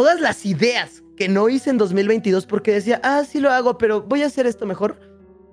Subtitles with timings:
[0.00, 4.00] todas las ideas que no hice en 2022 porque decía, ah, sí lo hago, pero
[4.00, 4.98] voy a hacer esto mejor.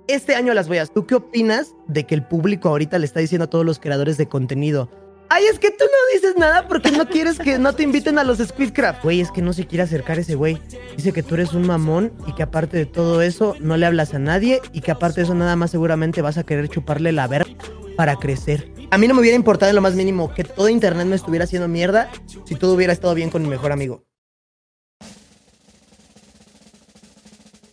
[0.07, 0.85] Este año las voy a.
[0.85, 4.15] ¿Tú qué opinas de que el público ahorita le está diciendo a todos los creadores
[4.15, 4.89] de contenido?
[5.27, 8.23] Ay, es que tú no dices nada porque no quieres que no te inviten a
[8.23, 9.03] los Speedcraft.
[9.03, 10.61] Güey, es que no se quiere acercar ese güey.
[10.95, 14.13] Dice que tú eres un mamón y que aparte de todo eso no le hablas
[14.13, 17.27] a nadie y que aparte de eso nada más seguramente vas a querer chuparle la
[17.27, 17.51] verga
[17.97, 18.71] para crecer.
[18.91, 21.43] A mí no me hubiera importado en lo más mínimo que todo internet me estuviera
[21.43, 22.09] haciendo mierda
[22.45, 24.07] si todo hubiera estado bien con mi mejor amigo.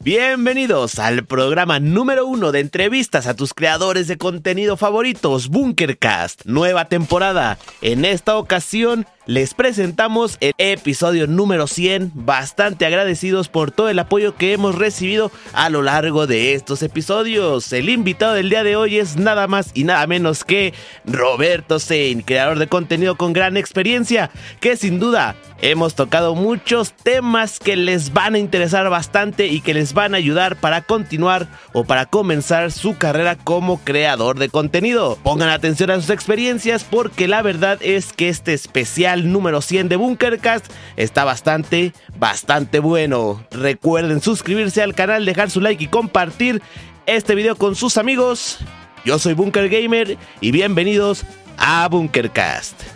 [0.04, 6.90] Bienvenidos al programa número uno de entrevistas a tus creadores de contenido favoritos, Bunkercast, nueva
[6.90, 7.56] temporada.
[7.80, 14.36] En esta ocasión les presentamos el episodio número 100, bastante agradecidos por todo el apoyo
[14.36, 17.72] que hemos recibido a lo largo de estos episodios.
[17.72, 20.74] El invitado del día de hoy es nada más y nada menos que
[21.06, 27.58] Roberto Sein, creador de contenido con gran experiencia, que sin duda hemos tocado muchos temas
[27.58, 31.84] que les van a interesar bastante y que les van a ayudar para continuar o
[31.84, 35.16] para comenzar su carrera como creador de contenido.
[35.22, 39.96] Pongan atención a sus experiencias porque la verdad es que este especial número 100 de
[39.96, 43.44] Bunkercast está bastante, bastante bueno.
[43.50, 46.60] Recuerden suscribirse al canal, dejar su like y compartir
[47.06, 48.58] este video con sus amigos.
[49.04, 51.24] Yo soy Bunker Gamer y bienvenidos
[51.58, 52.93] a Bunkercast.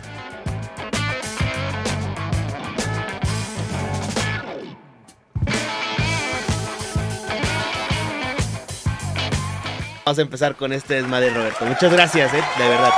[10.09, 11.65] Vamos a empezar con este desmadre, Roberto.
[11.65, 12.41] Muchas gracias, ¿eh?
[12.57, 12.89] de verdad.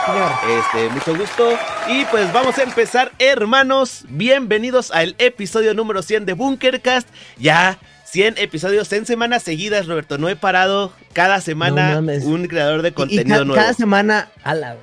[0.58, 1.59] Este, mucho gusto.
[1.90, 4.06] Y pues vamos a empezar, hermanos.
[4.08, 7.09] Bienvenidos al episodio número 100 de Bunkercast.
[7.38, 10.17] Ya 100 episodios en semanas seguidas, Roberto.
[10.17, 10.94] No he parado.
[11.12, 13.62] Cada semana un creador de contenido nuevo.
[13.62, 14.78] Cada semana a la,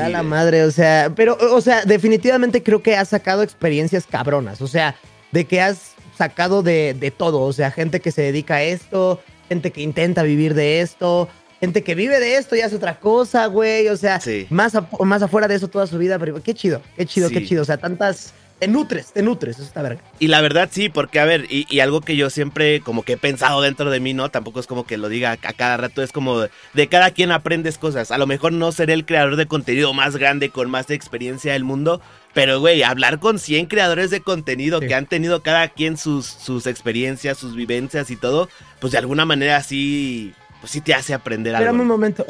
[0.00, 0.64] a la madre.
[0.64, 4.60] O sea, pero, o sea, definitivamente creo que has sacado experiencias cabronas.
[4.62, 4.96] O sea,
[5.30, 7.42] de que has sacado de, de todo.
[7.42, 11.28] O sea, gente que se dedica a esto, gente que intenta vivir de esto
[11.62, 13.86] gente que vive de esto y hace otra cosa, güey.
[13.88, 16.18] O sea, más, más afuera de eso toda su vida.
[16.18, 17.62] Pero qué chido, qué chido, qué chido.
[17.62, 18.34] O sea, tantas.
[18.58, 20.00] Te nutres, te nutres, eso está verga.
[20.20, 23.16] Y la verdad sí, porque a ver, y, algo que yo siempre como que he
[23.16, 24.30] pensado dentro de mí, ¿no?
[24.30, 27.76] Tampoco es como que lo diga a cada rato, es como de cada quien aprendes
[27.76, 28.12] cosas.
[28.12, 31.64] A lo mejor no seré el creador de contenido más grande con más experiencia del
[31.64, 32.00] mundo,
[32.34, 36.68] pero, güey, hablar con 100 creadores de contenido que han tenido cada quien sus, sus
[36.68, 38.48] experiencias, sus vivencias y todo,
[38.78, 41.66] pues de alguna manera sí pues sí te hace aprender algo.
[41.66, 42.24] Espérame un momento.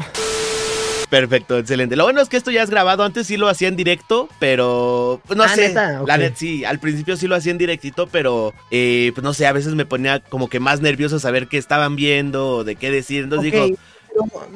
[1.12, 1.94] Perfecto, excelente.
[1.94, 3.04] Lo bueno es que esto ya es grabado.
[3.04, 5.75] Antes sí lo hacía en directo, pero pues, no ah, sé.
[6.06, 9.47] La net sí, al principio sí lo hacía en directito, pero eh, pues no sé,
[9.47, 12.91] a veces me ponía como que más nervioso saber qué estaban viendo o de qué
[12.91, 13.25] decir.
[13.25, 13.76] Entonces digo.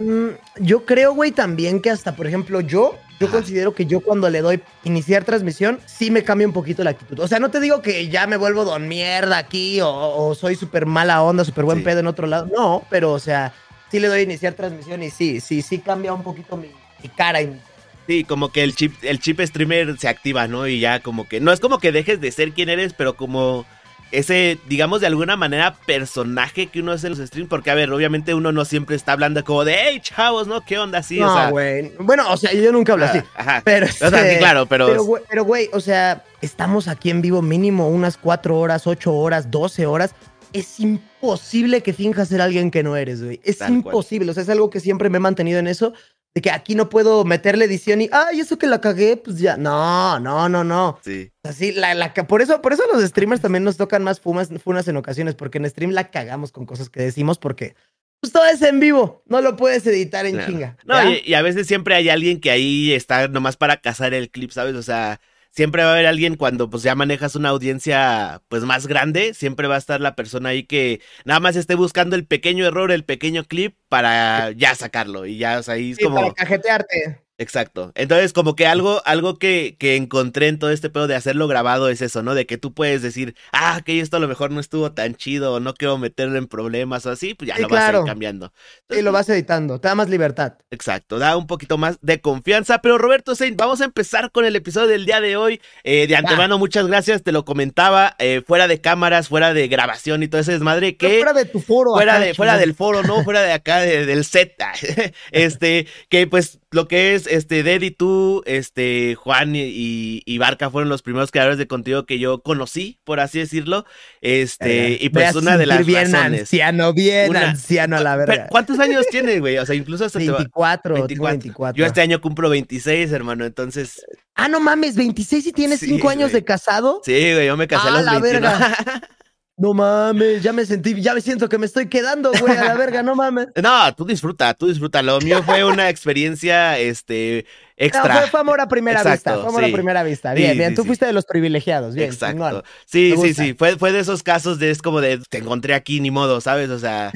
[0.00, 0.28] Mm,
[0.60, 4.41] yo creo, güey, también que hasta, por ejemplo, yo, yo considero que yo cuando le
[4.41, 7.20] doy iniciar transmisión, sí me cambia un poquito la actitud.
[7.20, 10.87] O sea, no te digo que ya me vuelvo don mierda aquí o, soy súper
[10.87, 12.48] mala onda, súper buen pedo en otro lado.
[12.54, 13.53] No, pero, o sea
[13.91, 16.69] sí le doy a iniciar transmisión y sí, sí, sí cambia un poquito mi,
[17.16, 17.60] cara y
[18.06, 20.69] Sí, como que el chip, el chip streamer se activa, ¿no?
[20.69, 23.66] Y ya como que, no es como que dejes de ser quien eres, pero como
[24.12, 27.91] ese, digamos, de alguna manera, personaje que uno hace en los streams, porque, a ver,
[27.91, 30.64] obviamente uno no siempre está hablando como de, hey, chavos, ¿no?
[30.64, 31.19] ¿Qué onda así?
[31.19, 31.92] No, güey.
[31.98, 33.19] Bueno, o sea, yo nunca hablo así.
[33.34, 33.62] Ah, ajá.
[33.64, 34.86] Pero, o sea, sí, claro, pero...
[35.28, 39.86] Pero, güey, o sea, estamos aquí en vivo mínimo unas cuatro horas, ocho horas, doce
[39.86, 40.14] horas
[40.59, 43.41] es imposible que finjas ser alguien que no eres, güey.
[43.44, 44.31] Es imposible.
[44.31, 45.93] O sea, es algo que siempre me he mantenido en eso.
[46.34, 49.56] De que aquí no puedo meterle edición y, ay, eso que la cagué, pues ya.
[49.56, 50.99] No, no, no, no.
[51.03, 51.31] Sí.
[51.43, 54.87] Así, la, la, por, eso, por eso los streamers también nos tocan más fumas, funas
[54.87, 57.75] en ocasiones, porque en stream la cagamos con cosas que decimos, porque
[58.21, 60.77] pues todo es en vivo, no lo puedes editar en chinga.
[60.84, 64.50] No, y, a veces siempre hay alguien que ahí está nomás para cazar el clip,
[64.50, 64.75] ¿sabes?
[64.75, 65.21] O sea,
[65.56, 69.69] siempre va a haber alguien cuando pues ya manejas una audiencia pues más grande, siempre
[69.69, 73.05] va a estar la persona ahí que nada más esté buscando el pequeño error, el
[73.05, 76.17] pequeño clip para ya sacarlo y ya, o sea, ahí es como...
[76.17, 77.25] Para cajetearte.
[77.38, 77.92] Exacto.
[77.94, 81.91] Entonces, como que algo, algo que, que, encontré en todo este pedo de hacerlo grabado
[81.91, 82.34] es eso, ¿no?
[82.34, 85.52] De que tú puedes decir, ah, que esto a lo mejor no estuvo tan chido,
[85.52, 88.52] o no quiero meterlo en problemas o así, pues ya lo vas a ir cambiando.
[88.88, 90.55] y lo vas editando, te da más libertad.
[90.70, 92.81] Exacto, da un poquito más de confianza.
[92.81, 95.61] Pero Roberto Saint, vamos a empezar con el episodio del día de hoy.
[95.84, 100.22] Eh, de antemano, muchas gracias, te lo comentaba, eh, fuera de cámaras, fuera de grabación
[100.22, 101.19] y todo ese desmadre que.
[101.19, 104.55] fuera de tu foro, fuera de, fuera del foro, no, fuera de acá, del set.
[105.32, 110.88] este, que pues lo que es este, Deddy, tú, este, Juan y, y, Barca fueron
[110.88, 113.84] los primeros creadores de contenido que yo conocí, por así decirlo.
[114.20, 118.49] Este, y pues una de las bien anciano, bien anciano a la verdad.
[118.50, 119.58] ¿Cuántos años tiene, güey?
[119.58, 121.76] O sea, incluso hasta 24, 24.
[121.76, 124.05] Yo este año cumplo 26, hermano, entonces...
[124.34, 127.00] Ah, no mames, 26 y tienes 5 años de casado.
[127.05, 128.76] Sí, güey, yo me casé a los la Verga.
[129.58, 132.75] No mames, ya me sentí, ya me siento que me estoy quedando, güey, a la
[132.76, 133.49] verga, no mames.
[133.62, 135.03] No, tú disfruta, tú disfruta.
[135.03, 138.20] Lo mío fue una experiencia, este, extra.
[138.20, 140.35] No, fue, amor a primera vista, fue amor a primera vista.
[140.35, 142.11] Bien, bien, tú fuiste de los privilegiados, bien.
[142.11, 142.64] Exacto.
[142.85, 146.00] Sí, sí, sí, fue, fue de esos casos de, es como de, te encontré aquí,
[146.00, 146.69] ni modo, ¿sabes?
[146.69, 147.11] O sea,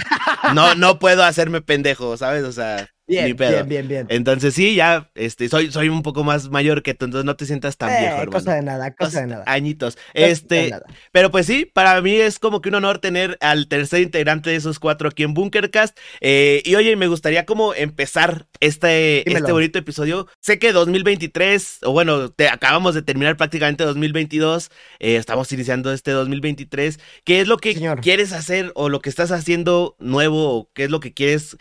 [0.55, 2.45] no, no puedo hacerme pendejo, ¿sabes?
[2.45, 2.89] O sea...
[3.11, 4.07] Bien, bien, bien, bien.
[4.09, 7.45] Entonces sí, ya, este, soy, soy un poco más mayor que tú, entonces no te
[7.45, 8.31] sientas tan viejo, eh, hermano.
[8.31, 9.45] Cosa de nada, cosa de nada.
[9.47, 9.99] Añitos.
[10.15, 10.73] este,
[11.11, 14.57] pero pues sí, para mí es como que un honor tener al tercer integrante de
[14.57, 15.99] esos cuatro aquí en Bunkercast.
[16.21, 20.29] Eh, y oye, me gustaría como empezar este, este bonito episodio.
[20.41, 24.71] Sé que 2023, o bueno, te, acabamos de terminar prácticamente 2022,
[25.01, 27.01] eh, estamos iniciando este 2023.
[27.25, 30.91] ¿Qué es lo que quieres hacer o lo que estás haciendo nuevo o qué es
[30.91, 31.57] lo que quieres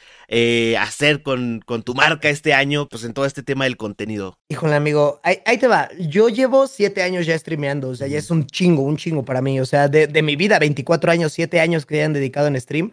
[0.78, 4.38] hacer con con, tu marca este año, pues en todo este tema del contenido?
[4.50, 5.89] Híjole, amigo, ahí, te va.
[5.97, 9.41] Yo llevo siete años ya streameando, o sea, ya es un chingo, un chingo para
[9.41, 9.59] mí.
[9.59, 12.91] O sea, de, de mi vida, 24 años, siete años que hayan dedicado en stream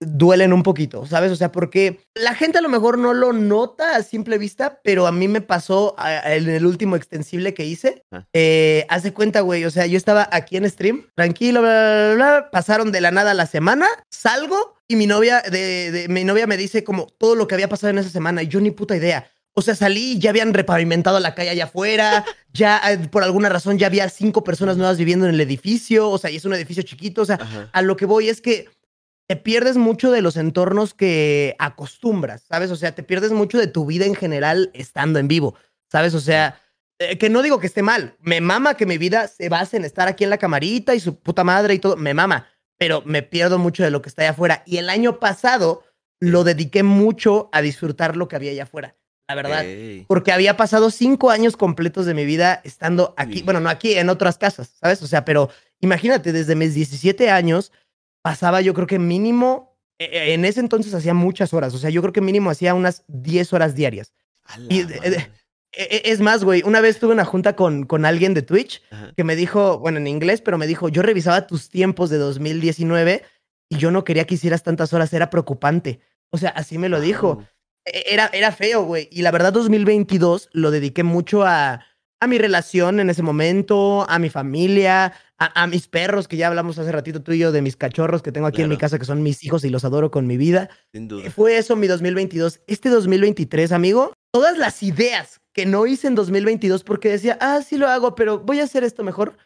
[0.00, 1.32] duelen un poquito, ¿sabes?
[1.32, 5.06] O sea, porque la gente a lo mejor no lo nota a simple vista, pero
[5.06, 8.04] a mí me pasó en el último extensible que hice.
[8.10, 8.26] Ah.
[8.32, 12.50] Eh, hace cuenta, güey, o sea, yo estaba aquí en stream, tranquilo, bla, bla, bla,
[12.50, 16.84] pasaron de la nada la semana, salgo y mi novia, de, mi novia me dice
[16.84, 19.30] como todo lo que había pasado en esa semana y yo ni puta idea.
[19.56, 23.78] O sea, salí ya habían repavimentado la calle allá afuera, ya eh, por alguna razón
[23.78, 26.82] ya había cinco personas nuevas viviendo en el edificio, o sea, y es un edificio
[26.82, 27.38] chiquito, o sea,
[27.72, 28.68] a lo que voy es que
[29.26, 32.70] te pierdes mucho de los entornos que acostumbras, ¿sabes?
[32.70, 35.54] O sea, te pierdes mucho de tu vida en general estando en vivo,
[35.90, 36.14] ¿sabes?
[36.14, 36.60] O sea,
[36.98, 39.84] eh, que no digo que esté mal, me mama que mi vida se base en
[39.84, 42.46] estar aquí en la camarita y su puta madre y todo, me mama,
[42.78, 44.62] pero me pierdo mucho de lo que está allá afuera.
[44.66, 45.84] Y el año pasado
[46.20, 48.96] lo dediqué mucho a disfrutar lo que había allá afuera,
[49.28, 49.64] la verdad.
[50.06, 54.08] Porque había pasado cinco años completos de mi vida estando aquí, bueno, no aquí, en
[54.08, 55.02] otras casas, ¿sabes?
[55.02, 55.50] O sea, pero
[55.80, 57.72] imagínate, desde mis 17 años
[58.22, 61.90] pasaba yo creo que mínimo, e, e, en ese entonces hacía muchas horas, o sea,
[61.90, 64.12] yo creo que mínimo hacía unas 10 horas diarias.
[64.68, 64.84] Y,
[65.76, 68.82] es más, güey, una vez tuve una junta con, con alguien de Twitch
[69.16, 73.22] que me dijo, bueno, en inglés, pero me dijo, yo revisaba tus tiempos de 2019
[73.68, 76.00] y yo no quería que hicieras tantas horas, era preocupante.
[76.30, 77.44] O sea, así me lo dijo.
[77.84, 79.08] Era, era feo, güey.
[79.10, 81.84] Y la verdad, 2022 lo dediqué mucho a,
[82.20, 86.78] a mi relación en ese momento, a mi familia, a, mis perros, que ya hablamos
[86.78, 89.04] hace ratito tú y yo de mis cachorros que tengo aquí en mi casa, que
[89.04, 90.70] son mis hijos y los adoro con mi vida.
[90.92, 91.30] Sin duda.
[91.30, 92.60] Fue eso mi 2022.
[92.66, 97.78] Este 2023, amigo, todas las ideas que no hice en 2022 porque decía, ah, sí
[97.78, 99.38] lo hago, pero voy a hacer esto mejor,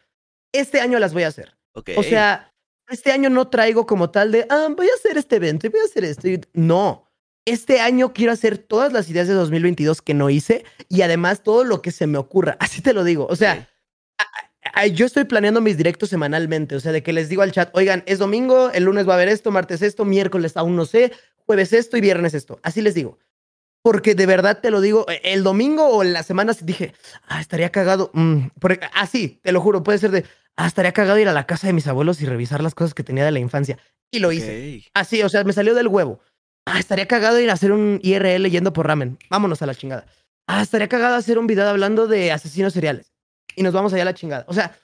[0.51, 1.55] este año las voy a hacer.
[1.95, 2.51] O sea,
[2.89, 5.79] este año no traigo como tal de, ah, voy a hacer este evento y voy
[5.79, 6.27] a hacer esto.
[6.53, 7.09] No,
[7.45, 11.63] este año quiero hacer todas las ideas de 2022 que no hice y además todo
[11.63, 12.57] lo que se me ocurra.
[12.59, 13.27] Así te lo digo.
[13.29, 13.69] O sea,
[14.93, 16.75] yo estoy planeando mis directos semanalmente.
[16.75, 19.15] O sea, de que les digo al chat, oigan, es domingo, el lunes va a
[19.15, 21.11] haber esto, martes esto, miércoles aún no sé,
[21.45, 22.59] jueves esto y viernes esto.
[22.63, 23.19] Así les digo.
[23.81, 26.93] Porque de verdad te lo digo, e, el domingo o en las semanas dije,
[27.27, 28.11] ah, estaría cagado.
[28.13, 28.47] Mm,
[28.93, 30.25] así, ah, te lo juro, puede ser de,
[30.57, 33.03] ah, estaría cagado ir a la casa de mis abuelos y revisar las cosas que
[33.03, 33.77] tenía de la infancia.
[34.11, 34.83] Y lo hice.
[34.93, 36.19] Así, o sea, me salió del huevo.
[36.65, 39.17] Ah, estaría cagado ir a hacer un IRL yendo por ramen.
[39.29, 40.05] Vámonos a la chingada.
[40.47, 43.13] Ah, estaría cagado hacer un video hablando de asesinos seriales.
[43.55, 44.45] Y nos vamos allá a la chingada.
[44.47, 44.77] O sea,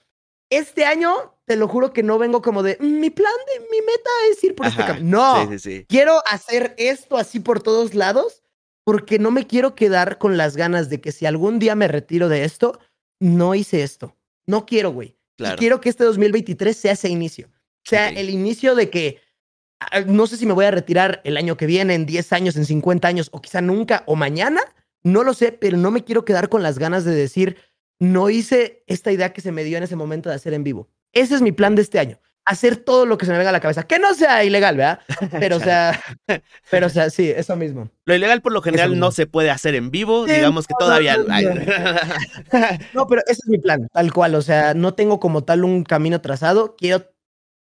[0.49, 3.81] este año, te lo juro que no vengo como de mm, mi plan de mi
[3.81, 5.17] meta es ir por este camino.
[5.17, 5.85] No, sí, sí, sí.
[5.89, 8.43] quiero hacer esto así por todos lados
[8.85, 12.29] porque no me quiero quedar con las ganas de que si algún día me retiro
[12.29, 12.79] de esto,
[13.19, 14.15] no hice esto.
[14.47, 15.17] No quiero, güey.
[15.37, 15.57] Claro.
[15.57, 17.49] quiero que este 2023 sea ese inicio.
[17.83, 19.19] Sea el inicio de que
[19.79, 22.55] Ah, no sé si me voy a retirar el año que viene, en 10 años,
[22.55, 24.61] en 50 años, o quizá nunca, o mañana,
[25.03, 27.57] no lo sé, pero no me quiero quedar con las ganas de decir,
[27.99, 30.89] no hice esta idea que se me dio en ese momento de hacer en vivo.
[31.11, 32.19] Ese es mi plan de este año.
[32.45, 33.83] Hacer todo lo que se me venga a la cabeza.
[33.83, 34.99] Que no sea ilegal, ¿verdad?
[35.39, 35.99] Pero, o sea,
[36.69, 37.89] pero, o sea, sí, eso mismo.
[38.05, 41.17] Lo ilegal por lo general no se puede hacer en vivo, digamos que todavía...
[42.93, 44.35] no, pero ese es mi plan, tal cual.
[44.35, 46.75] O sea, no tengo como tal un camino trazado.
[46.77, 47.03] Quiero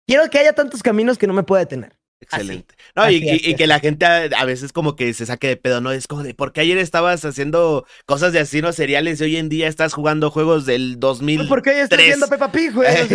[0.07, 1.99] quiero que haya tantos caminos que no me pueda detener.
[2.23, 2.75] Excelente.
[2.95, 5.91] no, y, que la gente a, veces como que se saque de pedo, ¿no?
[5.91, 9.49] Es como de, ¿por qué ayer estabas haciendo cosas de asesinos seriales y hoy en
[9.49, 11.49] día estás jugando juegos del 2000?
[11.49, 12.89] ¿Por qué estás viendo Peppa Pig, güey?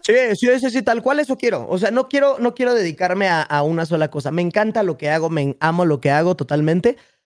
[0.00, 1.68] sí, sí, sí, sí, tal cual eso quiero.
[1.68, 4.30] O sea, no quiero, no quiero dedicarme a, a, una sola cosa.
[4.30, 6.96] Me encanta lo que hago, me amo lo que hago totalmente,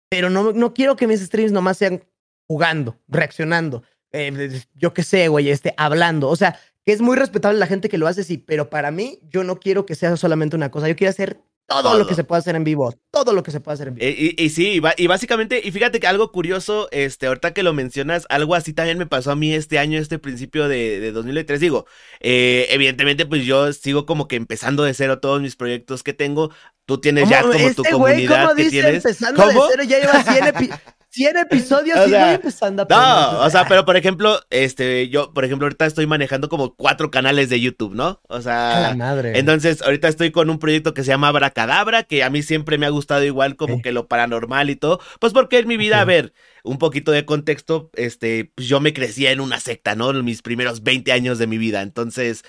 [0.10, 2.04] pero no, no quiero que mis streams nomás sean
[2.48, 6.30] jugando, reaccionando, eh, yo qué sé, güey, este, hablando.
[6.30, 9.20] O sea, que es muy respetable la gente que lo hace, sí, pero para mí
[9.30, 12.24] yo no quiero que sea solamente una cosa, yo quiero hacer todo, lo que se
[12.24, 14.06] puede hacer en vivo, todo lo que se puede hacer en vivo.
[14.06, 18.26] Eh, y, sí, y, básicamente, y fíjate que algo curioso, este, ahorita que lo mencionas,
[18.30, 21.86] algo así también me pasó a mí este año, este principio de, de 2003, digo,
[22.20, 26.52] eh, evidentemente pues yo sigo como que empezando de cero todos mis proyectos que tengo,
[26.86, 29.06] tú tienes ya como tu este comunidad que tienes.
[29.06, 30.72] Empezando de cero, ya lleva 100
[31.12, 35.44] 100 episodios y voy empezando a No, o sea, pero por ejemplo, este, yo, por
[35.44, 38.22] ejemplo, ahorita estoy manejando como cuatro canales de YouTube, ¿no?
[38.30, 39.38] O sea, la madre.
[39.38, 42.86] entonces ahorita estoy con un proyecto que se llama Abracadabra, que a mí siempre me
[42.86, 46.06] ha gustado igual como que lo paranormal y todo, pues porque en mi vida, a
[46.06, 50.12] ver, un poquito de contexto, este, pues yo me crecía en una secta, ¿no?
[50.12, 51.82] En mis primeros 20 años de mi vida.
[51.82, 52.44] Entonces,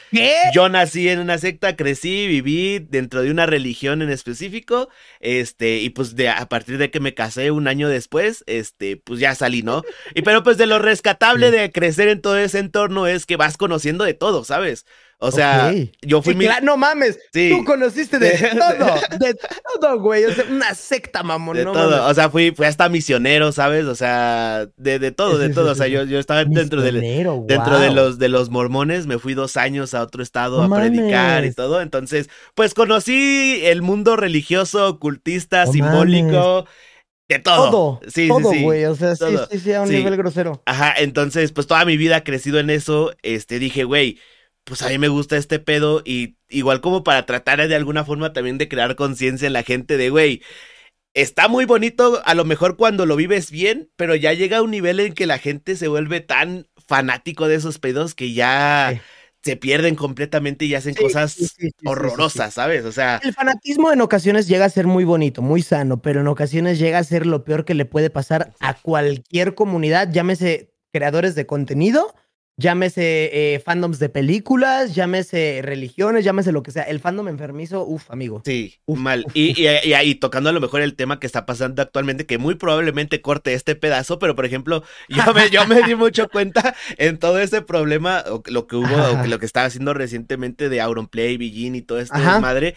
[0.54, 4.88] yo nací en una secta, crecí, viví dentro de una religión en específico,
[5.20, 9.20] este, y pues de, a partir de que me casé un año después, este, pues
[9.20, 9.82] ya salí, ¿no?
[10.14, 13.56] Y pero pues de lo rescatable de crecer en todo ese entorno es que vas
[13.56, 14.86] conociendo de todo, ¿sabes?
[15.24, 16.48] O sea, yo fui mi...
[16.62, 19.36] no mames, tú conociste de todo, de
[19.80, 20.24] todo, güey.
[20.24, 21.56] O sea, una secta, mamón.
[21.56, 22.08] De todo.
[22.08, 23.84] O sea, fui, fui hasta misionero, ¿sabes?
[23.84, 25.70] O sea, de, de todo, de todo.
[25.70, 27.00] O sea, yo, yo estaba dentro, del,
[27.46, 29.06] dentro de los de los mormones.
[29.06, 31.80] Me fui dos años a otro estado a predicar y todo.
[31.82, 36.66] Entonces, pues conocí el mundo religioso, ocultista, simbólico.
[37.28, 37.70] De todo.
[37.70, 38.00] Todo.
[38.08, 38.86] Sí, todo, sí, güey.
[38.86, 40.60] O sea, sí, sí, sí, a un nivel grosero.
[40.66, 43.12] Ajá, entonces, pues toda mi vida crecido en eso.
[43.22, 44.18] Este, dije, güey,
[44.64, 48.32] pues a mí me gusta este pedo y igual como para tratar de alguna forma
[48.32, 50.42] también de crear conciencia en la gente de, güey,
[51.14, 54.70] está muy bonito a lo mejor cuando lo vives bien, pero ya llega a un
[54.70, 59.02] nivel en que la gente se vuelve tan fanático de esos pedos que ya...
[59.44, 62.84] se pierden completamente y hacen cosas horrorosas, ¿sabes?
[62.84, 63.20] O sea.
[63.24, 66.98] El fanatismo en ocasiones llega a ser muy bonito, muy sano, pero en ocasiones llega
[66.98, 72.14] a ser lo peor que le puede pasar a cualquier comunidad, llámese creadores de contenido
[72.62, 76.84] llámese eh, fandoms de películas, llámese religiones, llámese lo que sea.
[76.84, 78.42] El fandom enfermizo, uff, amigo.
[78.44, 79.26] Sí, mal.
[79.34, 83.20] y, ahí tocando a lo mejor el tema que está pasando actualmente, que muy probablemente
[83.20, 87.40] corte este pedazo, pero por ejemplo, yo me, yo me di mucho cuenta en todo
[87.40, 91.98] ese problema, lo que hubo, lo que estaba haciendo recientemente de Auronplay, Begin y todo
[91.98, 92.76] esto madre.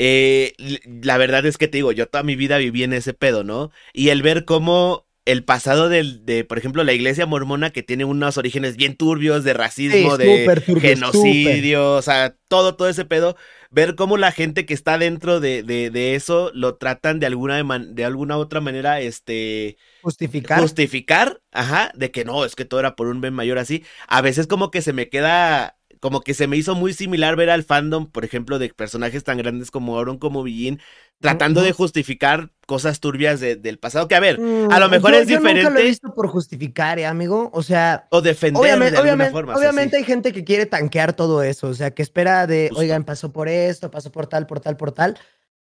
[0.00, 0.54] Eh,
[1.02, 3.72] la verdad es que te digo, yo toda mi vida viví en ese pedo, ¿no?
[3.92, 8.06] Y el ver cómo el pasado del, de, por ejemplo, la iglesia mormona que tiene
[8.06, 13.36] unos orígenes bien turbios de racismo, de genocidio, o sea, todo, todo ese pedo,
[13.70, 17.62] ver cómo la gente que está dentro de, de, de eso lo tratan de alguna,
[17.78, 19.76] de alguna otra manera, este...
[20.00, 20.60] Justificar.
[20.62, 23.84] Justificar, ajá, de que no, es que todo era por un bien mayor así.
[24.06, 27.50] A veces como que se me queda como que se me hizo muy similar ver
[27.50, 30.80] al fandom, por ejemplo, de personajes tan grandes como Auron, como Villín,
[31.20, 34.08] tratando de justificar cosas turbias del pasado.
[34.08, 35.62] Que a ver, a lo mm, mejor es diferente.
[35.62, 37.50] Yo nunca lo he visto por justificar, ¿eh, amigo.
[37.52, 38.06] O sea.
[38.10, 39.56] O defender obviamente, de alguna forma.
[39.56, 41.68] Obviamente hay gente que quiere tanquear todo eso.
[41.68, 44.92] O sea, que espera de, oigan, pasó por esto, pasó por tal, por tal, por
[44.92, 45.18] tal.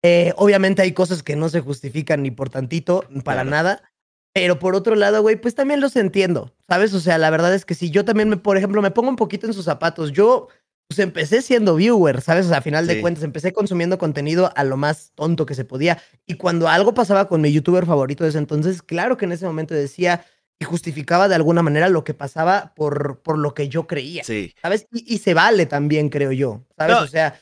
[0.02, 3.82] Eh, obviamente hay cosas que no se justifican ni por tantito, para nada.
[4.32, 6.94] Pero por otro lado, güey, pues también los entiendo, ¿sabes?
[6.94, 9.16] O sea, la verdad es que si yo también, me, por ejemplo, me pongo un
[9.16, 10.48] poquito en sus zapatos, yo
[10.90, 12.46] pues empecé siendo viewer, ¿sabes?
[12.46, 15.64] O sea, a final de cuentas, empecé consumiendo contenido a lo más tonto que se
[15.64, 16.02] podía.
[16.26, 19.46] Y cuando algo pasaba con mi youtuber favorito de ese entonces, claro que en ese
[19.46, 20.24] momento decía
[20.58, 24.24] y justificaba de alguna manera lo que pasaba por, por lo que yo creía.
[24.24, 24.52] Sí.
[24.60, 24.88] ¿Sabes?
[24.90, 26.64] Y, se vale también, creo yo.
[26.76, 26.96] ¿Sabes?
[26.96, 27.40] O sea,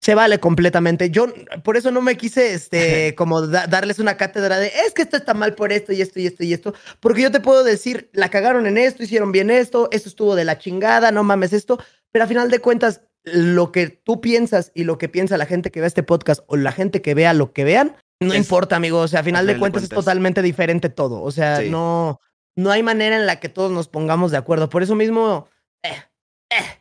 [0.00, 1.10] se vale completamente.
[1.10, 1.26] Yo
[1.62, 5.34] por eso no me quise este como darles una cátedra de es que esto está
[5.34, 8.30] mal por esto y esto y esto y esto, porque yo te puedo decir, la
[8.30, 11.78] cagaron en esto, hicieron bien esto, esto estuvo de la chingada, no mames esto,
[12.12, 15.70] pero a final de cuentas lo que tú piensas y lo que piensa la gente
[15.70, 19.00] que ve este podcast o la gente que vea lo que vean, no importa, amigo,
[19.00, 22.20] o sea, a final, de, cuentas es totalmente diferente todo, o sea, no
[22.58, 24.68] no hay manera en la que todos nos pongamos de acuerdo.
[24.68, 25.46] Por eso mismo
[25.84, 26.02] eh,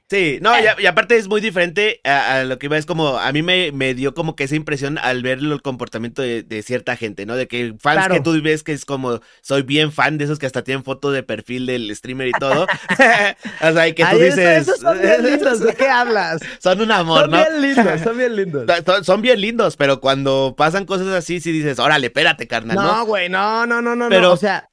[0.09, 3.41] Sí, no, y, aparte es muy diferente a, lo que iba, es como, a mí
[3.41, 7.35] me, me, dio como que esa impresión al ver el comportamiento de, cierta gente, ¿no?
[7.35, 10.45] De que fans que tú ves que es como, soy bien fan de esos que
[10.45, 12.65] hasta tienen fotos de perfil del streamer y todo.
[13.61, 14.71] o sea, y que tú dices...
[14.79, 16.39] son bien lindos, ¿de qué hablas?
[16.59, 17.43] Son un amor, ¿no?
[17.43, 18.65] Son bien lindos, son bien lindos.
[19.03, 22.83] son, bien lindos, pero cuando pasan cosas así, sí dices, órale, espérate, carnal, ¿no?
[22.83, 24.69] No, güey, no, no, no, no, pero, no, o sea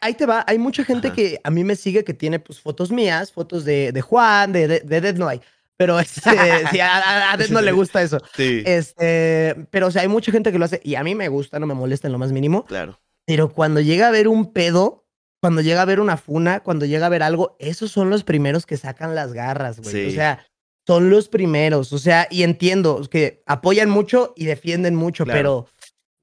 [0.00, 2.90] ahí te va, hay mucha gente que a mí me sigue que tiene pues fotos
[2.90, 5.40] mías, fotos de, de Juan, de, de, Dead no hay.
[5.76, 6.30] Pero este,
[6.82, 8.18] a, Dead no le gusta eso.
[8.36, 8.62] Sí.
[8.64, 11.58] Este, pero o sea, hay mucha gente que lo hace y a mí me gusta,
[11.58, 12.64] no me molesta en lo más mínimo.
[12.64, 12.98] Claro.
[13.24, 15.06] Pero cuando llega a ver un pedo,
[15.40, 18.66] cuando llega a ver una funa, cuando llega a ver algo, esos son los primeros
[18.66, 20.08] que sacan las garras, güey.
[20.08, 20.46] O sea,
[20.86, 21.92] son los primeros.
[21.92, 25.66] O sea, y entiendo que apoyan mucho y defienden mucho, pero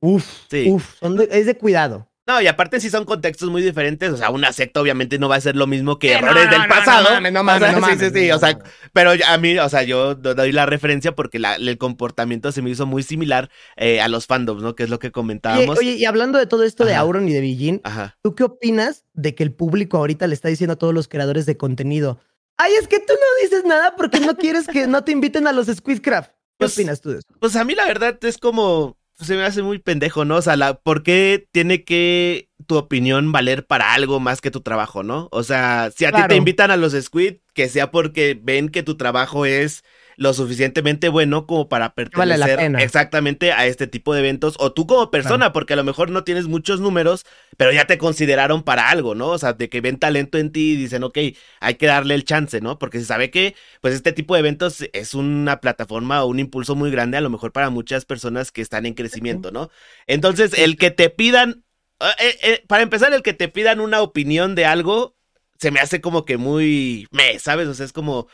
[0.02, 0.70] Uf, sí.
[0.70, 1.02] uf,
[1.32, 2.09] es de cuidado.
[2.30, 4.12] No, y aparte sí son contextos muy diferentes.
[4.12, 7.06] O sea, una secta obviamente no va a ser lo mismo que errores del pasado.
[7.06, 7.98] No mames, no mames, no mames.
[7.98, 8.32] Sí, sí, sí.
[8.32, 8.60] O sea,
[8.94, 12.86] pero a mí, o sea, yo doy la referencia porque el comportamiento se me hizo
[12.86, 14.76] muy similar eh, a los fandoms, ¿no?
[14.76, 15.80] Que es lo que comentábamos.
[15.80, 17.82] Oye, y hablando de todo esto de Auron y de Bijin,
[18.22, 21.48] ¿tú qué opinas de que el público ahorita le está diciendo a todos los creadores
[21.48, 22.20] de contenido?
[22.58, 25.52] Ay, es que tú no dices nada porque no quieres que no te inviten a
[25.52, 26.30] los Squidcraft.
[26.30, 27.28] ¿Qué pues, opinas tú de eso?
[27.40, 30.38] Pues a mí la verdad es como se me hace muy pendejo, ¿no?
[30.38, 34.62] O sea, la, ¿por qué tiene que tu opinión valer para algo más que tu
[34.62, 35.28] trabajo, ¿no?
[35.32, 38.84] O sea, si a ti te invitan a los Squid, que sea porque ven que
[38.84, 39.84] tu trabajo es
[40.20, 44.56] lo suficientemente bueno como para pertenecer exactamente a este tipo de eventos.
[44.60, 47.98] O tú como persona, porque a lo mejor no tienes muchos números, pero ya te
[47.98, 49.30] consideraron para algo, ¿no?
[49.30, 51.18] O sea, de que ven talento en ti y dicen, ok,
[51.62, 52.78] hay que darle el chance, ¿no?
[52.78, 56.76] Porque se sabe que, pues, este tipo de eventos es una plataforma o un impulso
[56.76, 59.70] muy grande, a lo mejor para muchas personas que están en crecimiento, ¿no?
[60.06, 61.64] Entonces, el que te pidan
[62.02, 65.16] eh, eh, para empezar, el que te pidan una opinión de algo
[65.60, 67.68] se me hace como que muy me, ¿sabes?
[67.68, 68.28] O sea, es como,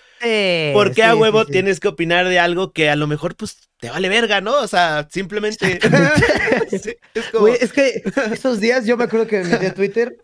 [0.74, 3.89] ¿por qué a huevo tienes que opinar de algo que a lo mejor, pues, te
[3.89, 4.62] vale verga, ¿no?
[4.62, 5.79] O sea, simplemente.
[6.72, 10.17] es, que esos días yo me acuerdo que me metí a Twitter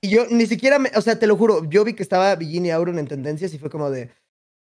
[0.00, 2.74] y yo ni siquiera, me, o sea, te lo juro, yo vi que estaba Virginia
[2.74, 4.10] Auron en tendencias y fue como de,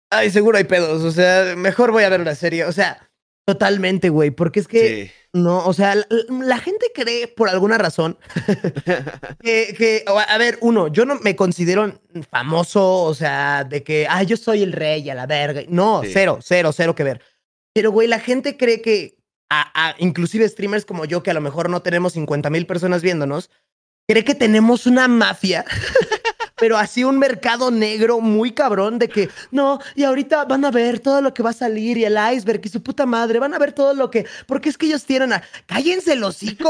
[0.09, 3.06] ay, seguro hay pedos, o sea, mejor voy a ver una serie, o sea,
[3.47, 8.17] Totalmente, güey, porque es que no, o sea, la, gente cree por alguna razón
[9.41, 11.97] que, a ver, uno, yo no me considero
[12.29, 15.61] famoso, o sea, de que, ah, yo soy el rey a la verga.
[15.69, 17.21] No, cero, cero, cero que ver.
[17.73, 19.17] Pero, güey, la gente cree que,
[19.49, 23.49] a, inclusive streamers como yo, que a lo mejor no tenemos 50 mil personas viéndonos,
[24.09, 25.63] cree que tenemos una mafia
[26.57, 30.99] pero así un mercado negro muy cabrón de que no, y ahorita van a ver
[30.99, 33.59] todo lo que va a salir y el iceberg y su puta madre, van a
[33.59, 36.69] ver todo lo que, porque es que ellos tienen a, cállense el hocico.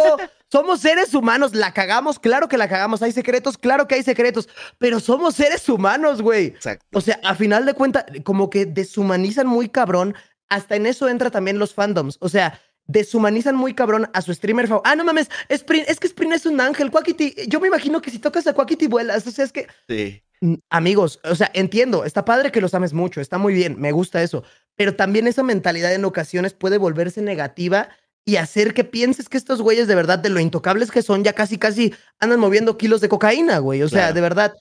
[0.49, 4.47] Somos seres humanos, la cagamos, claro que la cagamos, hay secretos, claro que hay secretos,
[4.77, 6.53] pero somos seres humanos, güey.
[6.93, 10.15] O sea, a final de cuentas, como que deshumanizan muy cabrón,
[10.47, 12.17] hasta en eso entra también los fandoms.
[12.21, 14.89] O sea, deshumanizan muy cabrón a su streamer favorito.
[14.89, 16.91] Ah, no mames, es que es un ángel.
[16.91, 19.27] Quackity, yo me imagino que si tocas a Quackity vuelas.
[19.27, 19.67] O sea, es que.
[19.87, 20.23] Sí.
[20.41, 23.91] Mm, amigos, o sea, entiendo, está padre que los ames mucho, está muy bien, me
[23.91, 24.43] gusta eso.
[24.75, 27.89] Pero también esa mentalidad en ocasiones puede volverse negativa
[28.23, 31.33] y hacer que pienses que estos güeyes de verdad, de lo intocables que son, ya
[31.33, 33.81] casi, casi andan moviendo kilos de cocaína, güey.
[33.81, 34.53] O sea, de verdad,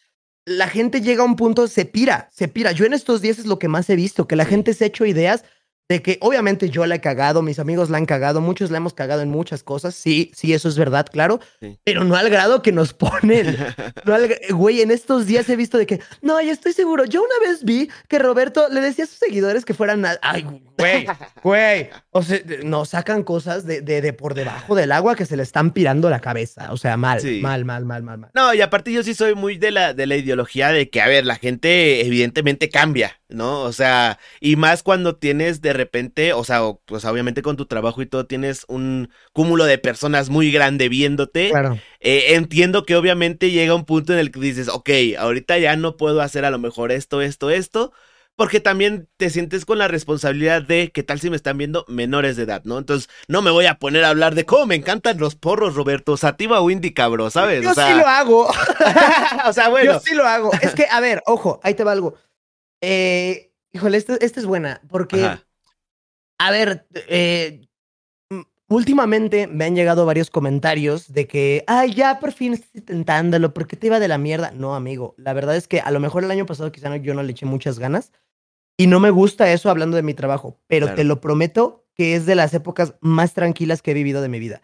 [0.46, 2.72] la gente llega a un punto, se pira, se pira.
[2.72, 4.86] Yo en estos días es lo que más he visto, que la gente se ha
[4.86, 5.44] hecho ideas
[5.88, 8.92] de que obviamente yo la he cagado, mis amigos la han cagado, muchos la hemos
[8.92, 11.40] cagado en muchas cosas, sí, sí, eso es verdad, claro,
[11.84, 13.56] pero no al grado que nos ponen.
[14.50, 17.64] güey, en estos días he visto de que, no, ya estoy seguro, yo una vez
[17.64, 20.46] vi que Roberto le decía a sus seguidores que fueran, ay,
[20.76, 21.06] güey,
[21.42, 25.42] güey, o sea, nos sacan cosas de, de, por debajo del agua que se le
[25.44, 28.30] están pirando la cabeza, o sea, mal, mal, mal, mal, mal, mal.
[28.34, 31.06] No, y aparte yo sí soy muy de la, de la ideología de que, a
[31.06, 33.62] ver, la gente evidentemente cambia, ¿no?
[33.62, 38.02] O sea, y más cuando tienes de repente, o sea, pues obviamente con tu trabajo
[38.02, 41.50] y todo tienes un cúmulo de personas muy grande viéndote.
[41.50, 41.78] Claro.
[42.00, 45.96] Eh, entiendo que obviamente llega un punto en el que dices, ok, ahorita ya no
[45.96, 47.92] puedo hacer a lo mejor esto, esto, esto.
[48.36, 52.36] Porque también te sientes con la responsabilidad de qué tal si me están viendo menores
[52.36, 52.76] de edad, ¿no?
[52.76, 56.18] Entonces, no me voy a poner a hablar de cómo me encantan los porros, Roberto.
[56.18, 57.62] Sativa o indica, bro, ¿sabes?
[57.64, 58.46] Yo sí lo hago.
[59.46, 59.94] o sea, bueno.
[59.94, 60.52] Yo sí lo hago.
[60.60, 62.16] Es que, a ver, ojo, ahí te va algo.
[62.80, 65.38] Eh, híjole, esta, es buena, porque,
[66.38, 67.66] a ver, eh,
[68.68, 73.76] últimamente me han llegado varios comentarios de que, ay, ya por fin estás intentándolo, porque
[73.76, 74.50] te iba de la mierda?
[74.50, 77.22] No, amigo, la verdad es que a lo mejor el año pasado quizá yo no
[77.22, 78.12] le eché muchas ganas
[78.76, 82.26] y no me gusta eso hablando de mi trabajo, pero te lo prometo que es
[82.26, 84.60] de las épocas más tranquilas que he vivido de mi vida.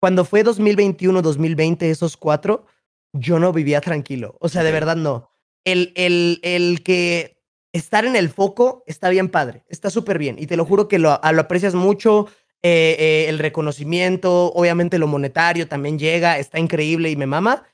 [0.00, 2.66] Cuando fue 2021, 2020, esos cuatro,
[3.12, 4.36] yo no vivía tranquilo.
[4.40, 5.30] O sea, de verdad no.
[5.64, 7.40] El, el, el que
[7.72, 10.36] estar en el foco está bien padre, está súper bien.
[10.38, 12.28] Y te lo juro que lo, lo aprecias mucho.
[12.64, 17.64] Eh, eh, el reconocimiento, obviamente lo monetario también llega, está increíble y me mama.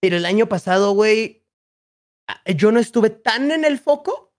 [0.00, 1.44] Pero el año pasado, güey,
[2.56, 4.32] yo no estuve tan en el foco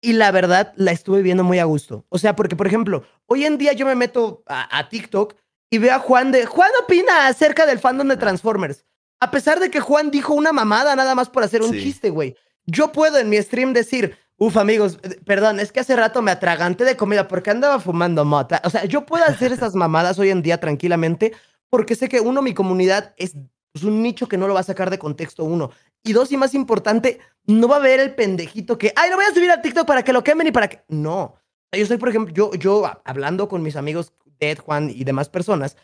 [0.00, 2.06] y la verdad la estuve viendo muy a gusto.
[2.08, 5.34] O sea, porque, por ejemplo, hoy en día yo me meto a, TikTok
[5.70, 8.84] y veo a Juan de, Juan opina acerca del fandom de Transformers.
[9.20, 12.36] A pesar de que Juan dijo una mamada nada más por hacer un chiste, güey.
[12.64, 16.30] Yo puedo en mi stream decir, Uf, amigos, eh, perdón, es que hace rato me
[16.30, 18.60] atraganté de comida porque andaba fumando mota.
[18.64, 21.32] O sea, yo puedo hacer esas mamadas hoy en día tranquilamente
[21.70, 23.34] porque sé que uno, mi comunidad es
[23.72, 25.70] pues, un nicho que no lo va a sacar de contexto uno.
[26.02, 29.24] Y dos, y más importante, no va a haber el pendejito que, ay, lo voy
[29.24, 30.82] a subir a TikTok para que lo quemen y para que...
[30.88, 31.34] No.
[31.72, 35.76] Yo soy, por ejemplo, yo, yo hablando con mis amigos Ted, Juan y demás personas,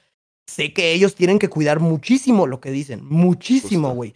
[0.46, 4.14] sé que ellos tienen que cuidar muchísimo lo que dicen, muchísimo, güey.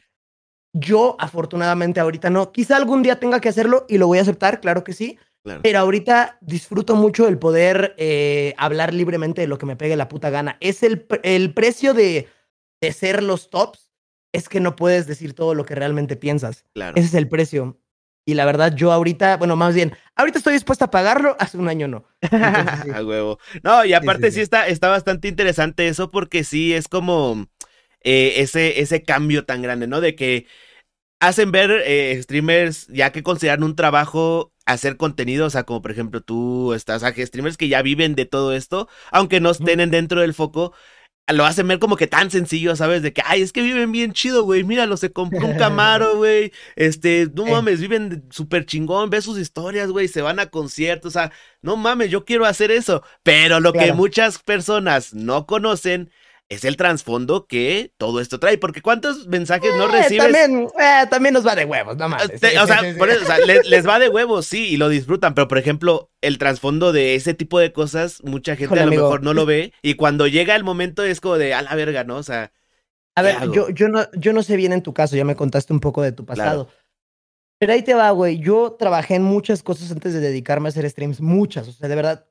[0.79, 2.53] Yo, afortunadamente, ahorita no.
[2.53, 5.19] Quizá algún día tenga que hacerlo y lo voy a aceptar, claro que sí.
[5.62, 10.09] Pero ahorita disfruto mucho el poder eh, hablar libremente de lo que me pegue la
[10.09, 10.57] puta gana.
[10.61, 12.29] Es el, el precio de,
[12.81, 13.91] de ser los tops,
[14.33, 16.65] es que no puedes decir todo lo que realmente piensas.
[16.75, 16.97] Claro.
[16.97, 17.79] Ese es el precio.
[18.27, 21.69] Y la verdad, yo ahorita, bueno, más bien, ahorita estoy dispuesta a pagarlo, hace un
[21.69, 22.05] año no.
[22.33, 23.39] a huevo.
[23.62, 27.47] No, y aparte sí, está, está bastante interesante eso porque sí es como
[28.03, 30.01] eh, ese, ese cambio tan grande, ¿no?
[30.01, 30.47] De que
[31.20, 35.92] hacen ver eh, streamers ya que consideran un trabajo hacer contenido, o sea, como por
[35.92, 39.90] ejemplo tú estás, o sea, streamers que ya viven de todo esto, aunque no estén
[39.90, 40.74] dentro del foco,
[41.29, 43.02] lo hacen ver como que tan sencillo, ¿sabes?
[43.02, 44.62] De que, ay, es que viven bien chido, güey.
[44.62, 46.52] Míralo, se compró un Camaro, güey.
[46.76, 49.11] Este, no mames, viven súper chingón.
[49.11, 50.07] Ve sus historias, güey.
[50.07, 51.09] Se van a conciertos.
[51.09, 53.02] O sea, no mames, yo quiero hacer eso.
[53.24, 56.11] Pero lo que muchas personas no conocen
[56.48, 58.59] es el trasfondo que todo esto trae.
[58.59, 60.32] Porque ¿cuántos mensajes no eh, recibes?
[60.32, 62.30] También, eh, también nos va de huevos, no mames.
[62.35, 65.35] o sea, por eso, o sea les, va de huevos, sí, y lo disfrutan.
[65.35, 69.22] Pero, por ejemplo, el trasfondo de ese tipo de cosas, mucha gente a lo mejor
[69.22, 69.72] no lo ve.
[69.82, 72.16] Y cuando llega el momento es como de a la verga, ¿no?
[72.16, 72.52] O sea.
[73.18, 75.72] A ver, yo, yo, no, yo no sé bien en tu caso, ya me contaste
[75.72, 76.68] un poco de tu pasado.
[77.59, 78.38] Pero ahí te va, güey.
[78.38, 81.22] Yo trabajé en muchas cosas antes de dedicarme a hacer streams.
[81.22, 81.66] Muchas.
[81.66, 82.26] O sea, de verdad.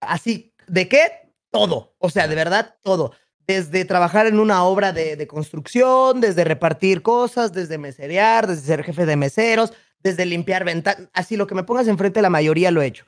[0.00, 0.54] Así.
[0.68, 1.32] ¿De qué?
[1.50, 1.96] Todo.
[1.98, 3.12] O sea, de verdad, todo
[3.48, 9.06] desde trabajar en una obra de, construcción, desde repartir cosas, desde meserear, desde ser jefe
[9.06, 12.86] de meseros, desde limpiar ventanas, así lo que me pongas enfrente, la mayoría lo he
[12.86, 13.06] hecho.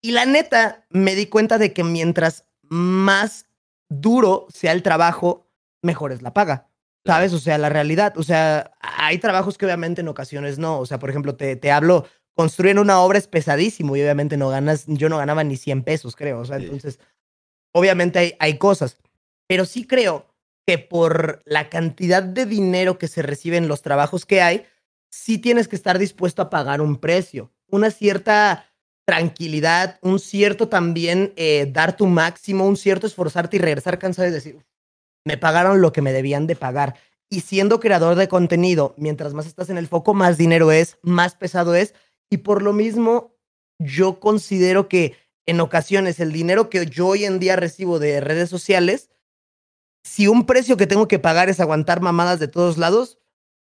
[0.00, 3.46] Y la neta, me di cuenta de que mientras más
[3.90, 5.46] duro sea el trabajo,
[5.82, 6.68] mejor es la paga.
[7.04, 7.32] ¿Sabes?
[7.34, 8.16] O sea, la realidad.
[8.16, 10.80] O sea, hay trabajos que obviamente en ocasiones no.
[10.80, 14.48] O sea, por ejemplo, te, te hablo, construir una obra es pesadísimo y obviamente no
[14.48, 16.40] ganas, yo no ganaba ni 100 pesos, creo.
[16.40, 16.98] O sea, entonces,
[17.72, 18.98] obviamente hay, hay cosas
[19.46, 20.26] pero sí creo
[20.66, 24.66] que por la cantidad de dinero que se recibe en los trabajos que hay,
[25.10, 28.66] sí tienes que estar dispuesto a pagar un precio, una cierta
[29.06, 34.32] tranquilidad, un cierto también eh, dar tu máximo, un cierto esforzarte y regresar cansado y
[34.32, 34.66] decir,
[35.24, 36.96] me pagaron lo que me debían de pagar.
[37.30, 41.36] Y siendo creador de contenido, mientras más estás en el foco, más dinero es, más
[41.36, 41.94] pesado es.
[42.30, 43.36] Y por lo mismo,
[43.78, 48.50] yo considero que en ocasiones el dinero que yo hoy en día recibo de redes
[48.50, 49.10] sociales
[50.06, 53.18] si un precio que tengo que pagar es aguantar mamadas de todos lados,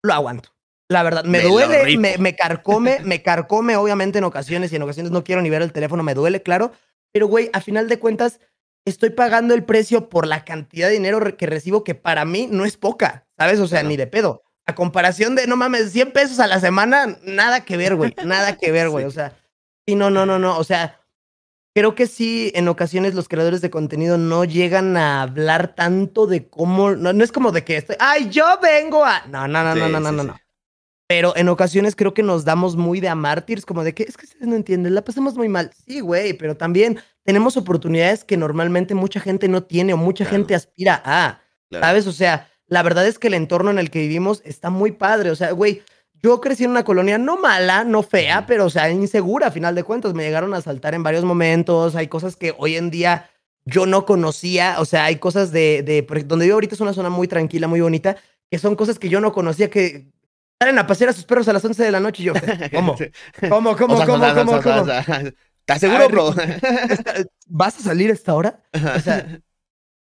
[0.03, 0.53] lo aguanto.
[0.89, 5.23] La verdad, me, duele, me, carcome, me carcome obviamente en ocasiones y en ocasiones no
[5.23, 6.73] quiero ni ver el teléfono, me duele, claro.
[7.13, 8.41] Pero, güey, a final de cuentas,
[8.85, 12.65] estoy pagando el precio por la cantidad de dinero que recibo que para mí no
[12.65, 13.61] es poca, ¿sabes?
[13.61, 14.43] O sea, ni de pedo.
[14.65, 18.57] A comparación de, no mames, 100 pesos a la semana, nada que ver, güey, nada
[18.57, 19.05] que ver, güey.
[19.05, 19.33] O sea,
[19.87, 20.57] sí, no, no, no, no.
[20.57, 20.99] O sea,
[21.77, 26.47] creo que sí, en ocasiones los creadores de contenido no llegan a hablar tanto de
[26.47, 26.95] cómo.
[26.95, 27.95] No, es como de que estoy.
[27.99, 29.27] Ay, yo vengo a.
[29.27, 30.39] No, no, no, sí, no, no, no, no,
[31.05, 34.17] Pero en ocasiones creo que nos damos muy de a mártires, como de que es
[34.17, 35.69] que ustedes no entienden, la pasamos muy mal.
[35.85, 40.55] Sí, güey, pero también tenemos oportunidades que normalmente mucha gente no tiene o mucha gente
[40.55, 41.41] aspira a.
[41.69, 42.07] ¿Sabes?
[42.07, 45.29] O sea, la verdad es que el entorno en el que vivimos está muy padre.
[45.29, 45.83] O sea, güey,
[46.27, 49.75] yo crecí en una colonia no mala, no fea, pero o sea, insegura a final
[49.75, 50.13] de cuentas.
[50.13, 51.95] Me llegaron a asaltar en varios momentos.
[51.95, 53.29] Hay cosas que hoy en día
[53.63, 54.75] yo no conocía.
[54.79, 57.79] O sea, hay cosas de, de donde vivo ahorita es una zona muy tranquila, muy
[57.79, 58.17] bonita,
[58.51, 60.11] que son cosas que yo no conocía que
[60.59, 62.33] salen a pasear a sus perros a las 11 de la noche y yo,
[62.73, 62.97] ¿cómo?
[63.47, 64.81] ¿Cómo, cómo, cómo, cómo, cómo?
[64.81, 66.35] ¿Estás seguro, bro?
[67.45, 68.61] ¿Vas a salir a esta hora?
[68.73, 69.39] O sea,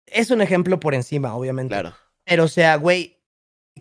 [0.05, 1.73] es un ejemplo por encima, obviamente.
[1.73, 1.95] Claro.
[2.23, 3.16] Pero, o sea, güey,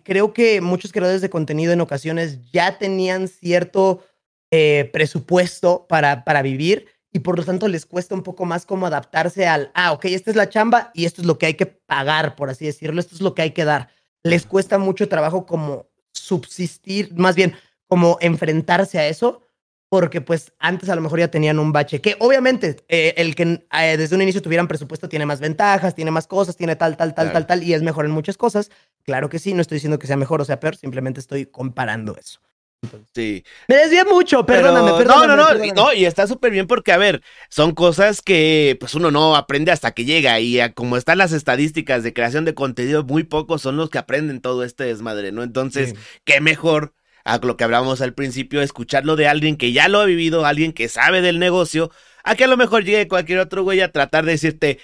[0.07, 4.05] creo que muchos creadores de contenido en ocasiones ya tenían cierto
[4.53, 8.87] eh, presupuesto para, para vivir y por lo tanto les cuesta un poco más como
[8.87, 11.67] adaptarse al, ah, ok, esta es la chamba y esto es lo que hay que
[11.67, 13.89] pagar, por así decirlo, esto es lo que hay que dar.
[14.23, 17.55] Les cuesta mucho trabajo como subsistir, más bien
[17.89, 19.43] como enfrentarse a eso
[19.89, 23.67] porque pues antes a lo mejor ya tenían un bache, que obviamente eh, el que
[23.73, 27.15] eh, desde un inicio tuvieran presupuesto tiene más ventajas, tiene más cosas, tiene tal, tal,
[27.15, 28.71] tal, tal, tal, y es mejor en muchas cosas.
[29.05, 32.17] Claro que sí, no estoy diciendo que sea mejor o sea peor, simplemente estoy comparando
[32.17, 32.41] eso.
[33.15, 33.45] sí.
[33.69, 35.29] Me desvié mucho, perdóname, perdóname.
[35.29, 38.97] No, no, no, no, y está súper bien porque, a ver, son cosas que pues
[38.97, 43.05] uno no aprende hasta que llega y como están las estadísticas de creación de contenido,
[43.05, 45.45] muy pocos son los que aprenden todo este desmadre, ¿no?
[45.45, 45.95] Entonces,
[46.25, 46.93] qué mejor
[47.27, 50.73] a lo que hablábamos al principio, escucharlo de alguien que ya lo ha vivido, alguien
[50.73, 51.91] que sabe del negocio,
[52.23, 54.79] a que a lo mejor llegue cualquier otro güey a tratar de decirte,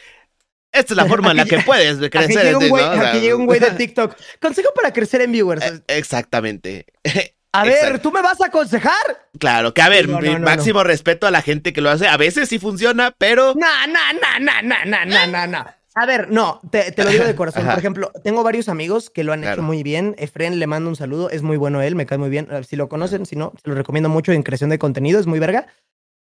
[0.72, 2.38] esta es la forma en la que puedes crecer.
[2.38, 3.07] Aquí llega un güey, ¿no?
[3.07, 4.16] aquí un güey de TikTok.
[4.40, 5.64] Consejo para crecer en viewers.
[5.64, 6.87] Eh, exactamente.
[7.55, 9.28] A ver, ¿tú me vas a aconsejar?
[9.38, 12.09] Claro, que a ver, no, máximo respeto a la gente que lo hace.
[12.09, 13.55] A veces sí funciona, pero.
[13.55, 15.66] No, no, no, no, no, no, no, no.
[15.94, 17.66] A ver, no, te, lo digo de corazón.
[17.66, 20.14] Por ejemplo, tengo varios amigos que lo han hecho muy bien.
[20.18, 22.48] Efren le mando un saludo, es muy bueno él, me cae muy bien.
[22.66, 25.38] Si lo conocen, si no, se lo recomiendo mucho en creación de contenido, es muy
[25.38, 25.66] verga.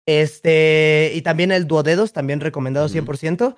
[0.06, 3.56] Este, y también el Duodedos, también recomendado 100%.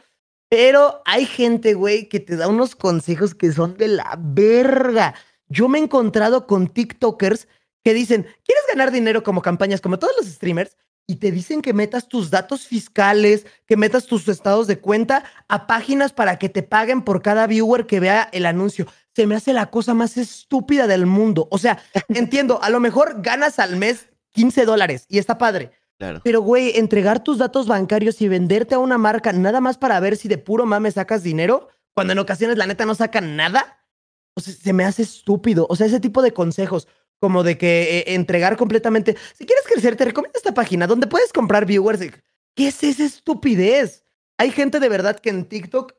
[0.50, 5.16] Pero hay gente, güey, que te da unos consejos que son de la verga.
[5.48, 7.48] Yo me he encontrado con TikTokers
[7.84, 10.78] que dicen, ¿quieres ganar dinero como campañas, como todos los streamers?
[11.06, 15.68] Y te dicen que metas tus datos fiscales, que metas tus estados de cuenta a
[15.68, 18.88] páginas para que te paguen por cada viewer que vea el anuncio.
[19.14, 21.48] Se me hace la cosa más estúpida del mundo.
[21.52, 25.72] O sea, entiendo, a lo mejor ganas al mes 15 dólares y está padre.
[25.98, 26.22] Claro.
[26.24, 30.18] Pero, güey, entregar tus datos bancarios y venderte a una marca nada más para ver
[30.18, 33.84] si de puro mame sacas dinero, cuando en ocasiones la neta no sacan nada,
[34.36, 35.68] o sea, se me hace estúpido.
[35.70, 36.88] O sea, ese tipo de consejos
[37.20, 39.16] como de que eh, entregar completamente.
[39.38, 42.02] Si quieres crecer, te recomiendo esta página donde puedes comprar viewers.
[42.56, 44.06] ¿Qué es esa estupidez?
[44.38, 45.94] Hay gente de verdad que en TikTok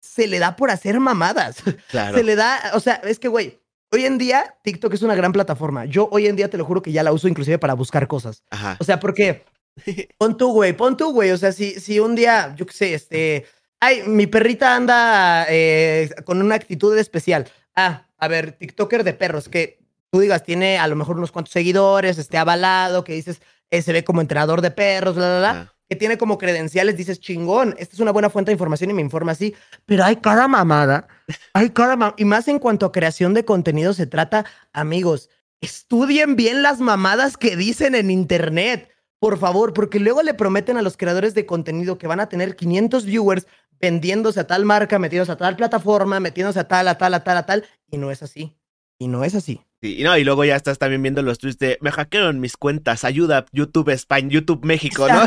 [0.00, 1.62] se le da por hacer mamadas.
[1.90, 2.16] Claro.
[2.16, 3.60] Se le da, o sea, es que, güey,
[3.92, 5.84] hoy en día TikTok es una gran plataforma.
[5.84, 8.42] Yo hoy en día te lo juro que ya la uso inclusive para buscar cosas.
[8.50, 8.76] Ajá.
[8.80, 9.44] O sea, porque
[10.18, 11.30] pon tú, güey, pon tú, güey.
[11.30, 13.46] O sea, si, si un día, yo qué sé, este,
[13.80, 17.48] ay, mi perrita anda eh, con una actitud especial.
[17.74, 21.52] Ah, a ver, TikToker de perros, que tú digas, tiene a lo mejor unos cuantos
[21.52, 25.74] seguidores, esté avalado, que dices, eh, se ve como entrenador de perros, bla, bla, bla,
[25.88, 29.02] que tiene como credenciales, dices, chingón, esta es una buena fuente de información y me
[29.02, 29.54] informa así,
[29.86, 31.08] pero hay cada mamada,
[31.54, 36.36] hay cada mamada, y más en cuanto a creación de contenido se trata, amigos, estudien
[36.36, 38.88] bien las mamadas que dicen en internet.
[39.18, 42.56] Por favor, porque luego le prometen a los creadores de contenido que van a tener
[42.56, 43.46] 500 viewers
[43.78, 47.36] vendiéndose a tal marca, metiéndose a tal plataforma, metiéndose a tal, a tal, a tal,
[47.36, 48.56] a tal, y no es así.
[48.98, 49.60] Y no es así.
[49.82, 52.58] Sí, y no, y luego ya estás también viendo los tweets de me hackearon mis
[52.58, 55.22] cuentas, ayuda YouTube España, YouTube México, ¿no?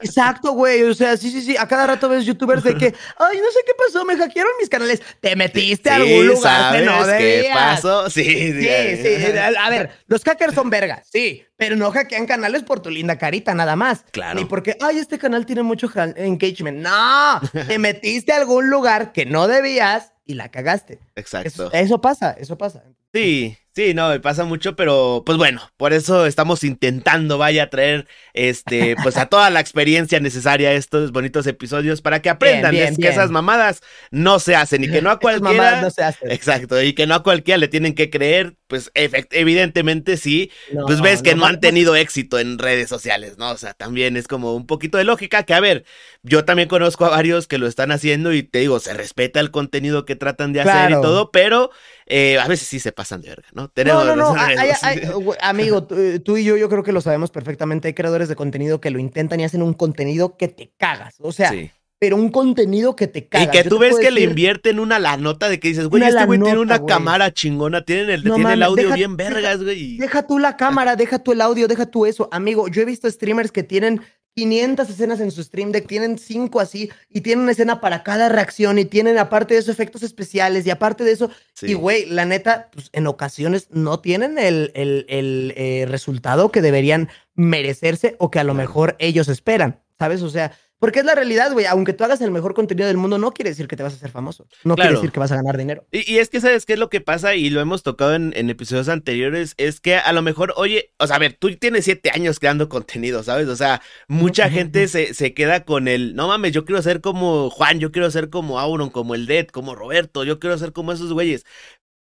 [0.00, 0.82] Exacto, güey.
[0.82, 1.56] O sea, sí, sí, sí.
[1.56, 2.86] A cada rato ves youtubers de que,
[3.18, 5.00] ay, no sé qué pasó, me hackearon mis canales.
[5.20, 7.06] Te metiste a algún lugar que no.
[7.06, 8.10] ¿Qué pasó?
[8.10, 9.38] Sí, sí, sí.
[9.60, 13.54] A ver, los hackers son vergas, sí, pero no hackean canales por tu linda carita,
[13.54, 14.04] nada más.
[14.10, 14.38] Claro.
[14.38, 16.78] Ni porque, ay, este canal tiene mucho engagement.
[16.78, 20.98] No, te metiste a algún lugar que no debías y la cagaste.
[21.16, 21.70] Exacto.
[21.72, 22.82] eso pasa, eso pasa.
[23.12, 27.70] Sí, sí, no, me pasa mucho, pero pues bueno, por eso estamos intentando, vaya, a
[27.70, 33.08] traer este, pues a toda la experiencia necesaria estos bonitos episodios para que aprendan que
[33.08, 35.80] esas mamadas no se hacen y que no a cualquiera.
[35.80, 36.30] no se hacen.
[36.30, 40.52] Exacto, y que no a cualquiera le tienen que creer, pues evidentemente sí,
[40.86, 43.50] pues ves que no, han tenido éxito en redes sociales, ¿no?
[43.50, 45.84] O sea, también es como un poquito de lógica que, a ver,
[46.22, 49.50] yo también conozco a varios que lo están haciendo y te digo, se respeta el
[49.50, 51.70] contenido que tratan de hacer y todo, pero
[52.12, 53.68] eh, a veces sí se pasan de verga, ¿no?
[53.68, 55.34] Tenemos, no, no, no.
[55.40, 57.86] amigo, eh, tú, y yo, yo creo que lo sabemos perfectamente.
[57.86, 61.14] Hay creadores de contenido que lo intentan y hacen un contenido que te cagas.
[61.20, 61.52] O sea,
[62.00, 63.46] pero un contenido que te cagas.
[63.46, 66.24] Y que tú ves que le invierten una la nota de que dices, güey, este
[66.24, 69.96] güey tiene una cámara chingona, tiene el, tiene el audio bien vergas, güey.
[69.98, 72.28] Deja tú la cámara, deja tú el audio, deja tú eso.
[72.32, 74.00] Amigo, yo he visto streamers que tienen
[74.34, 78.28] 500 escenas en su stream deck, tienen 5 así, y tienen una escena para cada
[78.28, 81.30] reacción, y tienen aparte de eso efectos especiales, y aparte de eso,
[81.62, 86.62] y güey, la neta, pues en ocasiones no tienen el, el, el eh, resultado que
[86.62, 90.22] deberían merecerse o que a lo mejor ellos esperan, ¿sabes?
[90.22, 91.66] O sea, porque es la realidad, güey.
[91.66, 93.96] Aunque tú hagas el mejor contenido del mundo, no quiere decir que te vas a
[93.96, 94.48] hacer famoso.
[94.64, 95.86] No quiere decir que vas a ganar dinero.
[95.92, 97.34] Y, es que, ¿sabes qué es lo que pasa?
[97.34, 99.54] Y lo hemos tocado en, episodios anteriores.
[99.58, 102.70] Es que a lo mejor, oye, o sea, a ver, tú tienes siete años creando
[102.70, 103.46] contenido, ¿sabes?
[103.48, 107.50] O sea, mucha gente se, se, queda con el, no mames, yo quiero ser como
[107.50, 110.92] Juan, yo quiero ser como Auron, como el Dead, como Roberto, yo quiero ser como
[110.92, 111.44] esos güeyes.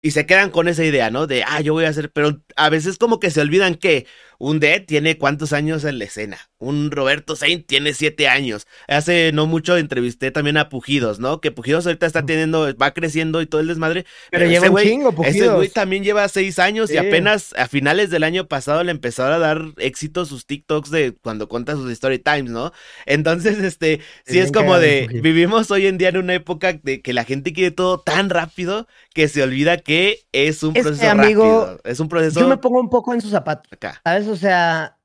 [0.04, 1.28] Y se quedan con esa idea, ¿no?
[1.28, 4.06] De, ah, yo voy a hacer, pero a veces como que se olvidan que
[4.42, 6.36] un Dead tiene cuántos años en la escena.
[6.58, 8.66] Un Roberto Saint tiene siete años.
[8.88, 11.40] Hace no mucho entrevisté también a Pujidos, ¿no?
[11.40, 14.04] Que Pujidos ahorita está teniendo, va creciendo y todo el desmadre.
[14.32, 15.36] Pero, lleva un chingo, Pujidos.
[15.36, 19.34] Ese güey también lleva seis años y apenas a finales del año pasado le empezaron
[19.34, 22.72] a dar éxito sus TikToks de cuando cuenta sus story times, ¿no?
[23.06, 27.12] Entonces, este, sí es, como de, vivimos hoy en día en una época de que
[27.12, 31.80] la gente quiere todo tan rápido que se olvida que es un proceso rápido.
[31.84, 32.40] Es un proceso.
[32.40, 33.72] Yo me pongo un poco en sus zapatos.
[33.72, 34.00] Acá.
[34.02, 34.31] ¿Sabes?
[34.32, 34.98] O sea,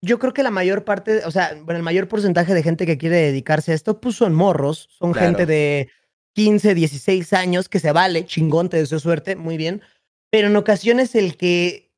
[0.00, 2.96] yo creo que la mayor parte, o sea, bueno, el mayor porcentaje de gente que
[2.98, 5.90] quiere dedicarse a esto, pues son morros, son gente de
[6.34, 9.82] 15, 16 años que se vale, chingón, te deseo suerte, muy bien.
[10.30, 11.90] Pero en ocasiones el que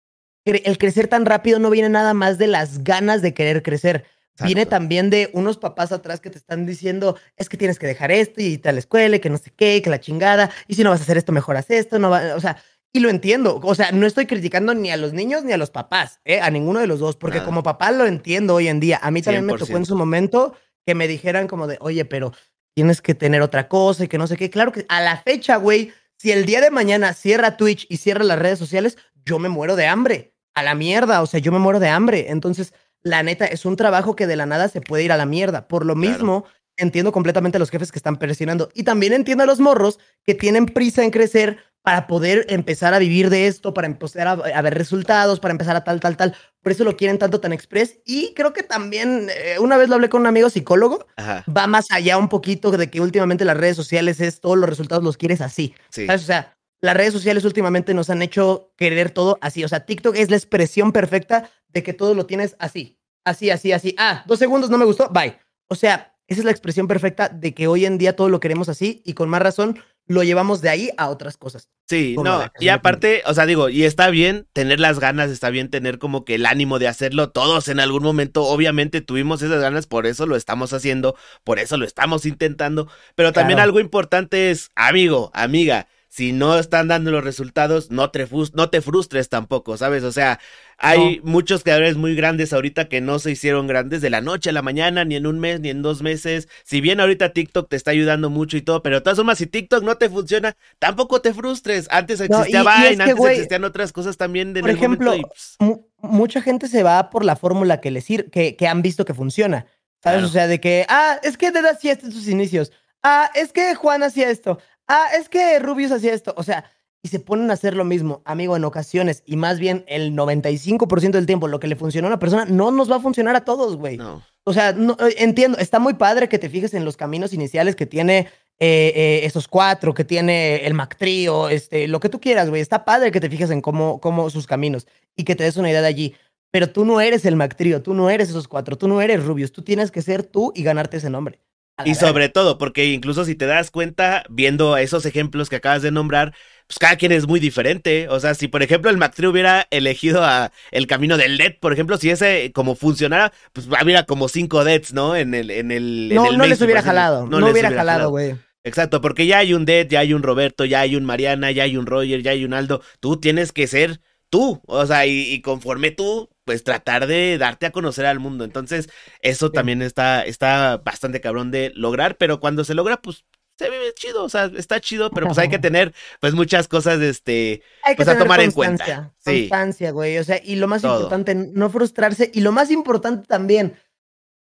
[0.44, 4.04] el crecer tan rápido no viene nada más de las ganas de querer crecer.
[4.42, 8.10] Viene también de unos papás atrás que te están diciendo, es que tienes que dejar
[8.10, 10.82] esto y irte a la escuela, que no sé qué, que la chingada, y si
[10.82, 12.56] no vas a hacer esto, mejoras esto, no va, o sea,
[12.92, 13.60] y lo entiendo.
[13.62, 16.40] O sea, no estoy criticando ni a los niños ni a los papás, ¿eh?
[16.40, 18.98] a ninguno de los dos, porque como papá lo entiendo hoy en día.
[19.02, 20.54] A mí también me tocó en su momento
[20.86, 22.32] que me dijeran como de, oye, pero
[22.74, 24.50] tienes que tener otra cosa y que no sé qué.
[24.50, 28.24] Claro que a la fecha, güey, si el día de mañana cierra Twitch y cierra
[28.24, 30.34] las redes sociales, yo me muero de hambre.
[30.54, 32.26] A la mierda, o sea, yo me muero de hambre.
[32.28, 35.26] Entonces, la neta, es un trabajo que de la nada se puede ir a la
[35.26, 35.66] mierda.
[35.66, 36.44] Por lo mismo,
[36.76, 38.68] entiendo completamente a los jefes que están presionando.
[38.74, 42.98] Y también entiendo a los morros que tienen prisa en crecer para poder empezar a
[42.98, 46.36] vivir de esto, para empezar a, ver resultados, para empezar a tal, tal, tal.
[46.62, 47.98] Por eso lo quieren tanto tan express.
[48.06, 51.90] Y creo que también, eh, una vez lo hablé con un amigo psicólogo, va más
[51.90, 55.40] allá un poquito de que últimamente las redes sociales es todos los resultados los quieres
[55.40, 55.74] así.
[56.08, 59.64] O sea, las redes sociales últimamente nos han hecho querer todo así.
[59.64, 62.98] O sea, TikTok es la expresión perfecta de que todo lo tienes así.
[63.24, 63.94] Así, así, así.
[63.98, 65.36] Ah, dos segundos, no me gustó, bye.
[65.68, 68.68] O sea, esa es la expresión perfecta de que hoy en día todo lo queremos
[68.68, 71.68] así y con más razón lo llevamos de ahí a otras cosas.
[71.88, 75.70] Sí, no, y aparte, o sea, digo, y está bien tener las ganas, está bien
[75.70, 77.30] tener como que el ánimo de hacerlo.
[77.30, 81.76] Todos en algún momento, obviamente, tuvimos esas ganas, por eso lo estamos haciendo, por eso
[81.76, 82.88] lo estamos intentando.
[83.14, 88.28] Pero también algo importante es, amigo, amiga, si no están dando los resultados, no te,
[88.52, 90.04] no te frustres tampoco, ¿sabes?
[90.04, 90.40] O sea,
[90.76, 94.52] hay muchos creadores muy grandes ahorita que no se hicieron grandes de la noche a
[94.52, 96.48] la mañana, ni en un mes, ni en dos meses.
[96.64, 99.46] Si bien ahorita TikTok te está ayudando mucho y todo, pero de todas formas, si
[99.46, 101.88] TikTok no te funciona, tampoco te frustres.
[101.90, 104.52] Antes existía Vine, antes existían otras cosas también.
[104.52, 105.56] De por ejemplo, pues
[106.02, 109.64] mucha gente se va por la fórmula que les que, que han visto que funciona.
[110.02, 110.24] ¿Sabes?
[110.24, 112.70] O sea, de que, ah, es que Deda hacía esto en sus inicios.
[113.02, 116.34] Ah, es que Juan hacía esto ah, es que Rubius hacía esto.
[116.36, 116.64] O sea,
[117.02, 121.10] y se ponen a hacer lo mismo, amigo, en ocasiones, y más bien el 95%
[121.10, 123.44] del tiempo, lo que le funcionó a una persona no nos va a funcionar a
[123.44, 123.96] todos, güey.
[123.96, 124.22] No.
[124.44, 127.74] O sea, no, eh, entiendo, está muy padre que te fijes en los caminos iniciales
[127.74, 128.28] que tiene
[128.60, 132.62] eh, eh, esos cuatro, que tiene el Mac Trio, este, lo que tú quieras, güey.
[132.62, 135.70] Está padre que te fijes en cómo, cómo sus caminos y que te des una
[135.70, 136.14] idea de allí.
[136.52, 139.24] Pero tú no eres el Mac Trio, tú no eres esos cuatro, tú no eres
[139.24, 141.40] Rubius, tú tienes que ser tú y ganarte ese nombre.
[141.84, 145.90] Y sobre todo, porque incluso si te das cuenta, viendo esos ejemplos que acabas de
[145.90, 146.34] nombrar,
[146.66, 148.08] pues cada quien es muy diferente.
[148.08, 151.72] O sea, si por ejemplo el Mac hubiera elegido a el camino del LED, por
[151.72, 155.16] ejemplo, si ese como funcionara, pues habría como cinco Deads, ¿no?
[155.16, 156.10] En el, en el.
[156.14, 157.26] No, no les hubiera jalado.
[157.26, 158.34] No, les hubiera jalado, güey.
[158.64, 161.64] Exacto, porque ya hay un Dead, ya hay un Roberto, ya hay un Mariana, ya
[161.64, 162.80] hay un Roger, ya hay un Aldo.
[163.00, 164.62] Tú tienes que ser tú.
[164.66, 168.44] O sea, y conforme tú pues tratar de darte a conocer al mundo.
[168.44, 168.88] Entonces,
[169.20, 173.24] eso también está, está bastante cabrón de lograr, pero cuando se logra, pues
[173.58, 177.00] se ve chido, o sea, está chido, pero pues hay que tener pues muchas cosas,
[177.00, 179.12] este, hay pues a tomar en cuenta.
[179.18, 179.48] Sí.
[179.48, 183.76] Constancia, güey, o sea, y lo más importante, no frustrarse, y lo más importante también,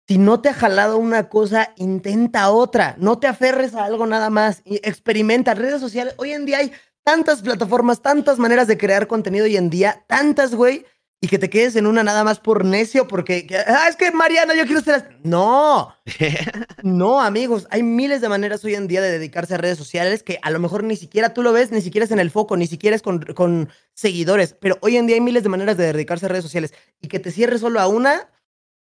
[0.08, 4.30] si no te ha jalado una cosa, intenta otra, no te aferres a algo nada
[4.30, 6.72] más, experimenta, redes sociales, hoy en día hay
[7.04, 10.84] tantas plataformas, tantas maneras de crear contenido hoy en día, tantas, güey,
[11.20, 14.54] y que te quedes en una nada más por necio, porque, ah, es que Mariana,
[14.54, 15.18] yo quiero ser...
[15.24, 15.94] No,
[16.82, 20.38] no, amigos, hay miles de maneras hoy en día de dedicarse a redes sociales que
[20.42, 22.66] a lo mejor ni siquiera tú lo ves, ni siquiera es en el foco, ni
[22.66, 26.26] siquiera es con, con seguidores, pero hoy en día hay miles de maneras de dedicarse
[26.26, 28.28] a redes sociales y que te cierres solo a una,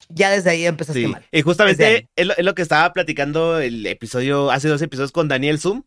[0.09, 1.07] ya desde ahí empezaste sí.
[1.07, 1.25] mal.
[1.31, 5.85] Y justamente es lo, que estaba platicando el episodio, hace dos episodios con Daniel Zoom.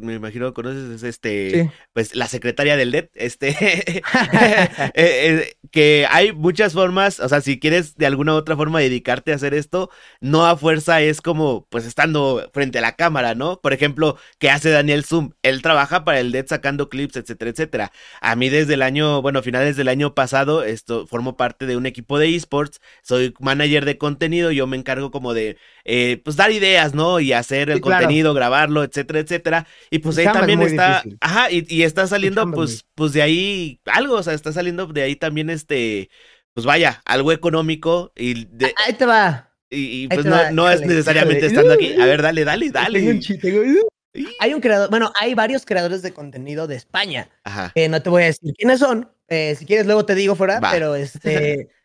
[0.00, 4.02] Me imagino conoces este, pues la secretaria del DET, este, eh,
[4.94, 9.32] eh, que hay muchas formas, o sea, si quieres de alguna u otra forma dedicarte
[9.32, 13.60] a hacer esto, no a fuerza es como, pues estando frente a la cámara, ¿no?
[13.60, 15.30] Por ejemplo, ¿qué hace Daniel Zoom?
[15.42, 17.92] Él trabaja para el DET sacando clips, etcétera, etcétera.
[18.20, 21.86] A mí desde el año, bueno, finales del año pasado, esto, formo parte de un
[21.86, 25.58] equipo de esports, soy manager de contenido, yo me encargo como de,
[25.90, 27.18] eh, pues dar ideas, ¿no?
[27.18, 29.66] Y hacer el contenido, grabarlo, etcétera, etcétera.
[29.90, 34.22] Y pues ahí también está, ajá, y, está saliendo pues, pues de ahí algo, o
[34.22, 36.10] sea, está saliendo de ahí también este,
[36.52, 38.74] pues vaya, algo económico y de...
[38.86, 39.50] Ahí te va.
[39.70, 41.94] Y, pues no, es necesariamente estando aquí.
[41.98, 43.20] A ver, dale, dale, dale.
[44.40, 47.30] Hay un creador, bueno, hay varios creadores de contenido de España.
[47.44, 47.72] Ajá.
[47.88, 49.10] no te voy a decir quiénes son.
[49.28, 51.70] Eh, si quieres, luego te digo fuera, pero este.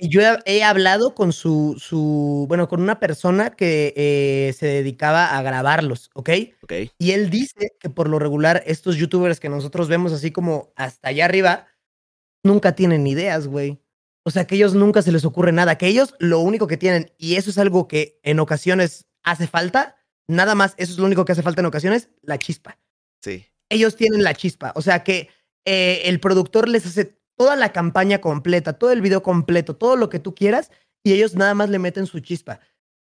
[0.00, 5.42] Yo he, hablado con su, su, bueno, con una persona que eh, se dedicaba a
[5.42, 6.30] grabarlos, ¿ok?
[6.62, 6.72] Ok.
[6.98, 11.08] Y él dice que por lo regular estos youtubers que nosotros vemos así como hasta
[11.08, 11.66] allá arriba,
[12.42, 13.80] nunca tienen ideas, güey.
[14.22, 17.12] O sea, que ellos nunca se les ocurre nada, que ellos lo único que tienen,
[17.18, 19.96] y eso es algo que en ocasiones hace falta,
[20.28, 22.78] nada más, eso es lo único que hace falta en ocasiones, la chispa.
[23.22, 23.46] Sí.
[23.68, 25.28] Ellos tienen la chispa, o sea que
[25.64, 30.10] eh, el productor les hace toda la campaña completa, todo el video completo, todo lo
[30.10, 30.70] que tú quieras,
[31.02, 32.60] y ellos nada más le meten su chispa.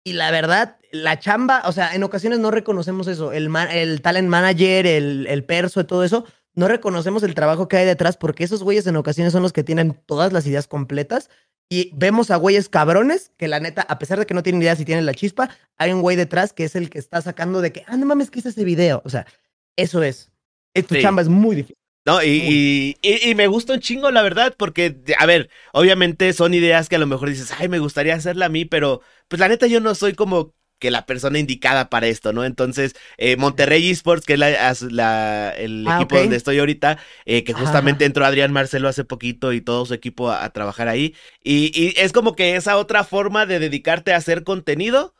[0.03, 3.33] Y la verdad, la chamba, o sea, en ocasiones no reconocemos eso.
[3.33, 7.85] El, el talent manager, el, el perso, todo eso, no reconocemos el trabajo que hay
[7.85, 11.29] detrás porque esos güeyes en ocasiones son los que tienen todas las ideas completas
[11.69, 14.75] y vemos a güeyes cabrones que la neta, a pesar de que no tienen idea
[14.75, 17.71] si tienen la chispa, hay un güey detrás que es el que está sacando de
[17.71, 19.03] que, ah, no mames, que hice ese video.
[19.05, 19.27] O sea,
[19.75, 20.31] eso es.
[20.73, 21.84] Tu chamba es muy difícil.
[22.05, 26.53] No, y, y, y, me gusta un chingo, la verdad, porque, a ver, obviamente son
[26.53, 29.47] ideas que a lo mejor dices, ay, me gustaría hacerla a mí, pero, pues la
[29.47, 32.45] neta yo no soy como que la persona indicada para esto, ¿no?
[32.45, 34.39] Entonces, eh, Monterrey Esports, que es
[34.81, 39.51] la, el ah, equipo donde estoy ahorita, eh, que justamente entró Adrián Marcelo hace poquito
[39.53, 41.15] y todo su equipo a, trabajar ahí.
[41.43, 45.15] Y, y, es como que esa otra forma de dedicarte a hacer contenido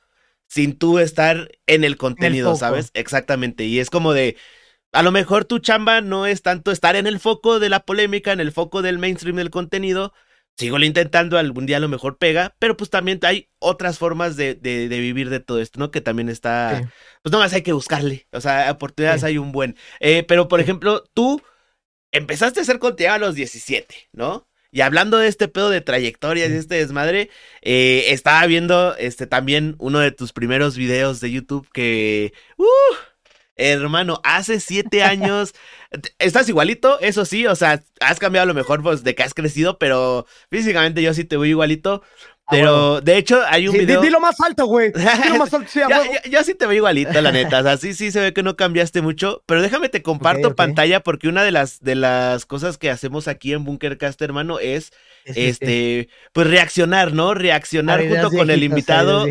[0.47, 2.91] sin tú estar en el contenido, ¿sabes?
[2.93, 3.65] Exactamente.
[3.65, 4.38] Y es como de,
[4.95, 8.31] a lo mejor tu chamba no es tanto estar en el foco de la polémica,
[8.31, 10.13] en el foco del mainstream del contenido,
[10.57, 14.55] sigo intentando, algún día a lo mejor pega, pero pues también hay otras formas de,
[14.55, 15.91] de, vivir de todo esto, ¿no?
[15.91, 16.89] Que también está,
[17.21, 19.75] pues no más hay que buscarle, o sea, oportunidades hay un buen.
[19.99, 21.41] Eh, pero, por ejemplo, tú
[22.13, 24.47] empezaste a hacer contenido a los 17, ¿no?
[24.71, 27.29] Y hablando de este pedo de trayectorias y este desmadre,
[27.61, 32.33] eh, estaba viendo este también uno de tus primeros videos de YouTube que...
[32.57, 32.65] Uh,
[33.57, 35.53] Hermano, hace siete años
[36.19, 39.33] estás igualito, eso sí, o sea, has cambiado a lo mejor pues, de que has
[39.33, 42.03] crecido, pero físicamente yo sí te voy igualito.
[42.47, 44.01] Ah, pero de hecho hay un video.
[44.01, 44.91] Dilo más alto, güey.
[45.23, 45.79] Dilo más alto, sí,
[46.29, 47.61] yo, sí te veo igualito, la neta.
[47.61, 49.41] O sea, sí, sí se ve que no cambiaste mucho.
[49.47, 53.53] Pero déjame te comparto pantalla porque una de las, de las cosas que hacemos aquí
[53.53, 54.91] en Bunkercast, hermano, es
[55.23, 57.33] este, pues reaccionar, ¿no?
[57.33, 59.25] Reaccionar junto con el invitado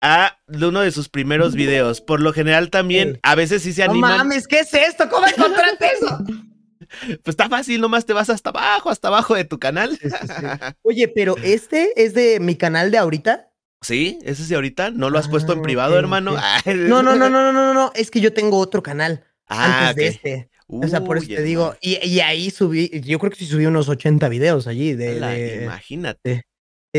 [0.00, 2.00] a uno de sus primeros videos.
[2.00, 4.10] Por lo general también, a veces sí se animan.
[4.10, 5.08] No mames, ¿qué es esto?
[5.08, 6.18] ¿Cómo encontraste eso?
[6.88, 9.98] Pues está fácil, nomás te vas hasta abajo, hasta abajo de tu canal.
[10.82, 13.50] Oye, pero este es de mi canal de ahorita.
[13.82, 14.90] Sí, ese es de ahorita.
[14.90, 16.36] ¿No lo has puesto en ah, privado, hermano?
[16.66, 17.92] No, no, no, no, no, no, no.
[17.94, 20.50] Es que yo tengo otro canal ah, antes de este.
[20.66, 21.74] o sea, por eso te digo.
[21.80, 24.94] Y, ahí subí, yo creo que sí subí unos 80 videos allí.
[24.94, 26.44] De, Imagínate.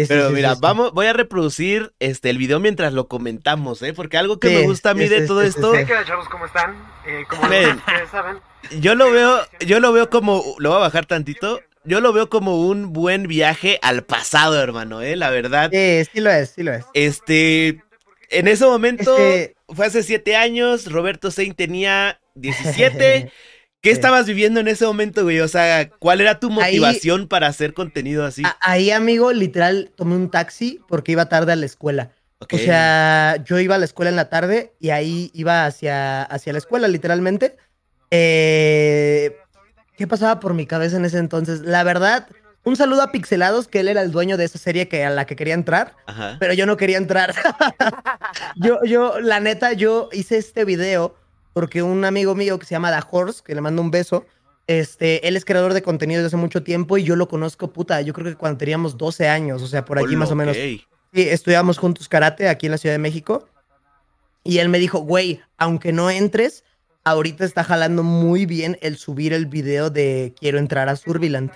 [0.08, 3.94] Pero mira, vamos, voy a reproducir este el video mientras lo comentamos, ¿eh?
[3.94, 5.74] Porque algo que me gusta a mí de todo esto.
[6.30, 6.76] ¿Cómo están?
[7.06, 8.40] Eh, como ustedes saben.
[8.80, 11.62] Yo lo veo, yo lo veo como, lo voy a bajar tantito.
[11.84, 15.16] Yo lo veo como un buen viaje al pasado, hermano, ¿eh?
[15.16, 15.70] La verdad.
[15.72, 16.86] Sí, sí lo es, sí lo es.
[16.94, 17.82] Este,
[18.30, 19.16] en ese momento,
[19.70, 23.32] fue hace siete años, Roberto Sein tenía 17.
[23.88, 25.40] ¿Qué estabas viviendo en ese momento, güey?
[25.40, 28.44] O sea, ¿cuál era tu motivación para hacer contenido así?
[28.60, 32.12] Ahí, amigo, literal, tomé un taxi porque iba tarde a la escuela.
[32.40, 36.52] O sea, yo iba a la escuela en la tarde y ahí iba hacia, hacia
[36.52, 37.56] la escuela, literalmente.
[38.12, 39.38] Eh,
[39.96, 41.62] ¿Qué pasaba por mi cabeza en ese entonces?
[41.62, 42.28] La verdad,
[42.66, 45.26] un saludo a Pixelados, que él era el dueño de esa serie que, a la
[45.26, 45.96] que quería entrar,
[46.40, 47.34] pero yo no quería entrar.
[48.58, 51.16] yo, yo, la neta, yo hice este video
[51.58, 54.28] porque un amigo mío que se llama Da Horse, que le mando un beso,
[54.68, 58.00] este, él es creador de contenido desde hace mucho tiempo y yo lo conozco, puta,
[58.02, 60.56] yo creo que cuando teníamos 12 años, o sea, por allí más o menos.
[60.56, 60.86] Sí,
[61.16, 63.50] estudiamos juntos karate aquí en la Ciudad de México.
[64.44, 66.64] Y él me dijo, güey, aunque no entres,
[67.04, 71.50] ahorita está jalando muy bien el subir el video de quiero entrar a Surviland.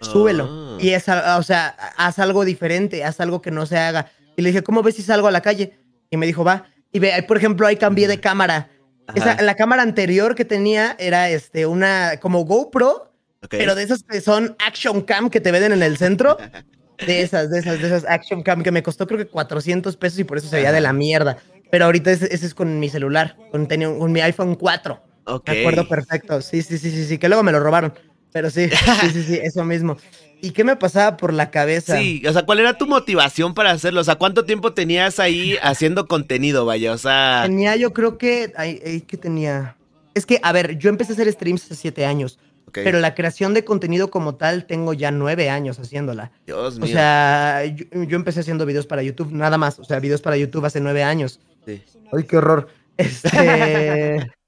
[0.00, 0.48] Súbelo.
[0.50, 0.78] Ah.
[0.80, 4.10] Y es, o sea, haz algo diferente, haz algo que no se haga.
[4.36, 5.78] Y le dije, ¿cómo ves si salgo a la calle?
[6.10, 6.66] Y me dijo, va.
[6.90, 8.70] Y ve, por ejemplo, ahí cambié de cámara
[9.14, 13.12] la cámara anterior que tenía era este, una como GoPro,
[13.50, 16.36] pero de esas que son Action Cam que te venden en el centro.
[17.04, 20.20] De esas, de esas, de esas Action Cam que me costó creo que 400 pesos
[20.20, 21.38] y por eso se veía de la mierda.
[21.68, 25.02] Pero ahorita ese, es con mi celular, con, con mi iPhone 4.
[25.44, 26.40] Me acuerdo perfecto.
[26.40, 27.92] Sí, sí, sí, sí, sí, que luego me lo robaron.
[28.32, 29.96] Pero sí, sí, sí, sí, eso mismo.
[30.44, 31.96] ¿Y qué me pasaba por la cabeza?
[31.96, 34.02] Sí, o sea, ¿cuál era tu motivación para hacerlo?
[34.02, 36.92] O sea, ¿cuánto tiempo tenías ahí haciendo contenido, vaya?
[36.92, 37.44] O sea...
[37.46, 38.52] Tenía, yo creo que...
[38.54, 39.74] Ay, ¿Qué tenía?
[40.12, 42.38] Es que, a ver, yo empecé a hacer streams hace siete años.
[42.72, 46.30] Pero la creación de contenido como tal tengo ya nueve años haciéndola.
[46.44, 46.90] Dios mío.
[46.90, 49.78] O sea, yo, empecé haciendo videos para YouTube, nada más.
[49.78, 51.40] O sea, videos para YouTube hace nueve años.
[51.64, 51.82] Sí.
[52.12, 52.68] Ay, qué horror.
[52.98, 54.30] Este...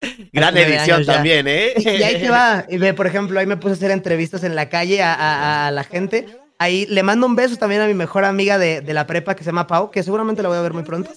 [0.32, 1.74] Gran edición también, ¿eh?
[1.76, 2.64] Y ahí te va.
[2.96, 6.26] Por ejemplo, ahí me puse a hacer entrevistas en la calle a, la gente.
[6.60, 9.50] Ahí le mando un beso también a mi mejor amiga de, la prepa que se
[9.50, 11.10] llama Pau, que seguramente la voy a ver muy pronto.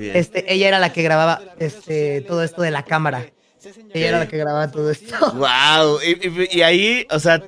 [0.00, 3.26] Este, ella era la que grababa este, todo esto de la cámara.
[3.94, 5.14] Ella era la que grababa todo esto.
[5.34, 5.98] Wow.
[6.50, 7.42] Y, ahí, o sea,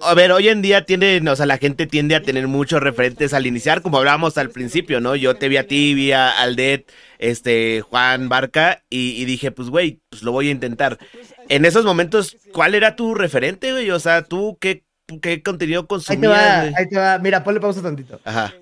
[0.00, 3.34] a ver, hoy en día tiene, o sea, la gente tiende a tener muchos referentes
[3.34, 5.16] al iniciar, como hablábamos al principio, ¿no?
[5.16, 10.00] Yo te vi a ti, vi a Aldet, este, Juan Barca, y, dije, pues, güey,
[10.08, 10.98] pues lo voy a intentar.
[11.48, 13.90] En esos momentos, ¿cuál era tu referente, güey?
[13.90, 14.84] O sea, tú, ¿qué,
[15.20, 16.32] qué contenido consumías?
[16.32, 17.18] Ahí te va, ahí te va.
[17.18, 18.20] Mira, ponle pausa tantito.
[18.24, 18.54] Ajá.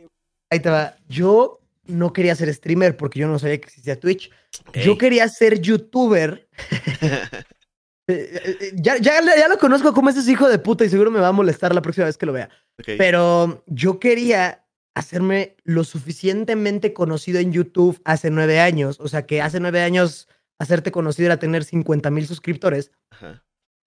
[0.51, 0.97] Ahí te va.
[1.09, 4.31] Yo no quería ser streamer porque yo no sabía que existía Twitch.
[4.75, 6.49] Yo quería ser youtuber,
[8.07, 11.29] eh, ya, ya, ya, lo conozco como ese hijo de puta y seguro me va
[11.29, 12.51] a molestar la próxima vez que lo vea.
[12.99, 14.65] Pero yo quería
[14.95, 19.01] hacerme lo suficientemente conocido en YouTube hace nueve años.
[19.01, 20.29] O sea, que hace nueve años
[20.59, 22.93] hacerte conocido era tener 50 mil suscriptores.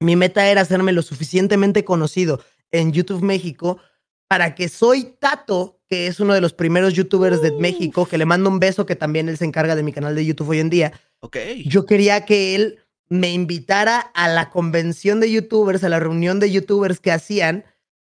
[0.02, 3.80] Mi meta era hacerme lo suficientemente conocido en YouTube México
[4.28, 8.26] para que Soy Tato, que es uno de los primeros youtubers de México, que le
[8.26, 10.70] mando un beso, que también él se encarga de mi canal de YouTube hoy en
[10.70, 11.00] día.
[11.20, 11.38] Ok.
[11.66, 16.52] Yo quería que él me invitara a la convención de youtubers, a la reunión de
[16.52, 17.66] youtubers que hacían,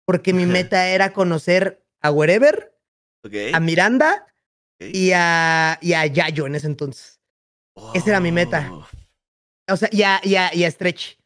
[0.05, 2.77] porque mi meta era conocer a Wherever,
[3.53, 4.27] a Miranda
[4.79, 7.21] y, a, y a Yayo en ese entonces.
[7.95, 8.71] Esa era mi meta.
[8.73, 8.87] Oh.
[9.73, 11.17] O sea, y a, y a Stretch.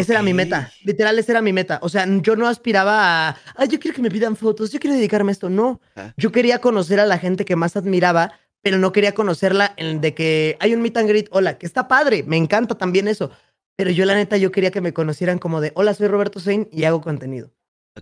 [0.00, 0.72] Esa era mi meta.
[0.84, 1.78] Literal, esa era mi meta.
[1.82, 4.96] O sea, yo no aspiraba a, ay, yo quiero que me pidan fotos, yo quiero
[4.96, 5.50] dedicarme a esto.
[5.50, 5.80] No.
[6.16, 8.32] Yo quería conocer a la gente que más admiraba,
[8.62, 11.88] pero no quería conocerla en de que hay un meet and greet, hola, que está
[11.88, 13.30] padre, me encanta también eso.
[13.76, 16.68] Pero yo, la neta, yo quería que me conocieran como de, hola, soy Roberto Sein
[16.70, 17.50] y hago contenido.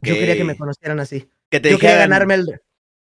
[0.03, 1.29] Yo quería que me conocieran así.
[1.51, 2.61] Que te yo quería ganarme el.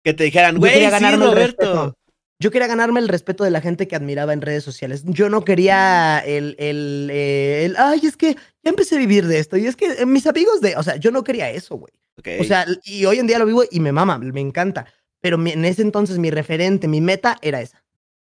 [0.04, 1.98] Que te dijeran, güey, sí, Roberto.
[2.42, 5.04] Yo quería ganarme el respeto de la gente que admiraba en redes sociales.
[5.06, 9.38] Yo no quería el, el, eh, el, ay, es que ya empecé a vivir de
[9.38, 9.58] esto.
[9.58, 11.94] Y es que eh, mis amigos de, o sea, yo no quería eso, güey.
[12.40, 14.88] O sea, y hoy en día lo vivo y me mama, me encanta.
[15.22, 17.84] Pero en ese entonces mi referente, mi meta era esa.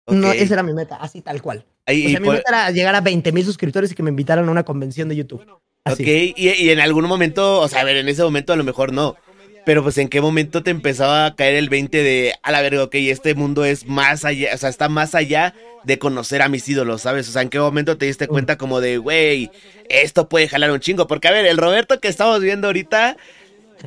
[0.07, 1.65] No, esa era mi meta, así tal cual.
[1.87, 4.51] o sea, mi meta era llegar a 20 mil suscriptores y que me invitaran a
[4.51, 5.45] una convención de YouTube.
[5.85, 6.03] Así.
[6.03, 8.65] Ok, y, y en algún momento, o sea, a ver, en ese momento a lo
[8.65, 9.15] mejor no
[9.65, 12.83] pero pues en qué momento te empezaba a caer el 20 de, a la verga,
[12.83, 15.53] ok, este mundo es más allá, o sea, está más allá
[15.83, 17.27] de conocer a mis ídolos, ¿sabes?
[17.29, 19.51] O sea, en qué momento te diste cuenta como de, güey,
[19.89, 23.17] esto puede jalar un chingo, porque a ver, el Roberto que estamos viendo ahorita,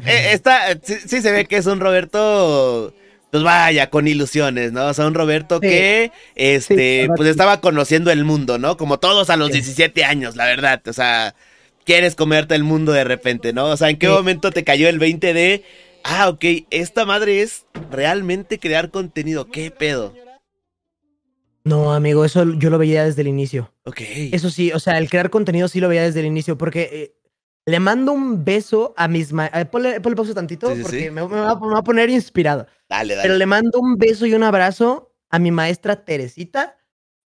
[0.04, 2.94] eh, está, sí, se ve que es un Roberto
[3.34, 4.86] pues vaya, con ilusiones, ¿no?
[4.86, 8.76] O sea, un Roberto que, este, pues estaba conociendo el mundo, ¿no?
[8.76, 10.80] Como todos a los 17 años, la verdad.
[10.86, 11.34] O sea,
[11.84, 13.66] quieres comerte el mundo de repente, ¿no?
[13.66, 15.64] O sea, ¿en qué momento te cayó el 20 de,
[16.02, 19.50] ah, ok, esta madre es realmente crear contenido?
[19.50, 20.14] ¿Qué pedo?
[21.64, 23.72] No, amigo, eso yo lo veía desde el inicio.
[23.84, 24.00] Ok.
[24.32, 27.16] Eso sí, o sea, el crear contenido sí lo veía desde el inicio, porque eh,
[27.64, 29.66] le mando un beso a mis maestros.
[29.68, 32.66] ponle, pausa tantito, porque Me, va, a poner inspirado.
[32.88, 33.26] Dale, dale.
[33.26, 36.76] Pero le mando un beso y un abrazo a mi maestra Teresita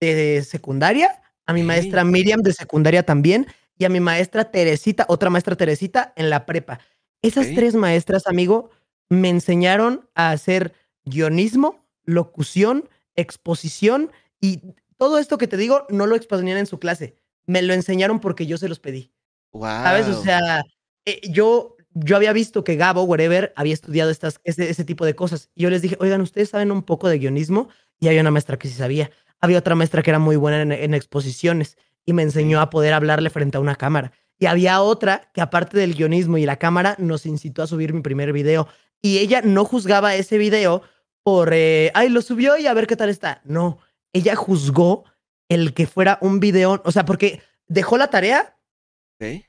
[0.00, 3.46] de secundaria, a mi maestra Miriam de secundaria también,
[3.78, 6.80] y a mi maestra Teresita, otra maestra Teresita, en la prepa.
[7.22, 8.70] Esas tres maestras, amigo,
[9.08, 10.74] me enseñaron a hacer
[11.04, 14.10] guionismo, locución, exposición
[14.40, 14.60] y
[14.96, 17.16] todo esto que te digo no lo exponían en su clase.
[17.46, 19.12] Me lo enseñaron porque yo se los pedí.
[19.52, 20.08] ¿Sabes?
[20.08, 20.62] O sea,
[21.04, 25.14] eh, yo, yo había visto que Gabo, whatever, había estudiado estas, ese, ese tipo de
[25.14, 25.50] cosas.
[25.54, 27.68] Y yo les dije, oigan, ustedes saben un poco de guionismo.
[27.98, 29.10] Y había una maestra que sí sabía.
[29.40, 33.28] Había otra maestra que era muy buena en exposiciones y me enseñó a poder hablarle
[33.28, 34.12] frente a una cámara.
[34.38, 38.00] Y había otra que aparte del guionismo y la cámara nos incitó a subir mi
[38.00, 38.68] primer video.
[39.02, 40.82] Y ella no juzgaba ese video
[41.22, 43.40] por, eh, ay, lo subió y a ver qué tal está.
[43.44, 43.78] No,
[44.12, 45.04] ella juzgó
[45.48, 48.56] el que fuera un video, o sea, porque dejó la tarea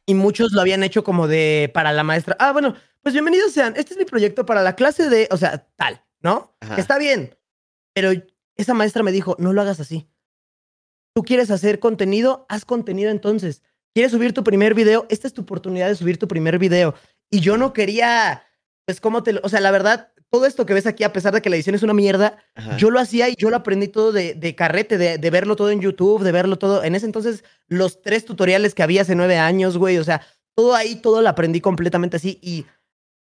[0.06, 2.36] y muchos lo habían hecho como de para la maestra.
[2.40, 5.68] Ah, bueno, pues bienvenidos sean, este es mi proyecto para la clase de, o sea,
[5.76, 6.56] tal, ¿no?
[6.78, 7.38] Está bien.
[7.94, 8.12] Pero
[8.56, 10.10] esa maestra me dijo, no lo hagas así.
[11.18, 13.64] Tú quieres hacer contenido, haz contenido entonces.
[13.96, 15.08] ¿Quieres subir tu primer video?
[15.10, 16.94] Esta es tu oportunidad de subir tu primer video.
[17.32, 18.44] Y yo no quería,
[18.86, 19.42] pues, ¿cómo te lo...?
[19.44, 21.74] O sea, la verdad, todo esto que ves aquí, a pesar de que la edición
[21.74, 22.38] es una mierda,
[22.78, 25.72] yo lo hacía y yo lo aprendí todo de, de carrete, de, de, verlo todo
[25.72, 26.84] en YouTube, de verlo todo.
[26.84, 30.22] En ese entonces, los tres tutoriales que había hace nueve años, güey, o sea,
[30.56, 32.38] todo ahí, todo lo aprendí completamente así.
[32.44, 32.68] Y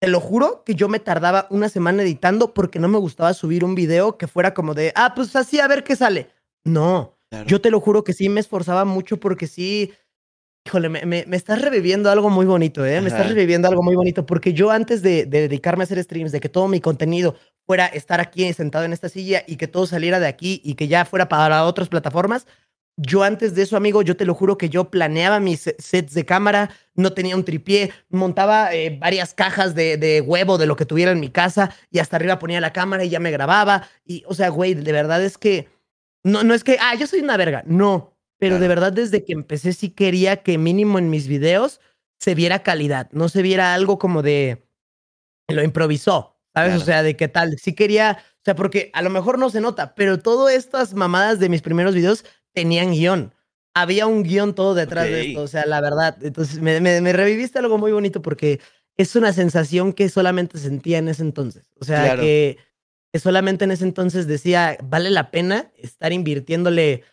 [0.00, 3.64] te lo juro que yo me tardaba una semana editando porque no me gustaba subir
[3.64, 6.28] un video que fuera como de, ah, pues así a ver qué sale.
[6.64, 7.17] No.
[7.46, 9.92] Yo te lo juro que sí me esforzaba mucho porque sí,
[10.66, 13.00] híjole, me, me, estás reviviendo algo muy bonito, ¿eh?
[13.00, 16.40] Me estás reviviendo algo muy bonito porque yo antes de, dedicarme a hacer streams, de
[16.40, 20.20] que todo mi contenido fuera estar aquí sentado en esta silla y que todo saliera
[20.20, 22.46] de aquí y que ya fuera para otras plataformas,
[23.00, 26.26] yo antes de eso, amigo, yo te lo juro que yo planeaba mis sets de
[26.26, 30.84] cámara, no tenía un tripié, montaba eh, varias cajas de, de, huevo de lo que
[30.84, 33.88] tuviera en mi casa y hasta arriba ponía la cámara y ya me grababa.
[34.04, 35.68] Y, o sea, güey, de verdad es que
[36.28, 37.62] no, no es que, ah, yo soy una verga.
[37.66, 38.16] No.
[38.38, 41.80] Pero de verdad, desde que empecé, sí quería que mínimo en mis videos
[42.18, 43.08] se viera calidad.
[43.12, 44.64] No se viera algo como de.
[45.48, 46.36] Lo improvisó.
[46.54, 46.80] ¿Sabes?
[46.80, 47.56] O sea, de qué tal.
[47.58, 48.18] Sí quería.
[48.20, 51.62] O sea, porque a lo mejor no se nota, pero todas estas mamadas de mis
[51.62, 53.34] primeros videos tenían guion.
[53.74, 55.42] Había un guion todo detrás de esto.
[55.42, 56.16] O sea, la verdad.
[56.22, 58.60] Entonces, me, me, reviviste algo muy bonito porque
[58.96, 61.70] es una sensación que solamente sentía en ese entonces.
[61.80, 62.58] O sea, que
[63.12, 67.04] que solamente en ese entonces decía, vale la pena estar invirtiéndole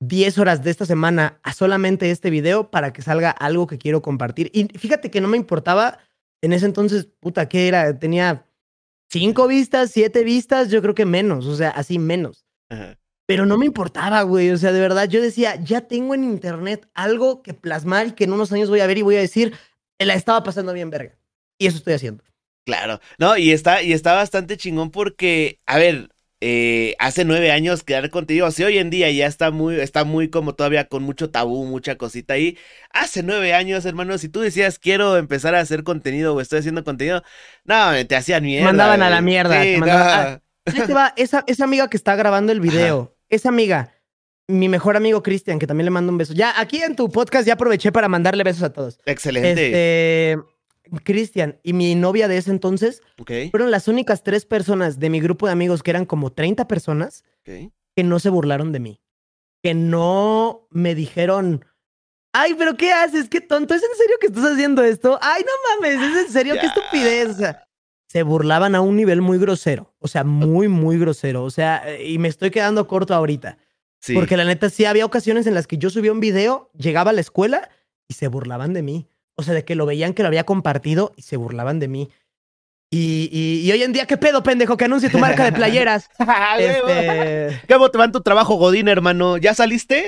[0.00, 4.02] 10 horas de esta semana a solamente este video para que salga algo que quiero
[4.02, 4.50] compartir.
[4.52, 5.98] Y fíjate que no me importaba
[6.42, 7.98] en ese entonces, puta, ¿qué era?
[7.98, 8.46] Tenía
[9.08, 12.46] cinco vistas, siete vistas, yo creo que menos, o sea, así menos.
[13.26, 16.88] Pero no me importaba, güey, o sea, de verdad, yo decía, ya tengo en internet
[16.94, 19.54] algo que plasmar y que en unos años voy a ver y voy a decir,
[19.98, 21.16] la estaba pasando bien, verga.
[21.58, 22.22] Y eso estoy haciendo.
[22.66, 26.10] Claro, no, y está, y está bastante chingón porque, a ver,
[26.40, 30.30] eh, hace nueve años crear contenido, si hoy en día ya está muy, está muy
[30.30, 32.58] como todavía con mucho tabú, mucha cosita ahí.
[32.92, 36.82] Hace nueve años, hermano, si tú decías quiero empezar a hacer contenido o estoy haciendo
[36.82, 37.22] contenido,
[37.64, 38.66] no, te hacían mierda.
[38.66, 39.62] Mandaban a la mierda.
[39.84, 40.40] Ah,
[40.92, 43.94] va, esa, esa amiga que está grabando el video, esa amiga,
[44.48, 46.34] mi mejor amigo Cristian, que también le mando un beso.
[46.34, 48.98] Ya, aquí en tu podcast ya aproveché para mandarle besos a todos.
[49.06, 49.66] Excelente.
[49.66, 50.55] Este
[51.04, 53.02] Cristian y mi novia de ese entonces
[53.50, 57.24] fueron las únicas tres personas de mi grupo de amigos, que eran como 30 personas,
[57.44, 59.00] que no se burlaron de mí.
[59.62, 61.64] Que no me dijeron,
[62.32, 63.28] ay, pero ¿qué haces?
[63.28, 65.18] Qué tonto, ¿es en serio que estás haciendo esto?
[65.22, 66.54] Ay, no mames, ¿es en serio?
[66.60, 67.30] Qué estupidez.
[67.30, 67.66] O sea,
[68.08, 71.44] se burlaban a un nivel muy grosero, o sea, muy, muy grosero.
[71.44, 73.58] O sea, y me estoy quedando corto ahorita.
[74.14, 77.14] Porque la neta sí había ocasiones en las que yo subía un video, llegaba a
[77.14, 77.70] la escuela
[78.06, 79.08] y se burlaban de mí.
[79.36, 82.10] O sea, de que lo veían que lo había compartido y se burlaban de mí.
[82.90, 83.28] Y,
[83.64, 84.76] y, hoy en día, ¿qué pedo, pendejo?
[84.76, 86.08] Que anuncie tu marca de playeras.
[86.58, 87.60] este...
[87.68, 89.36] ¿Cómo te va en tu trabajo, Godín, hermano?
[89.38, 90.06] ¿Ya saliste?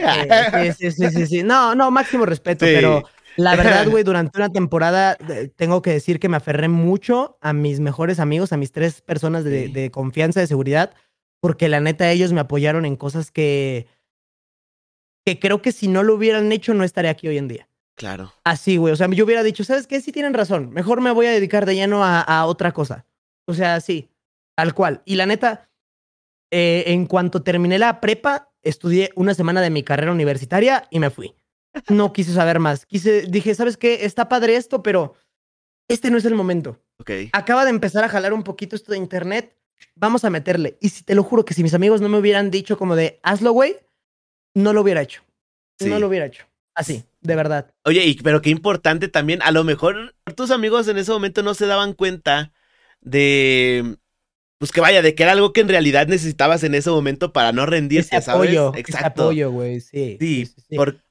[0.79, 3.03] sí, sí, sí, sí, No, no, máximo respeto, pero
[3.39, 5.16] la verdad, güey, durante una temporada
[5.57, 9.45] tengo que decir que me aferré mucho a mis mejores amigos, a mis tres personas
[9.45, 10.93] de, de confianza, de seguridad,
[11.41, 13.87] porque la neta ellos me apoyaron en cosas que,
[15.24, 17.68] que creo que si no lo hubieran hecho no estaría aquí hoy en día.
[17.99, 18.33] Claro.
[18.45, 18.93] Así, güey.
[18.93, 20.01] O sea, yo hubiera dicho, ¿sabes qué?
[20.01, 20.71] Sí tienen razón.
[20.71, 23.05] Mejor me voy a dedicar de lleno a, otra cosa.
[23.45, 24.09] O sea, sí,
[24.57, 25.03] tal cual.
[25.05, 25.69] Y la neta,
[26.53, 31.11] eh, en cuanto terminé la prepa, estudié una semana de mi carrera universitaria y me
[31.11, 31.35] fui.
[31.89, 32.87] No quise saber más.
[32.87, 34.05] Quise, dije, ¿sabes qué?
[34.05, 35.15] Está padre esto, pero
[35.89, 36.81] este no es el momento.
[37.01, 37.11] Ok.
[37.33, 39.59] Acaba de empezar a jalar un poquito esto de internet.
[39.97, 40.79] Vamos a meterle.
[40.81, 43.19] Y si te lo juro que si mis amigos no me hubieran dicho como de
[43.25, 43.77] hazlo, güey,
[44.55, 45.23] no lo hubiera hecho.
[45.81, 46.47] No lo hubiera hecho.
[46.79, 47.74] Así, de verdad.
[47.85, 51.55] Oye, y, pero qué importante también, a lo mejor tus amigos en ese momento no
[51.55, 52.53] se daban cuenta
[53.01, 53.97] de,
[54.59, 57.51] pues que vaya, de que era algo que en realidad necesitabas en ese momento para
[57.51, 58.81] no rendirte, ese apoyo, ¿sabes?
[58.81, 59.07] Exacto.
[59.07, 60.18] Ese apoyo, güey, sí.
[60.20, 60.49] Sí,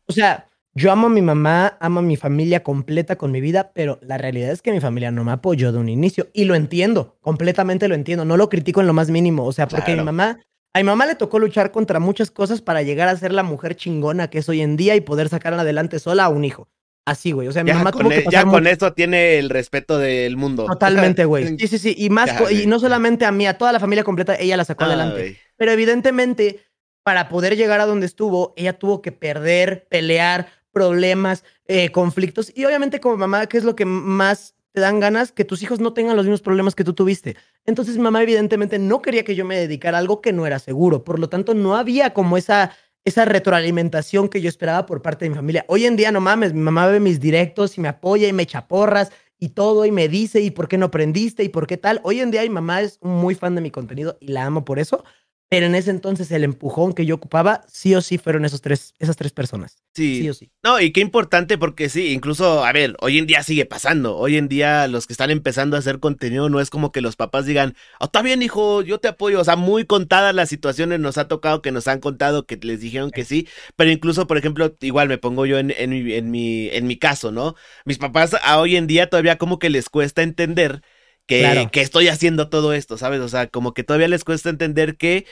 [0.06, 3.74] O sea, yo amo a mi mamá, amo a mi familia completa con mi vida,
[3.74, 6.56] pero la realidad es que mi familia no me apoyó de un inicio y lo
[6.56, 10.04] entiendo, completamente lo entiendo, no lo critico en lo más mínimo, o sea, porque mi
[10.04, 10.40] mamá
[10.78, 13.76] a mi mamá le tocó luchar contra muchas cosas para llegar a ser la mujer
[13.76, 16.70] chingona que es hoy en día y poder sacar adelante sola a un hijo.
[17.04, 17.48] Así, güey.
[17.48, 20.66] O sea, mi mamá tuvo que e, Ya con eso tiene el respeto del mundo.
[20.66, 21.56] Totalmente, güey.
[21.58, 21.96] Sí, sí, sí.
[21.98, 24.84] Y más, y no solamente a mí, a toda la familia completa, ella la sacó
[24.84, 25.40] adelante.
[25.56, 26.60] Pero evidentemente,
[27.04, 32.52] para poder llegar a donde estuvo, ella tuvo que perder, pelear, problemas, eh, conflictos.
[32.54, 35.80] Y obviamente, como mamá, ¿qué es lo que más te dan ganas que tus hijos
[35.80, 37.36] no tengan los mismos problemas que tú tuviste.
[37.66, 41.04] Entonces mamá evidentemente no quería que yo me dedicara a algo que no era seguro.
[41.04, 42.72] Por lo tanto, no había como esa,
[43.04, 45.66] esa retroalimentación que yo esperaba por parte de mi familia.
[45.68, 48.44] Hoy en día, no mames, mi mamá ve mis directos y me apoya y me
[48.44, 51.78] echa porras y todo y me dice y por qué no aprendiste y por qué
[51.78, 52.00] tal.
[52.04, 54.78] Hoy en día mi mamá es muy fan de mi contenido y la amo por
[54.78, 55.04] eso.
[55.50, 58.94] Pero en ese entonces el empujón que yo ocupaba, sí o sí fueron esos tres,
[59.00, 59.78] esas tres personas.
[59.96, 60.22] Sí.
[60.22, 60.52] Sí o sí.
[60.62, 64.18] No, y qué importante porque sí, incluso, a ver, hoy en día sigue pasando.
[64.18, 67.16] Hoy en día los que están empezando a hacer contenido no es como que los
[67.16, 69.40] papás digan, oh, está bien, hijo, yo te apoyo.
[69.40, 72.82] O sea, muy contadas las situaciones nos ha tocado que nos han contado que les
[72.82, 73.48] dijeron que sí.
[73.78, 76.98] Pero incluso, por ejemplo, igual me pongo yo en, en, mi, en, mi, en mi
[76.98, 77.56] caso, ¿no?
[77.86, 80.82] Mis papás a hoy en día todavía como que les cuesta entender
[81.28, 83.20] que, que estoy haciendo todo esto, ¿sabes?
[83.22, 85.26] O sea, como que todavía les cuesta entender que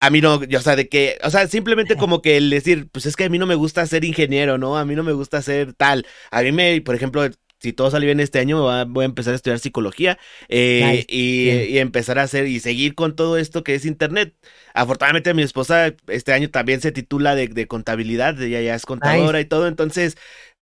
[0.00, 3.06] a mí no, o sea, de que, o sea, simplemente como que el decir, pues
[3.06, 4.76] es que a mí no me gusta ser ingeniero, ¿no?
[4.78, 6.06] A mí no me gusta ser tal.
[6.30, 7.28] A mí me, por ejemplo,
[7.60, 10.18] si todo sale bien este año, voy a empezar a estudiar psicología
[10.48, 14.34] eh, y, y, empezar a hacer y seguir con todo esto que es Internet.
[14.74, 19.40] Afortunadamente mi esposa este año también se titula de, de contabilidad, ella ya es contadora
[19.40, 20.16] y todo, entonces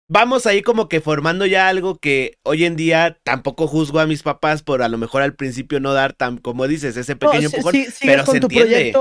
[0.07, 4.23] vamos ahí como que formando ya algo que hoy en día tampoco juzgo a mis
[4.23, 7.73] papás por a lo mejor al principio no dar tan, como dices, ese pequeño empujón,
[8.01, 8.93] pero se entiende.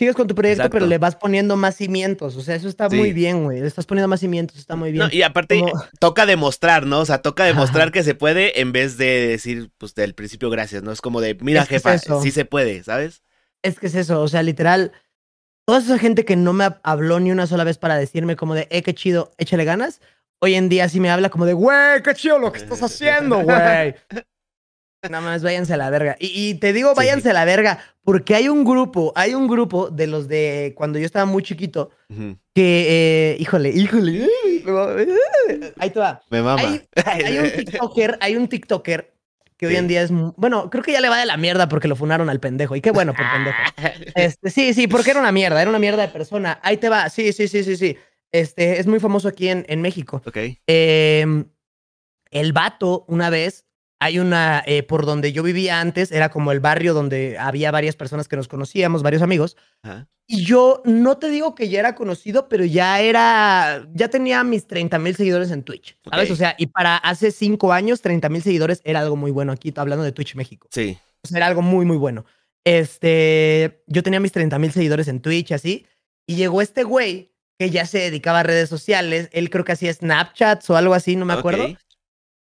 [0.00, 2.34] Sigues con tu proyecto, pero le vas poniendo más cimientos.
[2.34, 3.60] O sea, eso está muy bien, güey.
[3.60, 5.10] Le estás poniendo más cimientos, está muy bien.
[5.12, 5.62] y aparte,
[5.98, 7.00] toca demostrar, ¿no?
[7.00, 10.82] O sea, toca demostrar que se puede en vez de decir, pues, del principio gracias,
[10.82, 10.90] ¿no?
[10.90, 13.22] Es como de, mira, jefa, sí se puede, ¿sabes?
[13.62, 14.92] Es que es eso, o sea, literal,
[15.66, 18.68] toda esa gente que no me habló ni una sola vez para decirme como de,
[18.70, 20.00] eh, qué chido, échale ganas,
[20.40, 23.38] hoy en día sí me habla como de, güey, qué chido lo que estás haciendo,
[23.44, 23.94] güey.
[25.02, 26.16] Nada más váyanse a la verga.
[26.18, 30.06] Y, te digo, váyanse a la verga, porque hay un grupo, hay un grupo de
[30.06, 31.90] los de cuando yo estaba muy chiquito,
[32.54, 34.28] que, eh, híjole, híjole,
[35.78, 36.20] ahí te va.
[36.28, 36.78] Me mama.
[37.06, 39.14] Hay, un TikToker, hay un TikToker
[39.56, 41.88] que hoy en día es, bueno, creo que ya le va de la mierda porque
[41.88, 42.76] lo funaron al pendejo.
[42.76, 43.58] Y qué bueno por pendejo.
[44.14, 46.58] Este, sí, sí, porque era una mierda, era una mierda de persona.
[46.62, 47.96] Ahí te va, sí, sí, sí, sí, sí.
[48.32, 50.22] Este, es muy famoso aquí en, en México.
[50.26, 50.38] Ok.
[50.66, 51.46] Em,
[52.30, 53.66] el vato, una vez,
[54.00, 57.96] hay una, eh, por donde yo vivía antes, era como el barrio donde había varias
[57.96, 59.56] personas que nos conocíamos, varios amigos.
[60.26, 64.66] Y yo no te digo que ya era conocido, pero ya era, ya tenía mis
[64.66, 66.30] 30 mil seguidores en Twitch, ¿sabes?
[66.30, 69.74] O sea, y para hace cinco años, 30 mil seguidores era algo muy bueno aquí,
[69.76, 70.68] hablando de Twitch México.
[70.70, 70.96] Sí.
[71.22, 72.24] O sea, era algo muy, muy bueno.
[72.64, 75.86] Este, yo tenía mis 30 mil seguidores en Twitch, así,
[76.26, 79.92] y llegó este güey que ya se dedicaba a redes sociales, él creo que hacía
[79.92, 81.76] Snapchats o algo así, no me acuerdo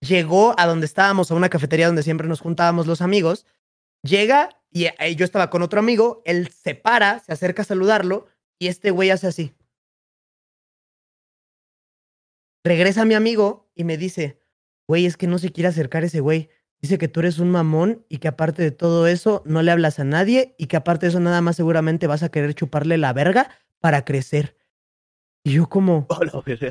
[0.01, 3.47] llegó a donde estábamos, a una cafetería donde siempre nos juntábamos los amigos,
[4.03, 8.27] llega y yo estaba con otro amigo, él se para, se acerca a saludarlo
[8.59, 9.55] y este güey hace así.
[12.65, 14.41] Regresa mi amigo y me dice,
[14.89, 16.49] güey, es que no se quiere acercar ese güey.
[16.81, 20.01] Dice que tú eres un mamón y que aparte de todo eso no le hablas
[20.01, 23.13] a nadie y que aparte de eso nada más seguramente vas a querer chuparle la
[23.13, 23.51] verga
[23.81, 24.57] para crecer.
[25.45, 26.07] Y yo como,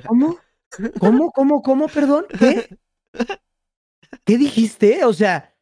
[0.07, 0.39] ¿cómo?
[0.99, 1.31] ¿Cómo?
[1.31, 1.61] ¿Cómo?
[1.61, 1.87] ¿Cómo?
[1.87, 2.25] Perdón.
[2.39, 2.75] ¿Qué?
[4.25, 5.05] ¿Qué dijiste?
[5.05, 5.53] O sea,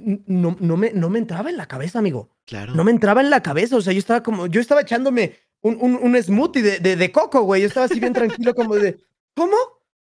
[0.00, 2.30] no, no, me, no me entraba en la cabeza, amigo.
[2.46, 2.74] Claro.
[2.74, 3.76] No me entraba en la cabeza.
[3.76, 7.42] O sea, yo estaba como, yo estaba echándome un, un, un smoothie de, de, coco,
[7.42, 7.62] güey.
[7.62, 9.00] Yo estaba así bien tranquilo, como de,
[9.34, 9.56] ¿cómo?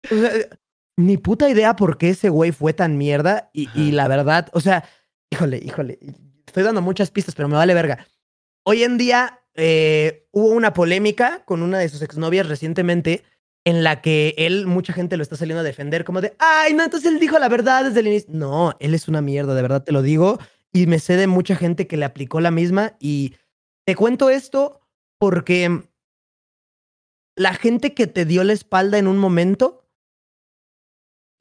[0.09, 0.31] O sea,
[0.95, 3.49] ni puta idea por qué ese güey fue tan mierda.
[3.51, 4.85] Y, y la verdad, o sea,
[5.29, 5.99] híjole, híjole.
[6.47, 8.07] Estoy dando muchas pistas, pero me vale verga.
[8.63, 13.23] Hoy en día eh, hubo una polémica con una de sus exnovias recientemente
[13.65, 16.83] en la que él, mucha gente lo está saliendo a defender como de, ay, no,
[16.83, 18.29] entonces él dijo la verdad desde el inicio.
[18.33, 20.39] No, él es una mierda, de verdad te lo digo.
[20.71, 22.95] Y me sé de mucha gente que le aplicó la misma.
[22.99, 23.35] Y
[23.85, 24.81] te cuento esto
[25.19, 25.83] porque
[27.35, 29.87] la gente que te dio la espalda en un momento,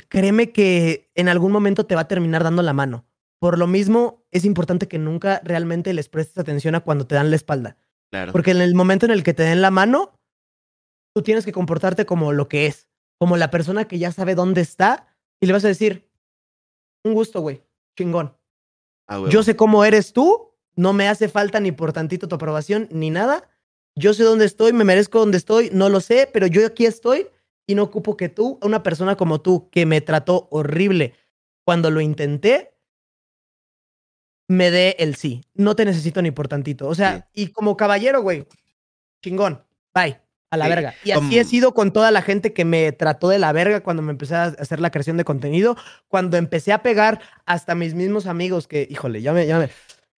[0.09, 3.07] créeme que en algún momento te va a terminar dando la mano.
[3.39, 7.31] Por lo mismo, es importante que nunca realmente les prestes atención a cuando te dan
[7.31, 7.77] la espalda.
[8.11, 8.33] Claro.
[8.33, 10.19] Porque en el momento en el que te den la mano,
[11.15, 12.89] tú tienes que comportarte como lo que es,
[13.19, 16.09] como la persona que ya sabe dónde está y le vas a decir,
[17.05, 17.63] un gusto, güey,
[17.97, 18.37] chingón.
[19.31, 23.11] Yo sé cómo eres tú, no me hace falta ni por tantito tu aprobación ni
[23.11, 23.49] nada.
[23.97, 27.27] Yo sé dónde estoy, me merezco dónde estoy, no lo sé, pero yo aquí estoy
[27.67, 31.15] y no ocupo que tú, una persona como tú, que me trató horrible
[31.65, 32.78] cuando lo intenté,
[34.49, 35.45] me dé el sí.
[35.55, 36.89] No te necesito ni por tantito.
[36.89, 38.47] O sea, y como caballero, güey,
[39.23, 39.63] chingón,
[39.95, 40.21] bye
[40.51, 40.95] a la verga.
[41.05, 44.03] Y así he sido con toda la gente que me trató de la verga cuando
[44.03, 45.77] me empecé a hacer la creación de contenido,
[46.09, 49.69] cuando empecé a pegar hasta mis mismos amigos que, híjole, ya me, ya me,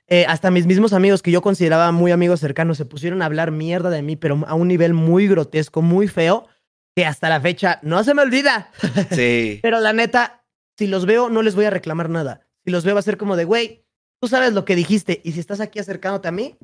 [0.07, 3.51] eh, hasta mis mismos amigos que yo consideraba muy amigos cercanos se pusieron a hablar
[3.51, 6.47] mierda de mí, pero a un nivel muy grotesco, muy feo,
[6.95, 8.71] que hasta la fecha no se me olvida.
[9.11, 9.59] Sí.
[9.63, 10.45] pero la neta,
[10.77, 12.41] si los veo, no les voy a reclamar nada.
[12.65, 13.85] Si los veo, va a ser como de, güey,
[14.21, 16.57] tú sabes lo que dijiste y si estás aquí acercándote a mí,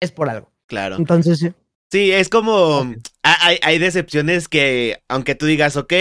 [0.00, 0.52] es por algo.
[0.66, 0.96] Claro.
[0.96, 1.52] Entonces, sí.
[1.90, 2.94] Sí, es como.
[3.22, 5.92] Hay, hay, decepciones que, aunque tú digas, ok,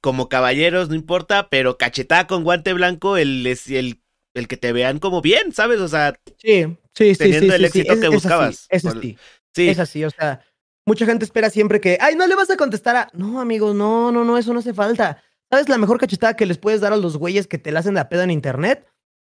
[0.00, 4.00] como caballeros, no importa, pero cachetada con guante blanco, el, el,
[4.32, 5.80] el que te vean como bien, ¿sabes?
[5.80, 6.14] O sea.
[6.38, 7.16] Sí, sí, sí.
[7.16, 8.66] Teniendo el éxito que buscabas.
[8.70, 9.18] Es así,
[9.54, 9.68] sí.
[9.68, 10.40] Es así, o sea.
[10.86, 13.08] Mucha gente espera siempre que, ay, no le vas a contestar a.
[13.12, 15.22] No, amigo, no, no, no, eso no hace falta.
[15.50, 17.94] ¿Sabes la mejor cachetada que les puedes dar a los güeyes que te la hacen
[17.94, 18.86] de a pedo en internet?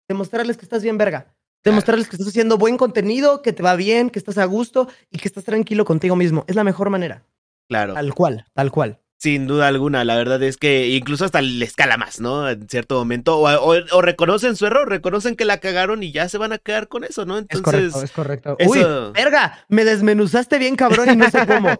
[0.09, 1.34] Demostrarles que estás bien verga.
[1.64, 5.18] Demostrarles que estás haciendo buen contenido, que te va bien, que estás a gusto y
[5.18, 6.44] que estás tranquilo contigo mismo.
[6.46, 7.24] Es la mejor manera.
[7.68, 7.94] Claro.
[7.94, 9.00] Tal cual, tal cual.
[9.18, 12.48] Sin duda alguna, la verdad es que incluso hasta le escala más, ¿no?
[12.50, 13.40] En cierto momento.
[13.40, 17.02] O, reconocen su error, reconocen que la cagaron y ya se van a quedar con
[17.02, 17.38] eso, ¿no?
[17.38, 17.94] Entonces.
[17.94, 19.08] Es correcto, es correcto.
[19.08, 21.70] Uy, verga, me desmenuzaste bien, cabrón, y no sé cómo.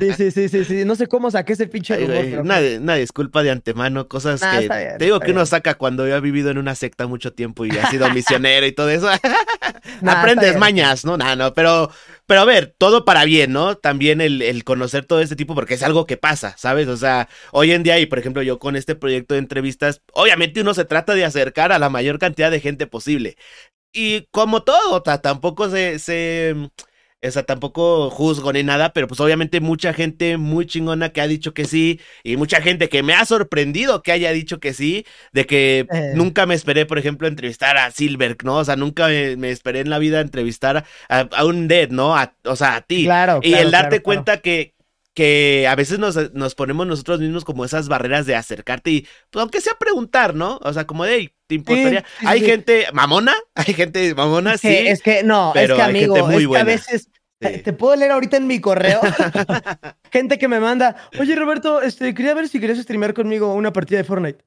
[0.00, 0.84] Sí, sí, sí, sí, sí.
[0.84, 4.68] No sé cómo saqué ese pinche humor, una, disculpa de antemano, cosas que
[4.98, 7.88] te digo que uno saca cuando ha vivido en una secta mucho tiempo y ha
[7.88, 9.08] sido misionero y todo eso.
[10.06, 11.16] Aprendes mañas, ¿no?
[11.16, 11.90] No, no, pero
[12.30, 13.76] pero a ver, todo para bien, ¿no?
[13.76, 16.86] También el, el, conocer todo este tipo, porque es algo que pasa, ¿sabes?
[16.86, 20.60] O sea, hoy en día, y por ejemplo, yo con este proyecto de entrevistas, obviamente
[20.60, 23.36] uno se trata de acercar a la mayor cantidad de gente posible.
[23.92, 26.54] Y como todo, tampoco se, se
[27.22, 31.26] o sea, tampoco juzgo ni nada, pero pues obviamente mucha gente muy chingona que ha
[31.26, 35.04] dicho que sí y mucha gente que me ha sorprendido que haya dicho que sí,
[35.32, 36.12] de que eh.
[36.14, 38.56] nunca me esperé, por ejemplo, entrevistar a Silver, ¿no?
[38.56, 42.14] O sea, nunca me, esperé en la vida entrevistar a, un Dead, ¿no?
[42.44, 43.04] o sea, a ti.
[43.04, 43.40] Claro.
[43.42, 44.74] Y el darte cuenta que
[45.14, 49.42] que a veces nos, nos, ponemos nosotros mismos como esas barreras de acercarte y, pues
[49.42, 50.58] aunque sea preguntar, ¿no?
[50.62, 52.04] O sea, como de, ¿te importaría?
[52.20, 54.68] hay gente mamona, hay gente mamona, sí.
[54.68, 57.08] Es que no, pero es que amigo, muy es que a veces
[57.40, 59.00] te puedo leer ahorita en mi correo.
[60.12, 63.98] gente que me manda, oye Roberto, este, quería ver si querías streamear conmigo una partida
[63.98, 64.44] de Fortnite.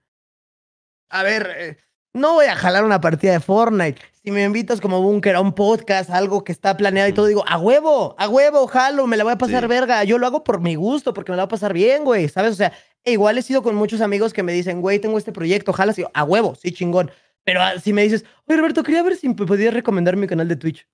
[1.10, 1.78] A ver, eh,
[2.14, 4.02] no voy a jalar una partida de Fortnite.
[4.24, 7.44] Si me invitas como búnker a un podcast, algo que está planeado y todo, digo,
[7.48, 10.04] a huevo, a huevo, jalo, me la voy a pasar verga.
[10.04, 12.54] Yo lo hago por mi gusto, porque me la voy a pasar bien, güey, ¿sabes?
[12.54, 12.72] O sea,
[13.04, 16.06] igual he sido con muchos amigos que me dicen, güey, tengo este proyecto, jalas, y
[16.14, 17.12] a huevo, sí, chingón.
[17.44, 20.48] Pero ah, si me dices, oye, Roberto, quería ver si me podías recomendar mi canal
[20.48, 20.88] de Twitch.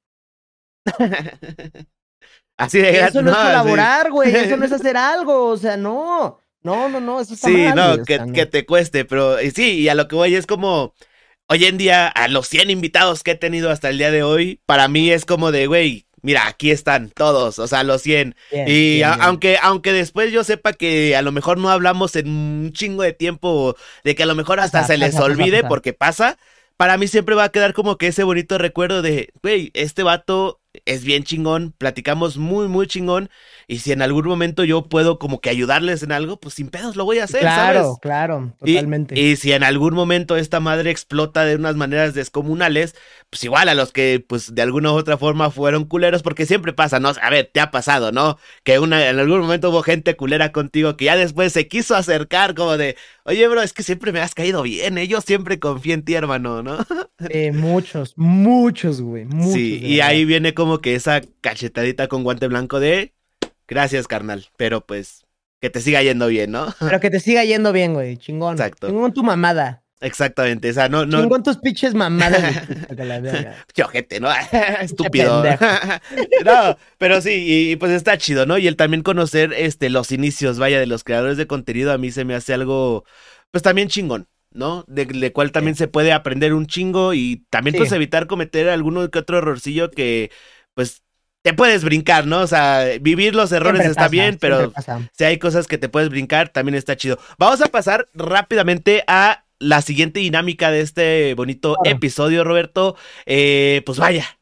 [2.58, 6.40] Así de Eso no, es colaborar, güey, eso no es hacer algo, o sea, no.
[6.62, 7.76] No, no, no, eso está sí, mal.
[7.76, 10.94] no, que, que te cueste, pero sí, y a lo que voy es como
[11.50, 14.62] hoy en día, a los 100 invitados que he tenido hasta el día de hoy,
[14.66, 18.36] para mí es como de, güey, mira, aquí están todos, o sea, los 100.
[18.68, 23.04] y aunque aunque después yo sepa que a lo mejor no hablamos en un chingo
[23.04, 26.38] de tiempo, de que a lo mejor hasta se les olvide porque pasa,
[26.78, 30.62] para mí siempre va a quedar como que ese bonito recuerdo de, güey, este vato
[30.86, 33.30] es bien chingón, platicamos muy, muy chingón.
[33.72, 36.96] Y si en algún momento yo puedo como que ayudarles en algo, pues sin pedos
[36.96, 37.42] lo voy a hacer.
[37.42, 39.18] Claro, claro, totalmente.
[39.18, 42.96] Y, si en algún momento esta madre explota de unas maneras descomunales,
[43.30, 46.74] pues igual a los que pues de alguna u otra forma fueron culeros, porque siempre
[46.74, 47.12] pasa, ¿no?
[47.22, 48.40] A ver, te ha pasado, ¿no?
[48.64, 52.56] Que una, en algún momento hubo gente culera contigo que ya después se quiso acercar
[52.56, 55.08] como de, oye, bro, es que siempre me has caído bien, ¿eh?
[55.08, 56.80] Yo siempre confié en ti, hermano, ¿no?
[57.30, 59.26] Eh, muchos, muchos, güey.
[59.26, 63.14] Muchos, sí, y ahí viene como que esa cachetadita con guante blanco de
[63.70, 64.48] gracias, carnal.
[64.58, 65.26] Pero pues,
[65.62, 66.74] que te siga yendo bien, ¿no?
[66.80, 68.18] Pero que te siga yendo bien, güey.
[68.18, 68.54] Chingón.
[68.54, 68.88] Exacto.
[68.88, 69.84] Chingón tu mamada.
[70.02, 71.22] Exactamente, o sea, no, no.
[71.22, 72.68] Chingón tus pinches mamadas.
[73.92, 74.30] gente, ¿no?
[74.82, 75.44] Estúpido.
[76.46, 78.58] no, pero sí, y, pues está chido, ¿no?
[78.58, 82.12] Y el también conocer este los inicios, vaya, de los creadores de contenido, a mí
[82.12, 83.04] se me hace algo,
[83.52, 84.28] pues también chingón.
[84.52, 84.84] ¿no?
[84.88, 89.20] De, cual también se puede aprender un chingo y también pues evitar cometer alguno que
[89.20, 90.32] otro errorcillo que
[90.74, 91.04] pues
[91.50, 92.42] te puedes brincar, ¿no?
[92.42, 94.72] O sea, vivir los errores está bien, pero
[95.18, 97.18] si hay cosas que te puedes brincar, también está chido.
[97.40, 102.96] Vamos a pasar rápidamente a la siguiente dinámica de este bonito episodio, Roberto.
[103.26, 104.38] Eh, pues vaya,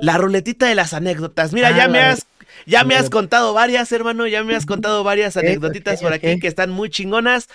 [0.00, 1.52] la ruletita de las anécdotas.
[1.52, 2.26] Mira, ya ah, me has
[2.66, 6.48] ya me has contado varias, hermano, ya me has contado varias anécdotitas por aquí que
[6.48, 7.48] están muy chingonas.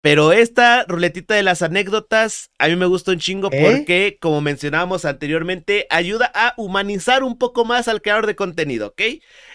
[0.00, 3.60] Pero esta ruletita de las anécdotas a mí me gusta un chingo ¿Eh?
[3.60, 9.02] porque, como mencionábamos anteriormente, ayuda a humanizar un poco más al creador de contenido, ¿ok?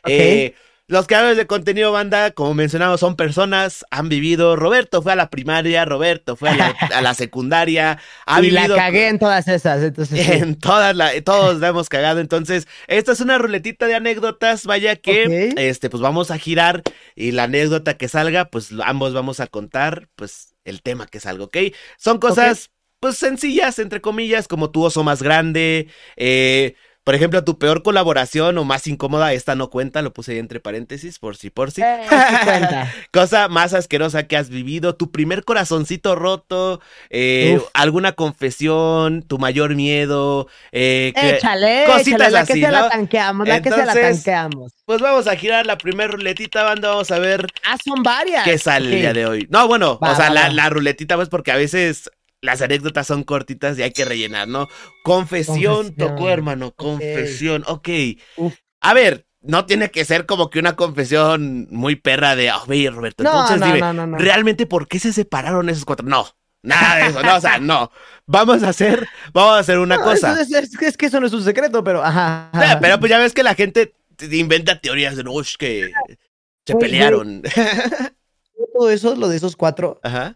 [0.08, 0.54] Eh,
[0.94, 4.56] los creadores de contenido banda, como mencionamos, son personas, han vivido.
[4.56, 7.98] Roberto fue a la primaria, Roberto fue a la, secundaria.
[8.26, 9.82] Ha y la cagué en todas esas.
[9.82, 12.20] Entonces, En todas, la, todos la hemos cagado.
[12.20, 14.66] Entonces, esta es una ruletita de anécdotas.
[14.66, 16.84] Vaya que, este, pues vamos a girar
[17.16, 21.46] y la anécdota que salga, pues ambos vamos a contar, pues el tema que salga,
[21.46, 21.58] ¿ok?
[21.98, 22.70] Son cosas,
[23.00, 28.58] pues sencillas, entre comillas, como tu oso más grande, eh por ejemplo, tu peor colaboración
[28.58, 31.82] o más incómoda, esta no cuenta, lo puse ahí entre paréntesis, por si, por si.
[31.82, 32.00] Eh,
[33.12, 36.80] Cosa más asquerosa que has vivido, tu primer corazoncito roto,
[37.10, 40.48] eh, alguna confesión, tu mayor miedo.
[40.72, 44.72] Eh, échale, cositas la que se la tanqueamos, la que se la tanqueamos.
[44.86, 47.48] Pues vamos a girar la primera ruletita, banda, vamos a ver.
[47.66, 48.46] Ah, son varias.
[48.46, 49.48] ¿Qué sale el día de hoy?
[49.50, 52.10] No, bueno, o sea, la, la ruletita, pues porque a veces
[52.44, 54.68] las anécdotas son cortitas y hay que rellenar, ¿no?
[55.04, 57.90] Confesión, tocó, hermano, confesión, ok.
[58.82, 62.90] A ver, no tiene que ser como que una confesión muy perra de, oh, ve,
[62.94, 66.06] Roberto, entonces dime, ¿realmente por qué se separaron esos cuatro?
[66.06, 66.28] No,
[66.62, 67.92] nada de eso, no, o sea, no.
[68.26, 70.38] Vamos a hacer, vamos a hacer una cosa.
[70.42, 72.50] Es, que eso no es un secreto, pero, ajá.
[72.82, 73.96] Pero pues ya ves que la gente
[74.32, 75.94] inventa teorías de, uff, que
[76.68, 77.42] se pelearon.
[78.74, 80.36] Todo eso, lo de esos cuatro, Ajá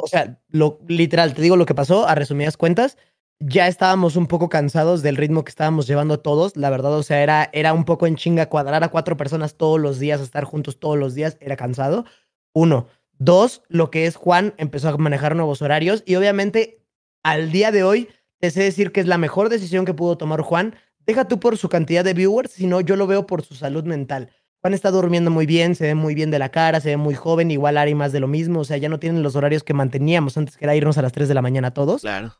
[0.00, 2.96] o sea, lo, literal, te digo lo que pasó, a resumidas cuentas,
[3.38, 7.22] ya estábamos un poco cansados del ritmo que estábamos llevando todos, la verdad, o sea,
[7.22, 10.78] era, era un poco en chinga cuadrar a cuatro personas todos los días, estar juntos
[10.78, 12.04] todos los días, era cansado.
[12.52, 12.88] Uno.
[13.18, 16.82] Dos, lo que es Juan empezó a manejar nuevos horarios y obviamente
[17.22, 20.40] al día de hoy te sé decir que es la mejor decisión que pudo tomar
[20.40, 20.74] Juan.
[21.06, 24.30] Deja tú por su cantidad de viewers, sino yo lo veo por su salud mental.
[24.62, 27.16] Juan está durmiendo muy bien, se ve muy bien de la cara, se ve muy
[27.16, 29.74] joven, igual Ari más de lo mismo, o sea, ya no tienen los horarios que
[29.74, 32.02] manteníamos antes, que era irnos a las 3 de la mañana todos.
[32.02, 32.36] Claro.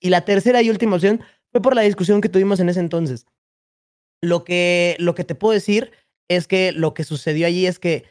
[0.00, 1.20] Y la tercera y última opción
[1.52, 3.26] fue por la discusión que tuvimos en ese entonces.
[4.22, 5.92] Lo que, lo que te puedo decir
[6.28, 8.04] es que lo que sucedió allí es que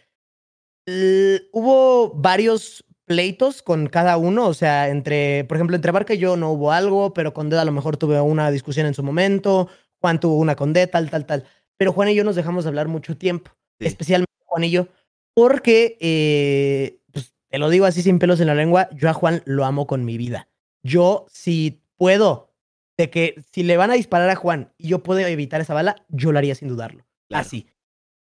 [1.52, 6.38] hubo varios pleitos con cada uno, o sea, entre, por ejemplo, entre Barca y yo
[6.38, 9.70] no hubo algo, pero con Ded a lo mejor tuve una discusión en su momento,
[10.02, 11.46] Juan tuvo una con Ded, tal, tal, tal
[11.80, 14.90] pero Juan y yo nos dejamos de hablar mucho tiempo, especialmente Juan y yo.
[15.34, 19.42] Porque, eh, pues, te lo digo así sin pelos en la lengua, yo a Juan
[19.46, 20.50] lo amo con mi vida.
[20.84, 22.54] Yo, si puedo,
[22.98, 25.96] de que si le van a disparar a Juan y yo puedo evitar esa bala,
[26.10, 27.06] yo lo haría sin dudarlo.
[27.30, 27.68] Así.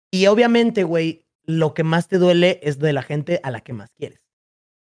[0.09, 3.73] Y obviamente, güey, lo que más te duele es de la gente a la que
[3.73, 4.25] más quieres.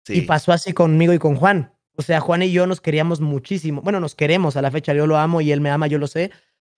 [0.07, 1.73] Y pasó así conmigo y con Juan.
[1.97, 3.81] O sea, Juan y yo nos queríamos muchísimo.
[3.81, 4.93] Bueno, nos queremos a la fecha.
[4.93, 6.31] Yo lo amo y él me ama, yo lo sé.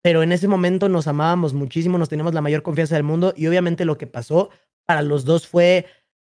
[0.05, 3.33] Pero en ese momento nos amábamos muchísimo, nos teníamos la mayor confianza del mundo.
[3.35, 4.51] Y obviamente lo que pasó
[4.85, 5.87] para los dos fue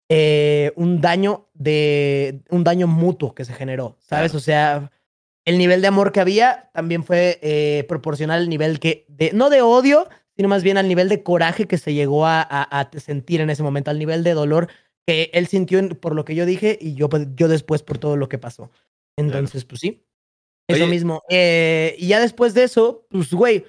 [0.08, 2.40] eh, un daño de.
[2.48, 3.98] un daño mutuo que se generó.
[4.00, 4.34] ¿Sabes?
[4.34, 4.90] O sea,
[5.44, 9.04] el nivel de amor que había también fue eh, proporcional al nivel que.
[9.10, 12.40] De, no de odio, sino más bien al nivel de coraje que se llegó a,
[12.40, 14.68] a sentir en ese momento, al nivel de dolor
[15.06, 18.16] que él sintió por lo que yo dije y yo, pues, yo después por todo
[18.16, 18.70] lo que pasó.
[19.18, 20.02] Entonces, pues sí.
[20.68, 21.22] Eso mismo.
[21.28, 23.64] Eh, y ya después de eso, pues, güey.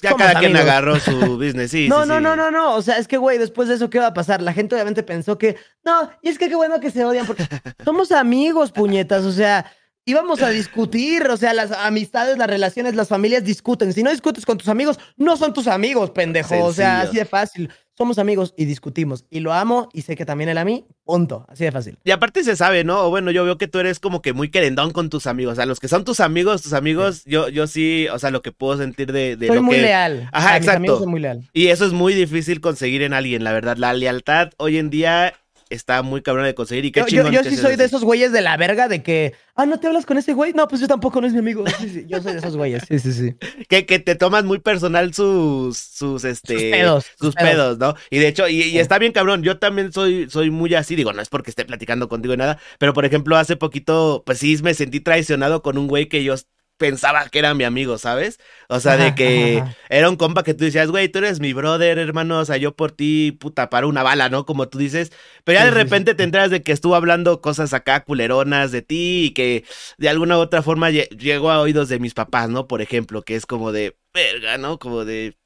[0.00, 1.88] Ya cada quien agarró su business, sí.
[1.88, 2.74] no, sí, no, no, no, no.
[2.74, 4.42] O sea, es que, güey, después de eso, ¿qué va a pasar?
[4.42, 7.46] La gente obviamente pensó que, no, y es que qué bueno que se odian porque
[7.84, 9.24] somos amigos, puñetas.
[9.24, 9.70] O sea,
[10.04, 13.92] íbamos a discutir, o sea, las amistades, las relaciones, las familias discuten.
[13.92, 16.64] Si no discutes con tus amigos, no son tus amigos, pendejo.
[16.64, 17.70] O sea, así de fácil.
[17.96, 19.26] Somos amigos y discutimos.
[19.30, 20.86] Y lo amo y sé que también él a mí.
[21.04, 21.44] Punto.
[21.48, 21.98] Así de fácil.
[22.04, 23.06] Y aparte se sabe, ¿no?
[23.06, 25.52] O bueno, yo veo que tú eres como que muy querendón con tus amigos.
[25.52, 28.40] O sea, los que son tus amigos, tus amigos, yo, yo sí, o sea, lo
[28.40, 29.82] que puedo sentir de, de soy lo muy que...
[29.82, 30.30] leal.
[30.32, 30.98] Ajá, exacto.
[30.98, 31.48] soy muy leal.
[31.52, 33.76] Y eso es muy difícil conseguir en alguien, la verdad.
[33.76, 35.34] La lealtad hoy en día
[35.74, 36.84] está muy cabrón de conseguir.
[36.84, 39.66] Y qué yo, yo, sí soy de esos güeyes de la verga de que, ah,
[39.66, 40.52] ¿no te hablas con ese güey?
[40.52, 41.64] No, pues yo tampoco, no es mi amigo.
[41.82, 43.34] Sí, sí, yo soy de esos güeyes, sí, sí, sí.
[43.68, 46.54] Que, que te tomas muy personal sus, sus, este...
[46.54, 47.06] Sus pedos.
[47.18, 47.94] Sus pedos, ¿no?
[48.10, 51.12] Y de hecho, y, y, está bien cabrón, yo también soy, soy muy así, digo,
[51.12, 54.56] no es porque esté platicando contigo y nada, pero por ejemplo, hace poquito, pues sí,
[54.62, 56.34] me sentí traicionado con un güey que yo
[56.82, 58.40] pensaba que era mi amigo, ¿sabes?
[58.68, 61.96] O sea, de que era un compa que tú decías, güey, tú eres mi brother,
[61.96, 64.44] hermano, o sea, yo por ti, puta, paro una bala, ¿no?
[64.44, 65.12] Como tú dices.
[65.44, 69.26] Pero ya de repente te enteras de que estuvo hablando cosas acá culeronas de ti
[69.26, 69.64] y que
[69.96, 72.66] de alguna u otra forma llegó a oídos de mis papás, ¿no?
[72.66, 74.80] Por ejemplo, que es como de, verga, ¿no?
[74.80, 75.36] Como de...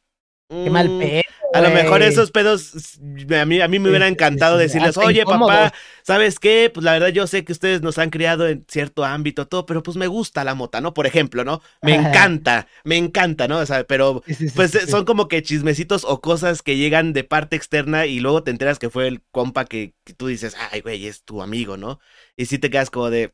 [0.48, 1.22] Qué mal mm, pedo.
[1.52, 2.98] A lo mejor esos pedos,
[3.38, 5.72] a mí, a mí me hubiera encantado decirles, oye papá,
[6.02, 6.70] ¿sabes qué?
[6.72, 9.82] Pues la verdad yo sé que ustedes nos han criado en cierto ámbito, todo, pero
[9.82, 10.94] pues me gusta la mota, ¿no?
[10.94, 11.62] Por ejemplo, ¿no?
[11.82, 13.58] Me encanta, me encanta, ¿no?
[13.58, 14.22] O sea, pero
[14.54, 18.50] pues son como que chismecitos o cosas que llegan de parte externa y luego te
[18.50, 22.00] enteras que fue el compa que, que tú dices, ay, güey, es tu amigo, ¿no?
[22.36, 23.32] Y sí te quedas como de,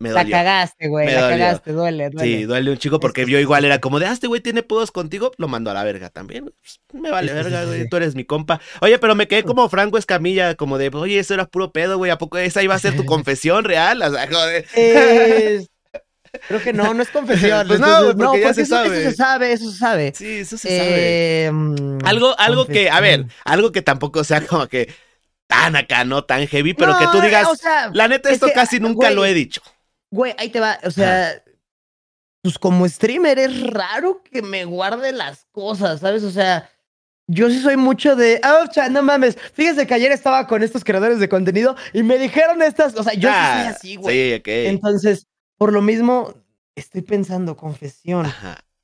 [0.00, 1.12] me La cagaste, güey.
[1.12, 2.38] La cagaste, duele, duele.
[2.38, 4.90] Sí, duele un chico porque vio igual, era como de, ah, este güey tiene pedos
[4.90, 6.50] contigo, lo mando a la verga también.
[6.62, 8.62] Pues, me vale verga, güey, tú eres mi compa.
[8.80, 12.10] Oye, pero me quedé como Franco Escamilla, como de, oye, eso era puro pedo, güey,
[12.10, 14.00] ¿a poco esa iba a ser tu confesión real?
[14.00, 14.64] O sea, joder.
[16.48, 17.66] Creo que no, no es confesión.
[17.68, 19.00] pues no, porque, no, ya se eso, sabe.
[19.02, 20.12] Eso se sabe, eso se sabe.
[20.16, 21.44] Sí, eso se sabe.
[21.44, 24.94] Em, algo, algo que, a ver, algo que tampoco sea como que
[25.46, 28.80] tan acá, no tan heavy, pero que tú digas, o sea, la neta, esto casi
[28.80, 29.60] nunca lo he dicho.
[30.10, 30.78] Güey, ahí te va.
[30.84, 31.42] O sea,
[32.42, 36.22] pues como streamer es raro que me guarde las cosas, ¿sabes?
[36.24, 36.68] O sea,
[37.26, 39.36] yo sí soy mucho de, ah, oh, no mames.
[39.52, 43.14] Fíjese que ayer estaba con estos creadores de contenido y me dijeron estas, o sea,
[43.14, 44.16] yo sí soy ah, así, güey.
[44.16, 44.48] Sí, ok.
[44.48, 46.34] Entonces, por lo mismo,
[46.74, 48.26] estoy pensando, confesión.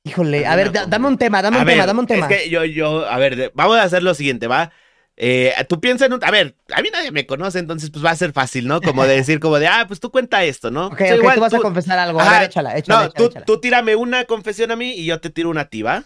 [0.03, 2.27] Híjole, a, ver, dame un tema, dame un tema, dame un tema.
[2.27, 4.71] Es que yo, yo, a ver, vamos a hacer lo siguiente, ¿va?
[5.19, 6.23] Eh, tú piensas en un.
[6.23, 8.81] A ver, a mí nadie me conoce, entonces pues va a ser fácil, ¿no?
[8.81, 10.87] Como de decir, como de, ah, pues tú cuenta esto, ¿no?
[10.87, 12.21] Ok, okay igual, tú vas a confesar algo.
[12.21, 13.05] a ver, échala, échala.
[13.05, 15.81] No, tú, tú tírame una confesión a mí y yo te tiro una a ti,
[15.81, 16.05] ¿va?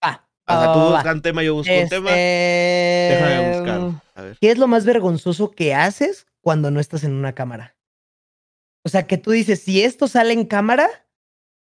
[0.00, 0.24] Ah.
[0.46, 2.08] O sea, tú buscas un tema, yo busco un tema.
[2.08, 4.02] Este, Déjame buscar.
[4.14, 4.38] A ver.
[4.40, 7.76] ¿Qué es lo más vergonzoso que haces cuando no estás en una cámara?
[8.82, 10.88] O sea, que tú dices, si esto sale en cámara,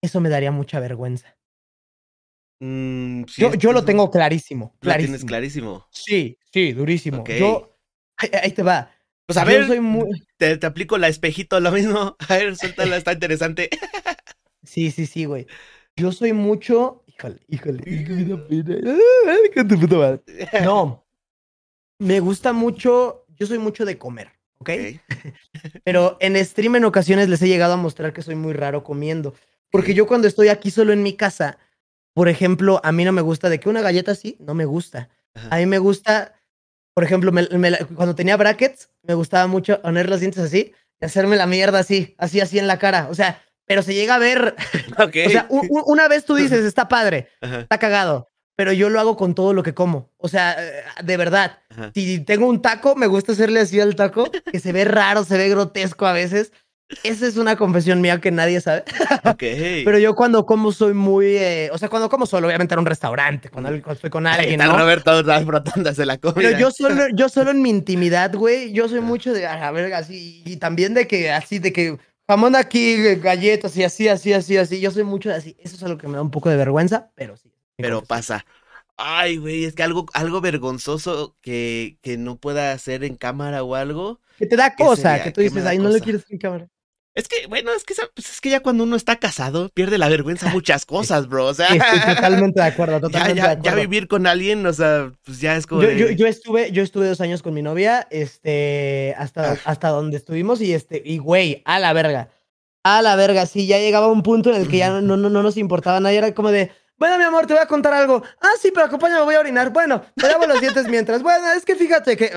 [0.00, 1.36] eso me daría mucha vergüenza.
[2.60, 4.74] Mm, sí, yo, yo lo tengo clarísimo.
[4.80, 5.86] ¿Lo tienes clarísimo?
[5.90, 7.22] Sí, sí, durísimo.
[7.22, 7.40] Okay.
[7.40, 7.76] Yo,
[8.16, 8.90] ahí, ahí, te va.
[9.26, 10.22] Pues a yo ver, soy muy...
[10.36, 12.16] te, te, aplico la espejito, lo mismo.
[12.28, 13.70] A ver, suéltala, está interesante.
[14.62, 15.46] sí, sí, sí, güey.
[15.96, 17.04] Yo soy mucho.
[17.06, 17.82] Híjole, híjole.
[20.64, 21.04] No.
[21.98, 23.26] Me gusta mucho.
[23.28, 24.70] Yo soy mucho de comer, ¿ok?
[25.84, 29.34] Pero en stream en ocasiones les he llegado a mostrar que soy muy raro comiendo.
[29.70, 31.58] Porque yo cuando estoy aquí solo en mi casa
[32.14, 35.08] por ejemplo, a mí no me gusta de que una galleta así, no me gusta.
[35.34, 35.48] Ajá.
[35.50, 36.34] A mí me gusta,
[36.94, 41.04] por ejemplo, me, me, cuando tenía brackets, me gustaba mucho poner los dientes así y
[41.04, 43.08] hacerme la mierda así, así, así en la cara.
[43.10, 44.54] O sea, pero se llega a ver.
[44.98, 45.26] Okay.
[45.26, 47.60] o sea, un, una vez tú dices, está padre, Ajá.
[47.60, 50.10] está cagado, pero yo lo hago con todo lo que como.
[50.18, 51.58] O sea, eh, de verdad.
[51.70, 51.90] Ajá.
[51.94, 55.38] Si tengo un taco, me gusta hacerle así al taco, que se ve raro, se
[55.38, 56.52] ve grotesco a veces,
[57.02, 58.84] Esa es una confesión mía que nadie sabe.
[59.24, 59.42] Ok.
[59.84, 62.86] Pero yo cuando como soy muy, eh, o sea, cuando como solo, obviamente en un
[62.86, 64.76] restaurante, cuando estoy con alguien, ¿no?
[64.76, 66.34] Roberto otra frotándose la comida.
[66.34, 69.98] Pero yo solo, yo solo en mi intimidad, güey, yo soy mucho de, a verga,
[69.98, 74.56] así, y también de que, así, de que jamón aquí, galletas y así, así, así,
[74.56, 76.56] así, yo soy mucho de así, eso es algo que me da un poco de
[76.56, 77.52] vergüenza, pero sí.
[77.76, 78.44] Pero pasa.
[79.04, 83.74] Ay, güey, es que algo, algo vergonzoso que, que no pueda hacer en cámara o
[83.74, 84.20] algo.
[84.38, 85.24] Que te da ¿qué cosa, sería?
[85.24, 86.68] que tú ¿Qué me dices, ay, no lo quieres en cámara.
[87.14, 90.08] Es que, bueno, es que, pues es que ya cuando uno está casado, pierde la
[90.08, 91.46] vergüenza muchas cosas, bro.
[91.46, 93.80] O sea, estoy totalmente de acuerdo, ya, totalmente ya, de ya acuerdo.
[93.80, 95.82] vivir con alguien, o sea, pues ya es como.
[95.82, 99.56] Yo, de- yo, yo estuve, yo estuve dos años con mi novia, este, hasta, Ah.
[99.64, 102.30] hasta donde estuvimos, y este, y güey, a la verga.
[102.84, 105.42] A la verga, sí, ya llegaba un punto en el que ya no, no, no
[105.42, 106.72] nos importaba nada, y era como de,
[107.02, 108.22] bueno, mi amor, te voy a contar algo.
[108.40, 109.70] Ah, sí, pero acompáñame, voy a orinar.
[109.72, 111.20] Bueno, me lavo los dientes mientras.
[111.20, 112.30] Bueno, es que fíjate que.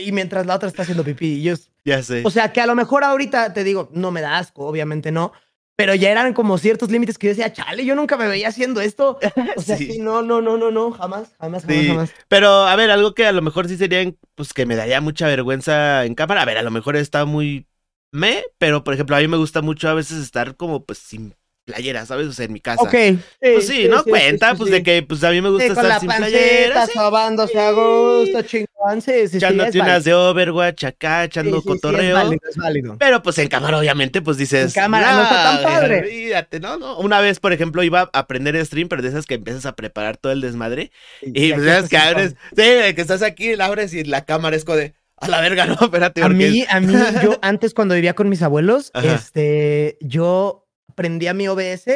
[0.00, 1.34] Y mientras la otra está haciendo pipí.
[1.34, 1.54] Y yo,
[1.84, 2.22] Ya sé.
[2.24, 5.32] o sea, que a lo mejor ahorita te digo, no me da asco, obviamente no.
[5.76, 8.80] Pero ya eran como ciertos límites que yo decía, chale, yo nunca me veía haciendo
[8.80, 9.18] esto.
[9.56, 9.92] O sea, Sí.
[9.92, 12.10] sí, no, no, no, no, no, jamás, jamás, jamás, Sí, jamás.
[12.26, 15.26] pero a ver, algo que a lo mejor sí sería, pues que me daría mucha
[15.28, 16.42] vergüenza en cámara.
[16.42, 17.68] A ver, a lo mejor está muy
[18.12, 21.34] me, pero por ejemplo, a mí me gusta mucho a veces estar como pues sin
[21.64, 22.26] playera, ¿sabes?
[22.26, 22.82] O sea, en mi casa.
[22.82, 22.94] Ok.
[23.40, 24.02] Pues sí, ¿no?
[24.02, 24.74] Cuenta, sí, pues sí.
[24.76, 26.86] de que pues a mí me gusta Sí, con estar la sin playera.
[26.86, 31.62] sí, sobándose a gusto, chingón, sí, sí, sí, echándote unas de Overwatch acá, echando Sí,
[31.62, 32.08] sí, sí, cotorreo.
[32.18, 32.96] es válido, es válido.
[32.98, 34.74] Pero pues en cámara, obviamente, pues dices.
[34.76, 35.98] En cámara no está tan padre".
[36.00, 36.76] Olvídate, ¿no?
[36.78, 36.98] no.
[36.98, 40.16] Una vez, por ejemplo, iba a aprender stream, pero de esas que empiezas a preparar
[40.16, 40.90] todo el desmadre.
[41.22, 42.34] Y pues esas que abres.
[42.56, 44.94] Sí, que estás aquí, la abres y la cámara es como de.
[45.22, 48.40] A la verga, no, espérate, A mí, a mí, yo antes cuando vivía con mis
[48.40, 49.16] abuelos, Ajá.
[49.16, 50.66] este, yo
[51.00, 51.86] prendía mi OBS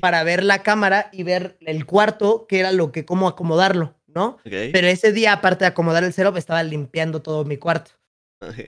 [0.00, 4.38] para ver la cámara y ver el cuarto, que era lo que, cómo acomodarlo, ¿no?
[4.42, 7.92] Pero ese día, aparte de acomodar el setup, estaba limpiando todo mi cuarto.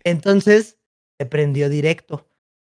[0.04, 0.78] Entonces,
[1.18, 2.28] se prendió directo,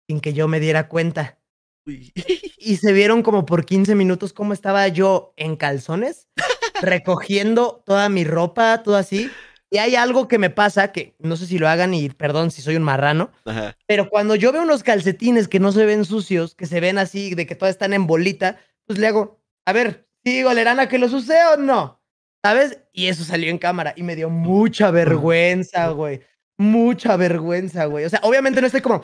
[0.07, 1.41] sin que yo me diera cuenta.
[1.85, 2.13] Uy.
[2.57, 6.29] Y se vieron como por 15 minutos cómo estaba yo en calzones,
[6.81, 9.33] recogiendo toda mi ropa, todo así.
[9.75, 12.63] Y hay algo que me pasa, que no sé si lo hagan y perdón si
[12.63, 13.77] soy un marrano, Ajá.
[13.89, 17.35] pero cuando yo veo unos calcetines que no se ven sucios, que se ven así,
[17.35, 21.13] de que todas están en bolita, pues le hago, a ver, ¿sí, Golerana, que los
[21.13, 22.01] usé o no?
[22.45, 22.83] ¿Sabes?
[22.93, 26.21] Y eso salió en cámara y me dio mucha vergüenza, güey.
[26.57, 28.05] Mucha vergüenza, güey.
[28.05, 29.01] O sea, obviamente no estoy como,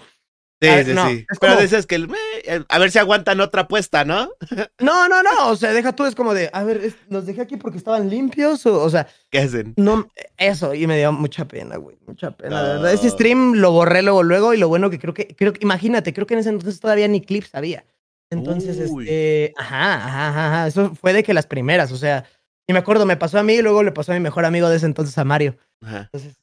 [0.62, 1.26] Sí, A ver, sí, no, sí.
[1.30, 1.94] es Pero como- dices que.
[1.94, 2.08] el,
[2.44, 4.30] eh, a ver si aguantan otra apuesta, ¿no?
[4.78, 5.48] no, no, no.
[5.48, 8.11] O sea, deja tú, es como de, a ver, es- los dejé aquí porque estaban
[8.11, 8.66] limpios.
[8.66, 9.72] O, o sea, ¿Qué hacen?
[9.78, 10.74] no, eso.
[10.74, 11.96] Y me dio mucha pena, güey.
[12.06, 12.61] Mucha pena.
[12.62, 14.52] Verdad, ese stream lo borré luego, luego.
[14.52, 17.08] Y lo bueno que creo que, creo que, imagínate, creo que en ese entonces todavía
[17.08, 17.84] ni clips había.
[18.30, 20.66] Entonces, este, ajá, ajá, ajá, ajá.
[20.66, 22.24] Eso fue de que las primeras, o sea,
[22.68, 24.68] y me acuerdo, me pasó a mí y luego le pasó a mi mejor amigo
[24.68, 25.56] de ese entonces, a Mario.
[25.82, 26.11] Ajá.
[26.12, 26.36] Entonces,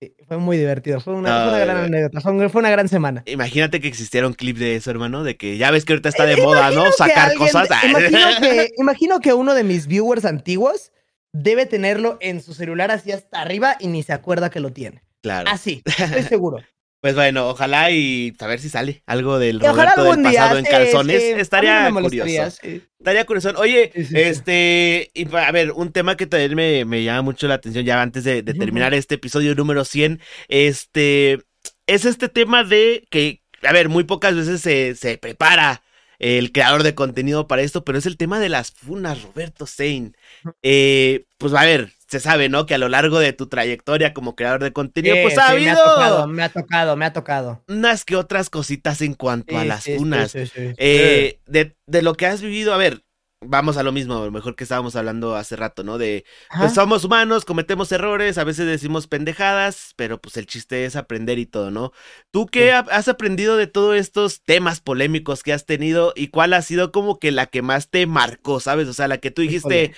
[0.00, 1.00] sí, fue muy divertido.
[1.00, 1.86] Fue una, No, fue una gran eh.
[1.86, 2.20] anécdota.
[2.20, 3.22] Fue, un- fue una gran semana.
[3.26, 6.26] Imagínate que existiera un clip de eso, hermano, de que ya ves que ahorita está
[6.26, 6.90] de Eh, moda, ¿no?
[6.92, 7.68] Sacar alguien- cosas.
[7.84, 10.92] Imagino que, imagino que uno de mis viewers antiguos
[11.32, 15.02] debe tenerlo en su celular así hasta arriba y ni se acuerda que lo tiene.
[15.22, 15.50] Claro.
[15.50, 16.58] Así, estoy seguro.
[17.04, 20.40] Pues bueno, ojalá y a ver si sale algo del Roberto del día.
[20.40, 21.22] pasado en calzones.
[21.22, 22.56] sí, Estaría no curioso.
[22.62, 22.80] sí.
[22.98, 23.52] Estaría curioso.
[23.58, 24.14] Oye, Sí, sí, sí.
[24.18, 28.00] este, y a ver, un tema que también me, me llama mucho la atención ya
[28.00, 31.42] antes de, terminar este episodio número 100, este,
[31.86, 35.82] es este tema de que, a ver, muy pocas veces se, se prepara
[36.18, 40.16] el creador de contenido para esto, pero es el tema de las funas, Roberto Sein.
[40.62, 42.66] Eh, pues a ver, se sabe, ¿no?
[42.66, 45.52] Que a lo largo de tu trayectoria como creador de contenido, Sí, pues ha sí,
[45.60, 47.62] me ha habido tocado, me ha tocado, me ha tocado.
[47.68, 50.32] unas que otras cositas en cuanto a las sí, sí, funas.
[50.32, 50.74] sí, sí, sí.
[50.76, 53.04] Eh, de, de lo que has vivido, a ver,
[53.40, 55.98] vamos a lo mismo, a lo mejor que estábamos hablando hace rato, ¿no?
[55.98, 56.24] De,
[56.58, 61.38] pues somos humanos, cometemos errores, a veces decimos pendejadas, pero pues el chiste es aprender
[61.38, 61.92] y todo, ¿no?
[62.30, 66.62] ¿Tú qué has aprendido de todos estos temas polémicos que has tenido y cuál ha
[66.62, 68.88] sido como que la que más te marcó, ¿sabes?
[68.88, 69.94] O sea, la que tú dijiste, Híjole.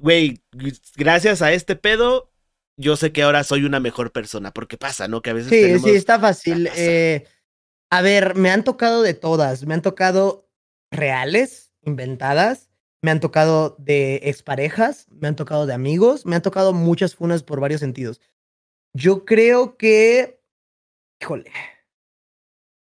[0.00, 0.42] Güey,
[0.96, 2.30] gracias a este pedo,
[2.76, 5.22] yo sé que ahora soy una mejor persona, porque pasa, ¿no?
[5.22, 5.82] Que a veces Sí, tenemos...
[5.82, 6.64] sí, está fácil.
[6.66, 6.80] pasa.
[6.80, 7.26] Eh,
[7.90, 9.66] a ver, me han tocado de todas.
[9.66, 10.48] Me han tocado
[10.90, 12.70] reales, inventadas.
[13.02, 15.06] Me han tocado de exparejas.
[15.10, 16.24] Me han tocado de amigos.
[16.24, 18.20] Me han tocado muchas funas por varios sentidos.
[18.94, 20.40] Yo creo que.
[21.20, 21.50] Híjole.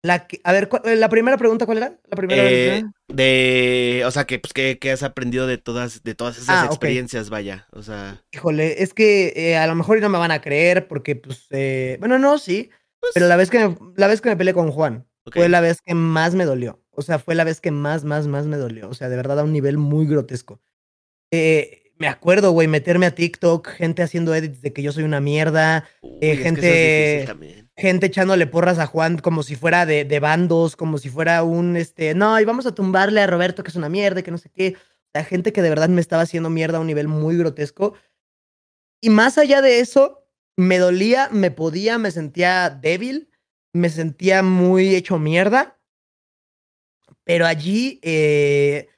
[0.05, 1.99] La que, a ver, ¿cuál- la primera pregunta, ¿cuál era?
[2.11, 2.43] La primera.
[2.45, 6.63] Eh, de, o sea, que, pues, que, que has aprendido de todas, de todas esas
[6.63, 10.31] Ah, experiencias, vaya, o sea, Híjole, es que eh, a lo mejor no me van
[10.31, 12.69] a creer porque, pues, eh, bueno, no, sí.
[13.15, 15.81] Pero la vez que me, la vez que me peleé con Juan fue la vez
[15.81, 16.83] que más me dolió.
[16.91, 18.91] O sea, fue la vez que más, más, más me dolió.
[18.91, 20.61] O sea, de verdad a un nivel muy grotesco.
[21.31, 25.21] Eh, me acuerdo, güey, meterme a TikTok, gente haciendo edits de que yo soy una
[25.21, 25.89] mierda.
[26.03, 27.64] Uy, eh, es que eso es gente- difícil también.
[27.77, 31.77] Gente echándole porras a Juan como si fuera de, de, bandos, como si fuera un,
[31.77, 34.51] este, no, y vamos a tumbarle a Roberto que es una mierda, que no sé
[34.51, 34.77] qué.
[35.13, 37.95] La gente que de verdad me estaba haciendo mierda a un nivel muy grotesco.
[39.01, 40.27] Y más allá de eso,
[40.57, 43.31] me dolía, me podía, me sentía débil,
[43.73, 45.79] me sentía muy hecho mierda.
[47.25, 48.89] Pero allí eh,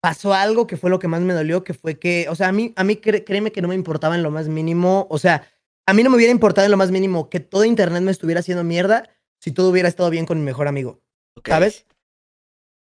[0.00, 2.52] pasó algo que fue lo que más me dolió, que fue que, o sea, a
[2.52, 5.46] mí, a mí créeme que no me importaba en lo más mínimo, o sea,
[5.86, 8.40] a mí no me hubiera importado en lo más mínimo que todo Internet me estuviera
[8.40, 9.08] haciendo mierda
[9.40, 11.00] si todo hubiera estado bien con mi mejor amigo,
[11.44, 11.86] ¿sabes?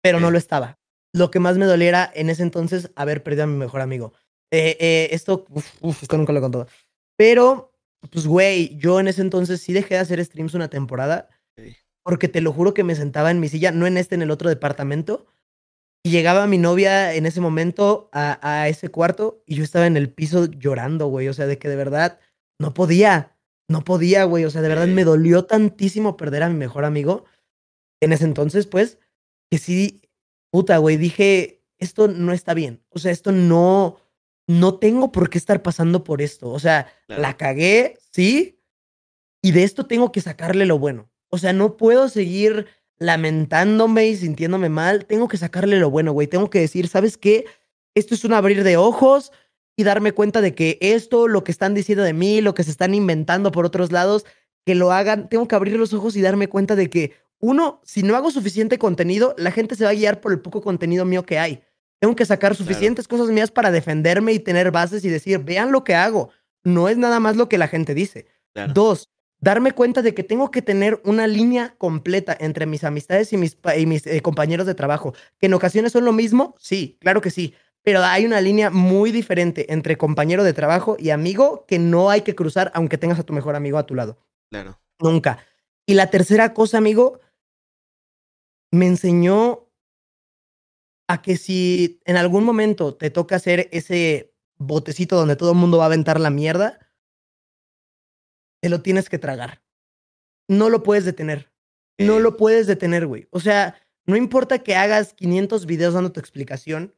[0.02, 0.78] Pero no lo estaba.
[1.12, 4.12] Lo que más me doliera en ese entonces, haber perdido a mi mejor amigo.
[4.50, 6.66] Eh, eh, esto, uf, esto nunca lo he contado.
[7.16, 7.72] Pero,
[8.10, 11.28] pues, güey, yo en ese entonces sí dejé de hacer streams una temporada.
[12.02, 14.30] Porque te lo juro que me sentaba en mi silla, no en este, en el
[14.30, 15.26] otro departamento.
[16.04, 19.96] Y llegaba mi novia en ese momento a, a ese cuarto y yo estaba en
[19.96, 21.28] el piso llorando, güey.
[21.28, 22.18] O sea, de que de verdad
[22.58, 23.36] no podía,
[23.68, 24.44] no podía, güey.
[24.44, 27.24] O sea, de verdad me dolió tantísimo perder a mi mejor amigo
[28.00, 28.98] en ese entonces, pues,
[29.50, 30.02] que sí,
[30.50, 32.82] puta, güey, dije, esto no está bien.
[32.90, 33.96] O sea, esto no,
[34.46, 36.50] no tengo por qué estar pasando por esto.
[36.50, 38.60] O sea, la cagué, sí,
[39.42, 41.10] y de esto tengo que sacarle lo bueno.
[41.30, 42.66] O sea, no puedo seguir
[42.98, 45.06] lamentándome y sintiéndome mal.
[45.06, 46.28] Tengo que sacarle lo bueno, güey.
[46.28, 47.44] Tengo que decir, ¿sabes qué?
[47.94, 49.32] Esto es un abrir de ojos
[49.76, 52.70] y darme cuenta de que esto, lo que están diciendo de mí, lo que se
[52.70, 54.24] están inventando por otros lados,
[54.64, 55.28] que lo hagan.
[55.28, 58.78] Tengo que abrir los ojos y darme cuenta de que, uno, si no hago suficiente
[58.78, 61.62] contenido, la gente se va a guiar por el poco contenido mío que hay.
[62.00, 65.84] Tengo que sacar suficientes cosas mías para defenderme y tener bases y decir, vean lo
[65.84, 66.30] que hago.
[66.62, 68.26] No es nada más lo que la gente dice.
[68.72, 69.10] Dos,
[69.40, 73.58] darme cuenta de que tengo que tener una línea completa entre mis amistades y mis,
[73.76, 77.30] y mis eh, compañeros de trabajo, que en ocasiones son lo mismo, sí, claro que
[77.30, 82.10] sí, pero hay una línea muy diferente entre compañero de trabajo y amigo que no
[82.10, 84.18] hay que cruzar aunque tengas a tu mejor amigo a tu lado.
[84.50, 84.80] Claro.
[84.98, 85.38] Nunca.
[85.86, 87.20] Y la tercera cosa, amigo,
[88.72, 89.68] me enseñó
[91.08, 95.76] a que si en algún momento te toca hacer ese botecito donde todo el mundo
[95.76, 96.78] va a aventar la mierda,
[98.62, 99.62] te lo tienes que tragar.
[100.48, 101.52] No lo puedes detener.
[101.98, 103.28] No lo puedes detener, güey.
[103.30, 106.94] O sea, no importa que hagas 500 videos dando tu explicación,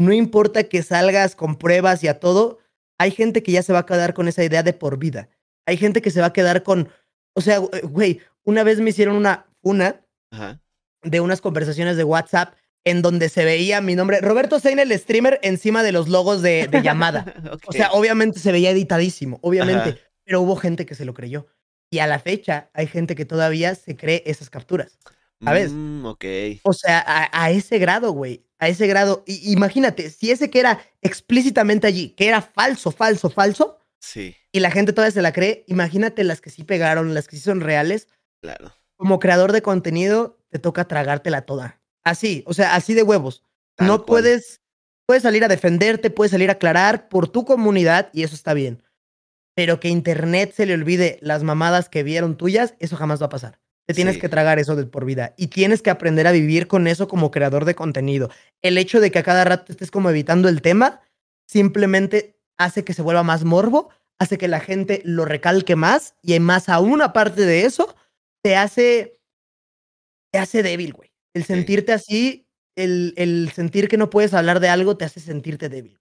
[0.00, 2.58] no importa que salgas con pruebas y a todo,
[2.98, 5.28] hay gente que ya se va a quedar con esa idea de por vida.
[5.66, 6.88] Hay gente que se va a quedar con,
[7.34, 10.00] o sea, güey, una vez me hicieron una, una
[11.02, 12.54] de unas conversaciones de WhatsApp
[12.84, 16.68] en donde se veía mi nombre, Roberto Sein, el streamer, encima de los logos de,
[16.82, 17.34] llamada.
[17.66, 19.98] O sea, obviamente se veía editadísimo, obviamente
[20.30, 21.48] pero hubo gente que se lo creyó.
[21.90, 24.96] Y a la fecha hay gente que todavía se cree esas capturas.
[25.42, 25.72] ¿Sabes?
[25.72, 26.24] Mm, ok.
[26.62, 28.44] O sea, a, ese grado, güey.
[28.58, 29.24] A ese grado.
[29.26, 33.78] Y, imagínate, si ese que era explícitamente allí, que era falso, falso, falso.
[34.00, 34.36] Sí.
[34.52, 35.64] Y la gente todavía se la cree.
[35.66, 38.08] Imagínate las que sí pegaron, las que sí son reales.
[38.42, 38.72] Claro.
[38.96, 41.80] Como creador de contenido, te toca tragártela toda.
[42.04, 43.44] Así, o sea, así de huevos.
[43.78, 44.60] no puedes,
[45.06, 48.82] puedes salir a defenderte, puedes salir a aclarar por tu comunidad y eso está bien
[49.60, 53.30] pero que Internet se le olvide las mamadas que vieron tuyas, eso jamás va a
[53.30, 53.60] pasar.
[53.90, 56.86] Te tienes que tragar eso de por vida y tienes que aprender a vivir con
[56.86, 58.30] eso como creador de contenido.
[58.62, 61.00] El hecho de que a cada rato estés como evitando el tema
[61.46, 63.90] simplemente hace que se vuelva más morbo,
[64.20, 67.96] hace que la gente lo recalque más y más aún aparte de eso,
[68.42, 69.18] te hace,
[70.30, 71.10] te hace débil, güey.
[71.34, 72.46] El sentirte así,
[72.76, 75.98] el, el sentir que no puedes hablar de algo te hace sentirte débil.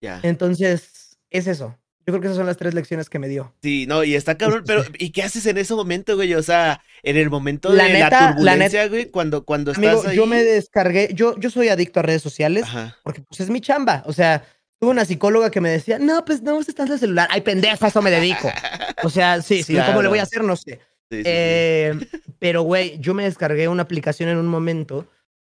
[0.00, 0.20] Ya.
[0.22, 1.76] Entonces, es eso.
[2.08, 3.52] Yo creo que esas son las tres lecciones que me dio.
[3.62, 6.32] Sí, no, y está cabrón, pero ¿y qué haces en ese momento, güey?
[6.32, 10.16] O sea, en el momento de la, turbulencia, güey, cuando, cuando estás ahí...
[10.16, 12.64] yo me descargué, yo, yo soy adicto a redes sociales,
[13.02, 14.42] porque pues es mi chamba, o sea,
[14.80, 17.88] tuve una psicóloga que me decía, no, pues no uses tanto el celular, ay, pendeja,
[17.88, 18.50] eso me dedico.
[19.04, 20.42] O sea, sí, sí, ¿cómo le voy a hacer?
[20.42, 20.80] No sé.
[21.10, 21.94] eh,
[22.38, 25.06] pero, güey, yo me descargué una aplicación en un momento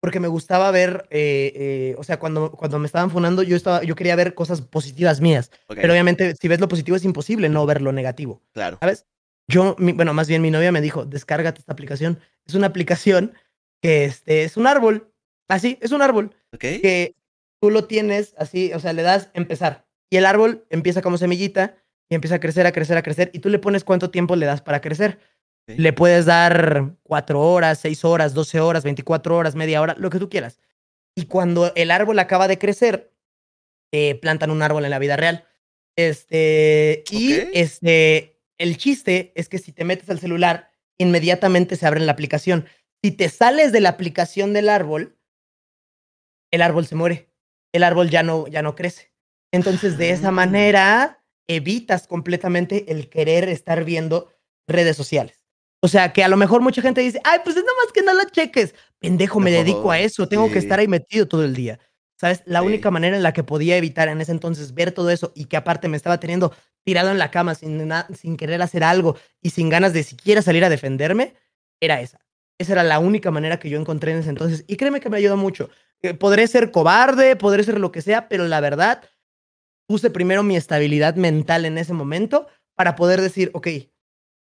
[0.06, 3.82] porque me gustaba ver, eh, eh, o sea, cuando, cuando me estaban funando, yo, estaba,
[3.82, 5.50] yo quería ver cosas positivas mías.
[5.68, 8.44] Pero obviamente, si ves lo positivo, es imposible no ver lo negativo.
[8.54, 8.78] Claro.
[8.82, 9.08] ¿Sabes?
[9.48, 12.20] Yo, bueno, más bien mi novia me dijo, descárgate esta aplicación.
[12.46, 13.34] Es una aplicación
[13.82, 15.12] que este, es un árbol.
[15.48, 16.36] Así, es un árbol.
[16.60, 17.16] Que
[17.60, 19.88] tú lo tienes así, o sea, le das empezar.
[20.12, 21.78] Y el árbol empieza como semillita
[22.10, 23.32] y empieza a crecer, a crecer, a crecer.
[23.34, 25.18] Y tú le pones cuánto tiempo le das para crecer.
[25.68, 30.20] Le puedes dar cuatro horas, seis horas, doce horas, veinticuatro horas, media hora, lo que
[30.20, 30.60] tú quieras.
[31.16, 33.12] Y cuando el árbol acaba de crecer,
[33.92, 35.46] eh, plantan un árbol en la vida real.
[35.96, 42.02] Este, y este, el chiste es que si te metes al celular, inmediatamente se abre
[42.02, 42.66] la aplicación.
[43.04, 45.18] Si te sales de la aplicación del árbol,
[46.52, 47.32] el árbol se muere.
[47.74, 49.14] El árbol ya no, ya no crece.
[49.52, 50.32] Entonces, de esa ah.
[50.32, 54.34] manera, evitas completamente el querer estar viendo
[54.68, 55.45] redes sociales.
[55.86, 58.02] O sea, que a lo mejor mucha gente dice, ay, pues es nada más que
[58.02, 58.74] no la cheques.
[58.98, 61.80] Pendejo, me dedico a eso, tengo que estar ahí metido todo el día.
[62.20, 62.42] ¿Sabes?
[62.48, 65.46] La única manera en la que podía evitar en ese entonces ver todo eso y
[65.46, 69.52] que aparte me estaba teniendo tirado en la cama sin, sin querer hacer algo y
[69.52, 71.36] sin ganas de siquiera salir a defenderme,
[71.80, 72.20] era esa.
[72.58, 74.66] Esa era la única manera que yo encontré en ese entonces.
[74.66, 75.70] Y créeme que me ayudó mucho.
[76.02, 79.04] Eh, podré ser cobarde, podré ser lo que sea, pero la verdad,
[79.88, 83.68] puse primero mi estabilidad mental en ese momento para poder decir, ok,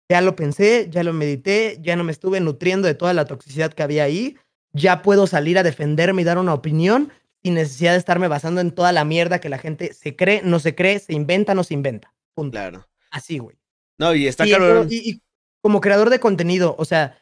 [0.10, 3.73] ya lo pensé, ya lo medité, ya no me estuve nutriendo de toda la toxicidad
[3.73, 4.38] que había ahí,
[4.73, 7.11] ya puedo salir a defenderme y dar una opinión
[7.44, 10.60] sin necesidad de estarme basando en toda la mierda que la gente se cree, no
[10.60, 12.14] se cree, se inventa, no se inventa.
[12.52, 12.88] Claro.
[13.11, 13.57] Así, güey.
[13.98, 14.86] No, y está claro.
[14.90, 15.22] Y,
[15.61, 17.18] como creador de contenido, o sea,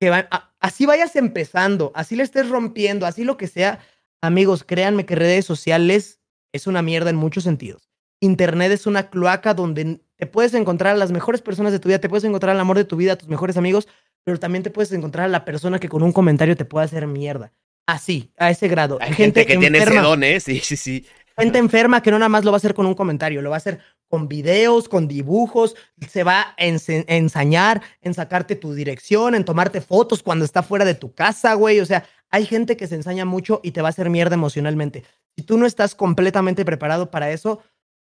[0.00, 0.26] que
[0.60, 3.80] así vayas empezando, así le estés rompiendo, así lo que sea,
[4.20, 6.20] amigos, créanme que redes sociales
[6.52, 7.90] es una mierda en muchos sentidos.
[8.20, 12.00] Internet es una cloaca donde te puedes encontrar a las mejores personas de tu vida,
[12.00, 13.88] te puedes encontrar al amor de tu vida, a tus mejores amigos,
[14.24, 17.06] pero también te puedes encontrar a la persona que con un comentario te puede hacer
[17.06, 17.52] mierda.
[17.86, 18.98] Así, a ese grado.
[19.00, 20.40] Hay gente, que tiene ese don, ¿eh?
[20.40, 21.06] Sí, sí, sí.
[21.38, 23.56] Gente enferma que no nada más lo va a hacer con un comentario, lo va
[23.56, 23.78] a hacer
[24.08, 25.76] con videos, con dibujos,
[26.10, 30.94] se va a ensañar en sacarte tu dirección, en tomarte fotos cuando está fuera de
[30.94, 31.78] tu casa, güey.
[31.78, 35.04] O sea, hay gente que se ensaña mucho y te va a hacer mierda emocionalmente.
[35.36, 37.62] Si tú no estás completamente preparado para eso,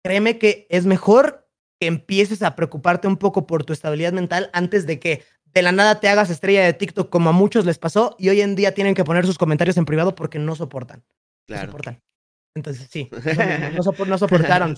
[0.04, 1.45] créeme que es mejor
[1.81, 5.24] que empieces a preocuparte un poco por tu estabilidad mental antes de que
[5.55, 8.40] de la nada te hagas estrella de TikTok como a muchos les pasó y hoy
[8.40, 11.05] en día tienen que poner sus comentarios en privado porque no soportan.
[11.47, 11.66] Claro.
[11.66, 12.03] No soportan.
[12.57, 13.82] Entonces, sí, no,
[14.19, 14.77] soportaron.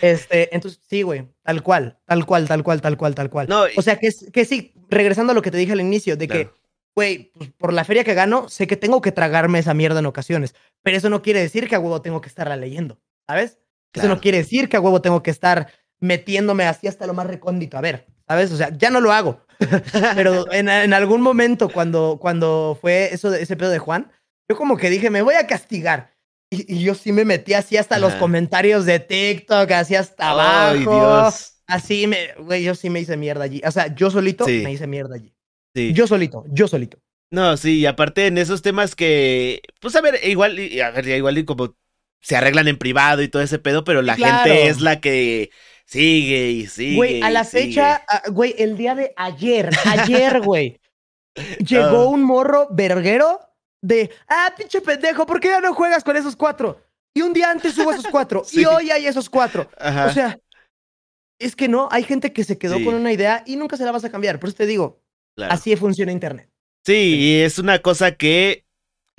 [0.00, 3.48] Este, entonces, sí, güey, tal cual, tal cual, tal cual, tal cual, tal cual.
[3.76, 6.50] o sea, que, que sí, regresando a lo que te dije al inicio, de que,
[6.96, 10.06] güey, pues, por la feria que gano, sé que tengo que tragarme esa mierda en
[10.06, 13.58] ocasiones, pero eso no quiere decir que a huevo tengo que estarla leyendo, ¿sabes?
[13.92, 15.70] Eso no quiere decir que a huevo tengo que estar
[16.02, 17.78] metiéndome así hasta lo más recóndito.
[17.78, 18.52] A ver, ¿sabes?
[18.52, 19.40] O sea, ya no lo hago.
[20.14, 24.10] pero en, en, algún momento, cuando, cuando fue eso ese pedo de Juan,
[24.50, 26.12] yo como que dije, me voy a castigar.
[26.50, 30.72] Y, yo sí me metí así hasta los comentarios de TikTok, así hasta abajo.
[30.72, 31.52] Ay, Dios.
[31.66, 33.62] Así me, güey, yo sí me hice mierda allí.
[33.64, 35.32] O sea, yo solito me hice mierda allí.
[35.74, 35.92] Sí.
[35.94, 36.98] Yo solito, yo solito.
[37.30, 41.38] No, sí, y aparte en esos temas que, pues a ver, igual, a ver, igual
[41.38, 41.74] y como
[42.20, 45.50] se arreglan en privado y todo ese pedo, pero la gente es la que
[45.92, 46.96] sigue y sigue.
[46.96, 50.80] Güey, a la fecha, ah, güey, el día de ayer, ayer, güey,
[51.58, 52.08] llegó ah.
[52.08, 53.40] un morro verguero
[53.82, 56.80] de, ah, pinche pendejo, ¿por qué ya no juegas con esos cuatro?
[57.14, 59.68] Y un día antes hubo esos cuatro, y hoy hay esos cuatro.
[59.78, 60.38] O sea,
[61.38, 63.92] es que no, hay gente que se quedó con una idea y nunca se la
[63.92, 64.38] vas a cambiar.
[64.38, 65.02] Por eso te digo,
[65.36, 66.48] así funciona Internet.
[66.86, 68.64] Sí, y es una cosa que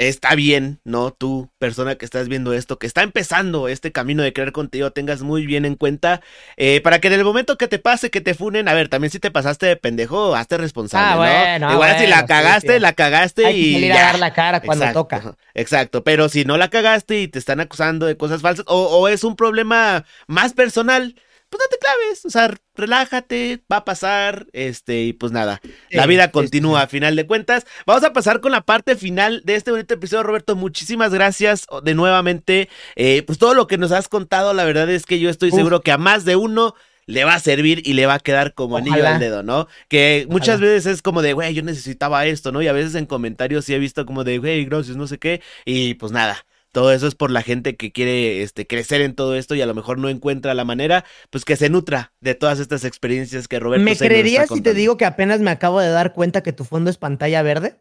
[0.07, 1.11] está bien, ¿no?
[1.11, 5.21] Tú, persona que estás viendo esto, que está empezando este camino de crear contenido, tengas
[5.21, 6.21] muy bien en cuenta
[6.57, 9.11] eh, para que en el momento que te pase, que te funen, a ver, también
[9.11, 11.73] si te pasaste de pendejo, hazte responsable, ah, ¿no?
[11.73, 13.81] Igual si la cagaste, la cagaste Hay y.
[13.81, 15.35] Que a dar la cara cuando toca.
[15.53, 19.07] Exacto, pero si no la cagaste y te están acusando de cosas falsas, o, o
[19.07, 21.15] es un problema más personal
[21.53, 25.61] pues no te claves, o sea, relájate, va a pasar, este, y pues nada,
[25.91, 27.67] la vida continúa a final de cuentas.
[27.85, 31.93] Vamos a pasar con la parte final de este bonito episodio, Roberto, muchísimas gracias de
[31.93, 35.51] nuevamente, eh, pues todo lo que nos has contado, la verdad es que yo estoy
[35.51, 36.73] seguro que a más de uno
[37.05, 39.67] le va a servir y le va a quedar como anillo al dedo, ¿no?
[39.89, 42.63] Que muchas veces es como de, güey, yo necesitaba esto, ¿no?
[42.63, 45.41] Y a veces en comentarios sí he visto como de, güey, gracias, no sé qué,
[45.65, 46.43] y pues nada
[46.74, 49.66] todo eso es por la gente que quiere este, crecer en todo esto y a
[49.66, 53.60] lo mejor no encuentra la manera, pues que se nutra de todas estas experiencias que
[53.60, 56.66] Roberto ¿Me creerías si te digo que apenas me acabo de dar cuenta que tu
[56.66, 57.80] fondo es pantalla verde?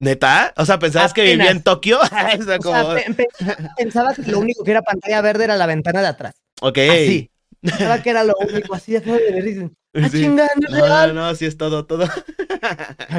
[0.00, 0.54] ¿Neta?
[0.56, 1.98] O sea, ¿pensabas que vivía en Tokio?
[3.76, 6.34] pensaba que lo único que era pantalla verde era la ventana de atrás.
[6.60, 6.78] Ok.
[6.78, 7.30] Así.
[7.60, 10.28] Pensaba que era lo único, así de de Ah, sí.
[10.28, 12.06] no, no, no, así es todo, todo.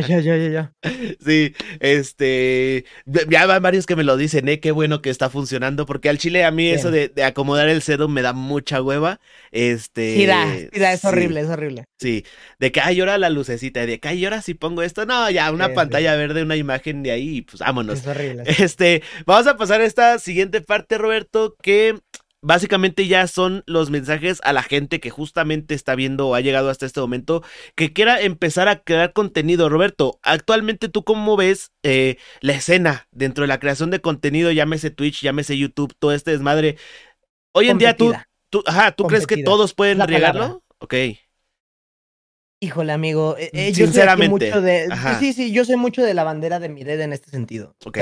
[0.08, 0.74] ya, ya, ya, ya.
[1.26, 2.86] Sí, este,
[3.28, 6.20] ya van varios que me lo dicen, eh, qué bueno que está funcionando, porque al
[6.20, 9.20] chile a mí eso de, acomodar el cedo me da mucha hueva,
[9.52, 10.16] este.
[10.16, 11.86] Sí da, es horrible, es horrible.
[12.00, 12.24] Sí,
[12.60, 15.52] de que, ay, ahora la lucecita, de que, ay, ahora si pongo esto, no, ya,
[15.52, 18.00] una pantalla verde, una imagen de ahí, pues vámonos.
[18.00, 18.44] Es horrible.
[18.60, 22.00] Este, vamos a pasar a esta siguiente parte, Roberto, que
[22.42, 26.70] Básicamente ya son los mensajes a la gente que justamente está viendo o ha llegado
[26.70, 27.44] hasta este momento
[27.76, 29.68] que quiera empezar a crear contenido.
[29.68, 34.90] Roberto, actualmente tú cómo ves eh, la escena dentro de la creación de contenido, llámese
[34.90, 36.78] Twitch, llámese YouTube, todo este desmadre.
[37.52, 38.14] Hoy en día tú,
[38.50, 40.64] tú, ajá, ¿tú crees que todos pueden regarlo?
[40.80, 40.94] Ok.
[42.62, 44.30] Híjole, amigo, eh, eh, Sinceramente.
[44.30, 44.88] mucho de,
[45.20, 47.76] sí, sí, yo soy mucho de la bandera de mi Dead en este sentido.
[47.86, 47.98] Ok.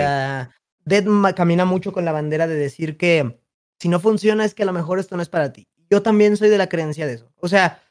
[0.86, 1.06] Dead
[1.36, 3.40] camina mucho con la bandera de decir que
[3.80, 5.68] si no funciona es que a lo mejor esto no es para ti.
[5.90, 7.32] Yo también soy de la creencia de eso.
[7.40, 7.82] O sea,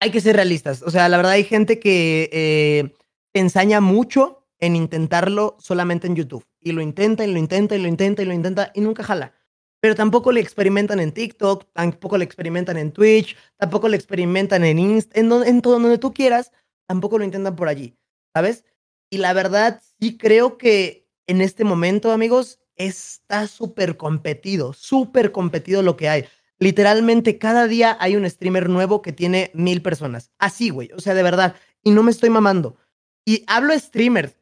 [0.00, 0.82] hay que ser realistas.
[0.82, 2.94] O sea, la verdad hay gente que eh,
[3.32, 6.46] ensaña mucho en intentarlo solamente en YouTube.
[6.60, 9.32] Y lo intenta y lo intenta y lo intenta y lo intenta y nunca jala.
[9.80, 14.78] Pero tampoco le experimentan en TikTok, tampoco le experimentan en Twitch, tampoco le experimentan en
[14.78, 16.50] Insta, en, en todo donde tú quieras,
[16.86, 17.96] tampoco lo intentan por allí,
[18.34, 18.64] ¿sabes?
[19.10, 25.82] Y la verdad, sí creo que en este momento, amigos, está súper competido, súper competido
[25.82, 26.24] lo que hay.
[26.58, 30.30] Literalmente cada día hay un streamer nuevo que tiene mil personas.
[30.38, 30.90] Así, güey.
[30.96, 31.56] O sea, de verdad.
[31.82, 32.76] Y no me estoy mamando.
[33.24, 34.36] Y hablo streamers.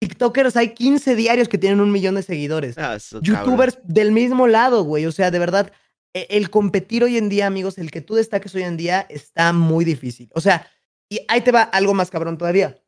[0.00, 2.78] TikTokers hay 15 diarios que tienen un millón de seguidores.
[2.78, 5.06] Ah, YouTubers del mismo lado, güey.
[5.06, 5.72] O sea, de verdad,
[6.14, 9.52] e, el competir hoy en día, amigos, el que tú destaques hoy en día está
[9.52, 10.30] muy difícil.
[10.34, 10.70] O sea,
[11.08, 12.80] y ahí te va algo más cabrón todavía.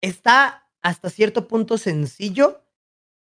[0.00, 2.62] Está hasta cierto punto sencillo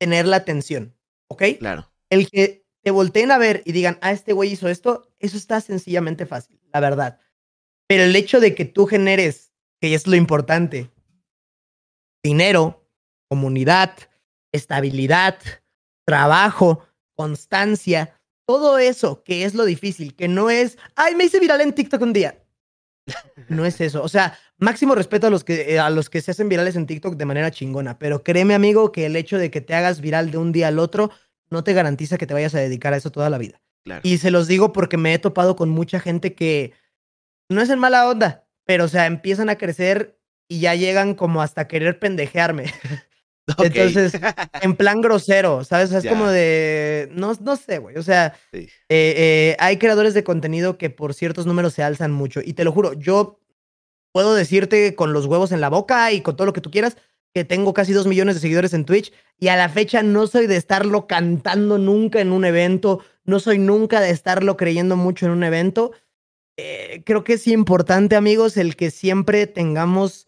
[0.02, 0.96] tener la atención,
[1.28, 1.44] ¿ok?
[1.60, 1.88] Claro.
[2.10, 5.60] El que te volteen a ver y digan, ah, este güey hizo esto, eso está
[5.60, 7.20] sencillamente fácil, la verdad.
[7.86, 10.90] Pero el hecho de que tú generes, que es lo importante,
[12.20, 12.84] dinero,
[13.28, 13.96] comunidad,
[14.50, 15.38] estabilidad,
[16.04, 16.84] trabajo,
[17.14, 21.76] constancia, todo eso que es lo difícil, que no es, ay, me hice viral en
[21.76, 22.41] TikTok un día.
[23.48, 24.02] No es eso.
[24.02, 27.16] O sea, máximo respeto a los que a los que se hacen virales en TikTok
[27.16, 30.38] de manera chingona, pero créeme, amigo, que el hecho de que te hagas viral de
[30.38, 31.10] un día al otro
[31.50, 33.60] no te garantiza que te vayas a dedicar a eso toda la vida.
[34.04, 36.72] Y se los digo porque me he topado con mucha gente que
[37.48, 40.18] no es en mala onda, pero o sea, empiezan a crecer
[40.48, 42.66] y ya llegan como hasta querer pendejearme.
[43.58, 44.12] Entonces,
[44.60, 45.92] en plan grosero, ¿sabes?
[45.92, 47.08] es como de.
[47.12, 47.96] No, no sé, güey.
[47.96, 52.40] O sea, eh, eh, hay creadores de contenido que por ciertos números se alzan mucho.
[52.44, 53.40] Y te lo juro, yo
[54.12, 56.96] puedo decirte con los huevos en la boca y con todo lo que tú quieras
[57.34, 60.46] que tengo casi dos millones de seguidores en Twitch y a la fecha no soy
[60.46, 65.32] de estarlo cantando nunca en un evento, no soy nunca de estarlo creyendo mucho en
[65.32, 65.92] un evento.
[66.58, 70.26] Eh, creo que es importante, amigos, el que siempre tengamos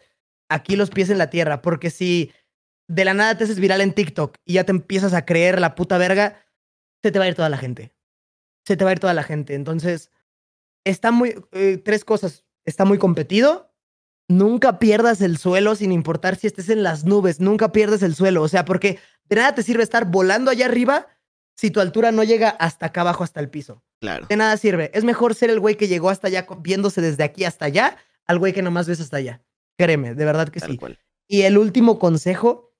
[0.48, 2.32] aquí los pies en la tierra, porque si
[2.88, 5.74] de la nada te haces viral en TikTok y ya te empiezas a creer la
[5.74, 6.44] puta verga,
[7.02, 7.94] se te va a ir toda la gente.
[8.66, 9.54] Se te va a ir toda la gente.
[9.54, 10.10] Entonces,
[10.84, 11.34] está muy.
[11.52, 12.44] Eh, tres cosas.
[12.64, 13.70] Está muy competido.
[14.28, 17.40] Nunca pierdas el suelo sin importar si estés en las nubes.
[17.40, 18.42] Nunca pierdas el suelo.
[18.42, 18.98] O sea, porque
[19.28, 21.08] de nada te sirve estar volando allá arriba
[21.56, 23.82] si tu altura no llega hasta acá abajo, hasta el piso.
[24.00, 24.26] Claro.
[24.26, 24.90] De nada sirve.
[24.94, 28.38] Es mejor ser el güey que llegó hasta allá viéndose desde aquí hasta allá al
[28.38, 29.42] güey que nomás ves hasta allá.
[29.76, 30.78] Créeme, de verdad que sí.
[31.26, 32.73] Y el último consejo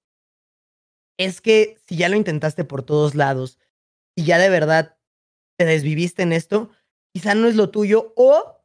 [1.19, 3.59] es que si ya lo intentaste por todos lados
[4.16, 4.97] y ya de verdad
[5.57, 6.70] te desviviste en esto,
[7.12, 8.61] quizá no es lo tuyo o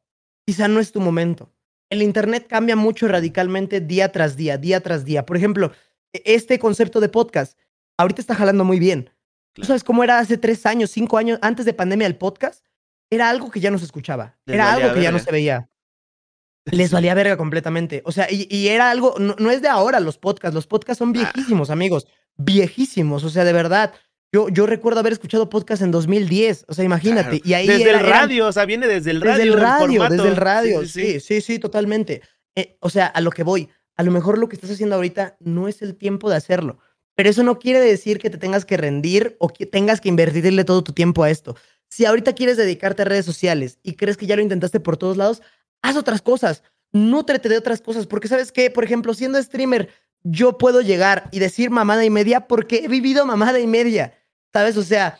[0.46, 1.54] quizá no es tu momento.
[1.90, 5.26] El Internet cambia mucho radicalmente día tras día, día tras día.
[5.26, 5.72] Por ejemplo,
[6.14, 7.58] e, este concepto de podcast,
[7.98, 9.10] ahorita está jalando muy bien.
[9.54, 12.64] ¿Tú sabes cómo era hace tres años, cinco años, antes de pandemia el podcast?
[13.12, 14.38] Era algo que ya no se escuchaba.
[14.46, 15.70] era algo que ya no se veía.
[16.72, 18.02] Les valía verga completamente.
[18.06, 20.56] O sea, y, era algo, no, no, es de ahora los podcasts.
[20.56, 21.14] Los podcasts son ah.
[21.14, 22.08] viejísimos, amigos
[22.40, 23.94] viejísimos, o sea, de verdad.
[24.32, 27.42] Yo, yo recuerdo haber escuchado podcast en 2010, o sea, imagínate.
[27.44, 29.38] Y ahí desde el radio, o sea, viene desde el radio.
[29.38, 32.22] Desde el radio, desde el radio, sí, sí, sí, totalmente.
[32.56, 35.36] Eh, o sea, a lo que voy, a lo mejor lo que estás haciendo ahorita
[35.40, 36.78] no es el tiempo de hacerlo,
[37.16, 40.64] pero eso no quiere decir que te tengas que rendir o que tengas que invertirle
[40.64, 41.56] todo tu tiempo a esto.
[41.90, 45.18] Si ahorita quieres dedicarte a redes sociales y crees que ya lo intentaste por todos
[45.18, 45.42] lados,
[45.82, 49.90] haz otras cosas, nútrete de otras cosas, porque sabes que, por ejemplo, siendo streamer,
[50.24, 54.14] yo puedo llegar y decir mamada y media porque he vivido mamada y media,
[54.52, 54.76] ¿sabes?
[54.78, 55.20] O sea,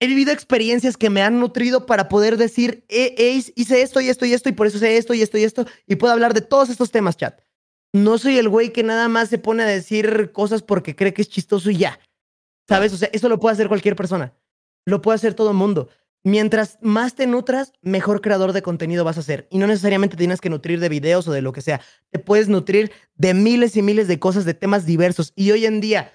[0.00, 4.26] he vivido experiencias que me han nutrido para poder decir, eh, hice esto y esto
[4.26, 6.40] y esto y por eso sé esto y esto y esto y puedo hablar de
[6.40, 7.40] todos estos temas, chat.
[7.92, 11.22] No soy el güey que nada más se pone a decir cosas porque cree que
[11.22, 12.00] es chistoso y ya.
[12.68, 12.92] ¿Sabes?
[12.92, 14.34] O sea, eso lo puede hacer cualquier persona.
[14.86, 15.88] Lo puede hacer todo el mundo.
[16.24, 19.48] Mientras más te nutras, mejor creador de contenido vas a ser.
[19.50, 21.80] Y no necesariamente tienes que nutrir de videos o de lo que sea.
[22.10, 25.32] Te puedes nutrir de miles y miles de cosas, de temas diversos.
[25.34, 26.12] Y hoy en día,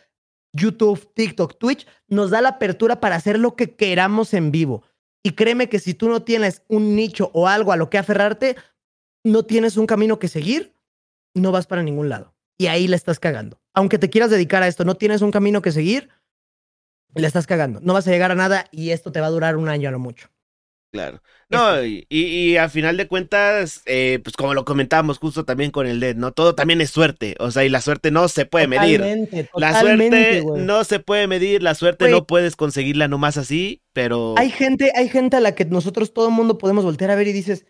[0.54, 4.84] YouTube, TikTok, Twitch nos da la apertura para hacer lo que queramos en vivo.
[5.24, 8.56] Y créeme que si tú no tienes un nicho o algo a lo que aferrarte,
[9.26, 10.74] no tienes un camino que seguir,
[11.34, 12.34] no vas para ningún lado.
[12.58, 13.60] Y ahí le estás cagando.
[13.74, 16.10] Aunque te quieras dedicar a esto, no tienes un camino que seguir,
[17.18, 17.80] le estás cagando.
[17.82, 19.92] No vas a llegar a nada y esto te va a durar un año a
[19.92, 20.30] lo mucho.
[20.92, 21.22] Claro.
[21.50, 25.86] No, y, y, a final de cuentas, eh, pues como lo comentábamos justo también con
[25.86, 26.32] el LED, ¿no?
[26.32, 27.36] Todo también es suerte.
[27.40, 29.02] O sea, y la suerte no se puede medir.
[29.56, 34.36] la suerte no se puede medir, la suerte no puedes conseguirla nomás así, pero.
[34.38, 37.28] Hay gente, hay gente a la que nosotros todo el mundo podemos voltear a ver
[37.28, 37.66] y dices,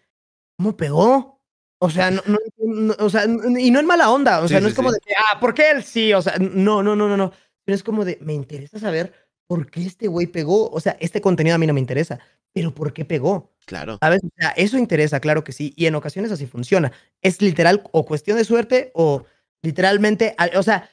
[0.57, 1.41] ¿cómo pegó?
[1.79, 2.21] O sea, no,
[2.57, 4.41] no, o sea, y no es mala onda.
[4.41, 4.99] O sea, no es como de,
[5.31, 6.13] ah, ¿por qué él sí?
[6.13, 7.31] O sea, no, no, no, no, no.
[7.63, 10.69] Pero es como de, me interesa saber ¿por qué este güey pegó?
[10.69, 12.19] O sea, este contenido a mí no me interesa.
[12.53, 13.53] pero ¿por qué pegó?
[13.65, 13.97] Claro.
[14.01, 14.21] ¿Sabes?
[14.23, 15.73] O sea, eso interesa, claro que sí.
[15.75, 16.91] Y en ocasiones así funciona.
[17.21, 19.25] Es literal o cuestión de suerte o
[19.61, 20.89] literalmente, o sea,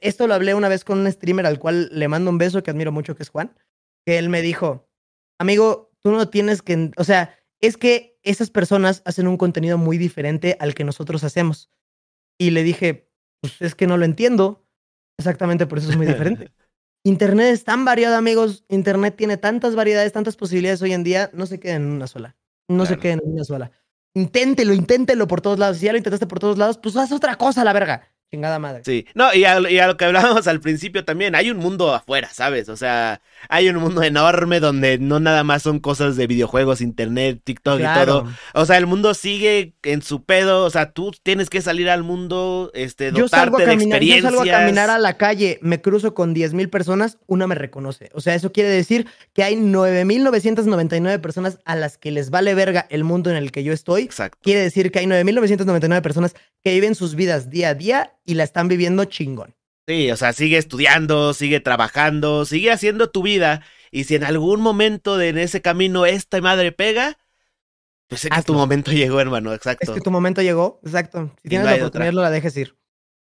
[0.00, 2.70] esto lo hablé una vez con un streamer al cual le mando un beso que
[2.70, 3.56] admiro mucho, que es Juan,
[4.04, 4.88] que él me dijo,
[5.38, 9.98] amigo, tú no tienes que, o sea, es que esas personas hacen un contenido muy
[9.98, 11.70] diferente al que nosotros hacemos.
[12.38, 13.10] Y le dije,
[13.40, 14.64] pues es que no lo entiendo.
[15.18, 16.52] Exactamente por eso es muy diferente.
[17.08, 18.64] Internet es tan variado, amigos.
[18.68, 21.30] Internet tiene tantas variedades, tantas posibilidades hoy en día.
[21.32, 22.36] No se queden en una sola.
[22.68, 23.70] No se queden en una sola.
[24.12, 25.78] Inténtelo, inténtelo por todos lados.
[25.78, 28.12] Si ya lo intentaste por todos lados, pues haz otra cosa, la verga.
[28.30, 28.82] Chingada madre.
[28.84, 32.68] Sí, no, y a, lo que hablábamos al principio también, hay un mundo afuera, ¿sabes?
[32.68, 37.40] O sea, hay un mundo enorme donde no nada más son cosas de videojuegos, internet,
[37.42, 38.26] TikTok y todo.
[38.52, 42.02] O sea, el mundo sigue en su pedo, o sea, tú tienes que salir al
[42.02, 45.80] mundo, este, dotarte yo salgo a caminar, Yo salgo a caminar a la calle, me
[45.80, 48.10] cruzo con 10 mil personas, una me reconoce.
[48.12, 52.86] O sea, eso quiere decir que hay 9.999 personas a las que les vale verga
[52.90, 54.02] el mundo en el que yo estoy.
[54.02, 54.38] Exacto.
[54.42, 58.44] Quiere decir que hay 9.999 personas que viven sus vidas día a día y la
[58.44, 59.56] están viviendo chingón.
[59.86, 63.62] Sí, o sea, sigue estudiando, sigue trabajando, sigue haciendo tu vida.
[63.90, 67.16] Y si en algún momento de en ese camino esta madre pega,
[68.06, 69.90] pues es que tu momento llegó, hermano, exacto.
[69.90, 71.34] Es que tu momento llegó, exacto.
[71.42, 72.76] Si tienes la oportunidad, no la dejes ir.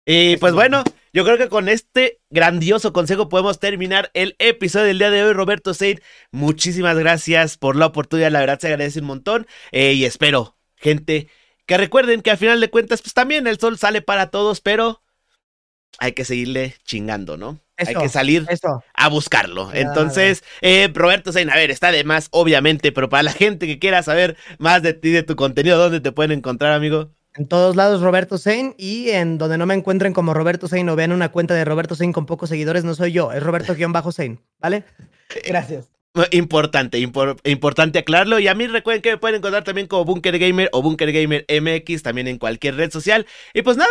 [0.05, 4.99] Y pues bueno, yo creo que con este grandioso consejo podemos terminar el episodio del
[4.99, 5.31] día de hoy.
[5.31, 5.99] Roberto Seid,
[6.31, 9.47] muchísimas gracias por la oportunidad, la verdad se agradece un montón.
[9.71, 11.29] Eh, y espero, gente,
[11.69, 15.03] que recuerden que al final de cuentas, pues también el sol sale para todos, pero
[15.99, 17.59] hay que seguirle chingando, ¿no?
[17.77, 18.47] hay que salir
[18.95, 19.69] a buscarlo.
[19.71, 23.77] Entonces, eh, Roberto Sein, a ver, está de más, obviamente, pero para la gente que
[23.77, 27.11] quiera saber más de ti, de tu contenido, ¿dónde te pueden encontrar, amigo?
[27.35, 30.95] En todos lados Roberto Sein y en donde no me encuentren como Roberto Sein o
[30.95, 34.85] vean una cuenta de Roberto Sein con pocos seguidores, no soy yo, es Roberto-Sein, ¿vale?
[35.45, 35.98] Gracias.
[36.31, 38.39] Importante, importante aclararlo.
[38.39, 41.45] Y a mí recuerden que me pueden encontrar también como Bunker Gamer o Bunker Gamer
[41.47, 43.25] MX, también en cualquier red social.
[43.53, 43.89] Y pues nada,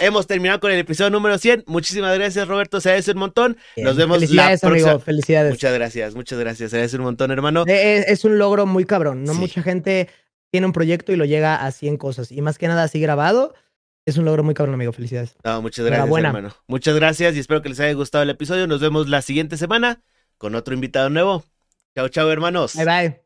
[0.00, 1.64] hemos terminado con el episodio número 100.
[1.66, 2.80] Muchísimas gracias, Roberto.
[2.80, 3.56] Se agradece un montón.
[3.76, 4.90] Nos vemos Felicidades, la próxima.
[4.92, 5.04] Amigo.
[5.04, 5.50] Felicidades.
[5.50, 6.70] Muchas gracias, muchas gracias.
[6.70, 7.64] Se agradece un montón, hermano.
[7.66, 9.24] Eh, eh, es, un logro muy cabrón.
[9.24, 10.08] No mucha gente
[10.52, 12.30] tiene un proyecto y lo llega a 100 cosas.
[12.30, 13.54] Y más que nada así grabado.
[14.06, 14.92] Es un logro muy cabrón, amigo.
[14.92, 15.34] Felicidades.
[15.42, 16.54] No, muchas gracias, hermano.
[16.68, 18.68] Muchas gracias y espero que les haya gustado el episodio.
[18.68, 20.00] Nos vemos la siguiente semana
[20.38, 21.44] con otro invitado nuevo.
[21.96, 22.74] Chao, chao, hermanos.
[22.74, 23.25] Bye, bye.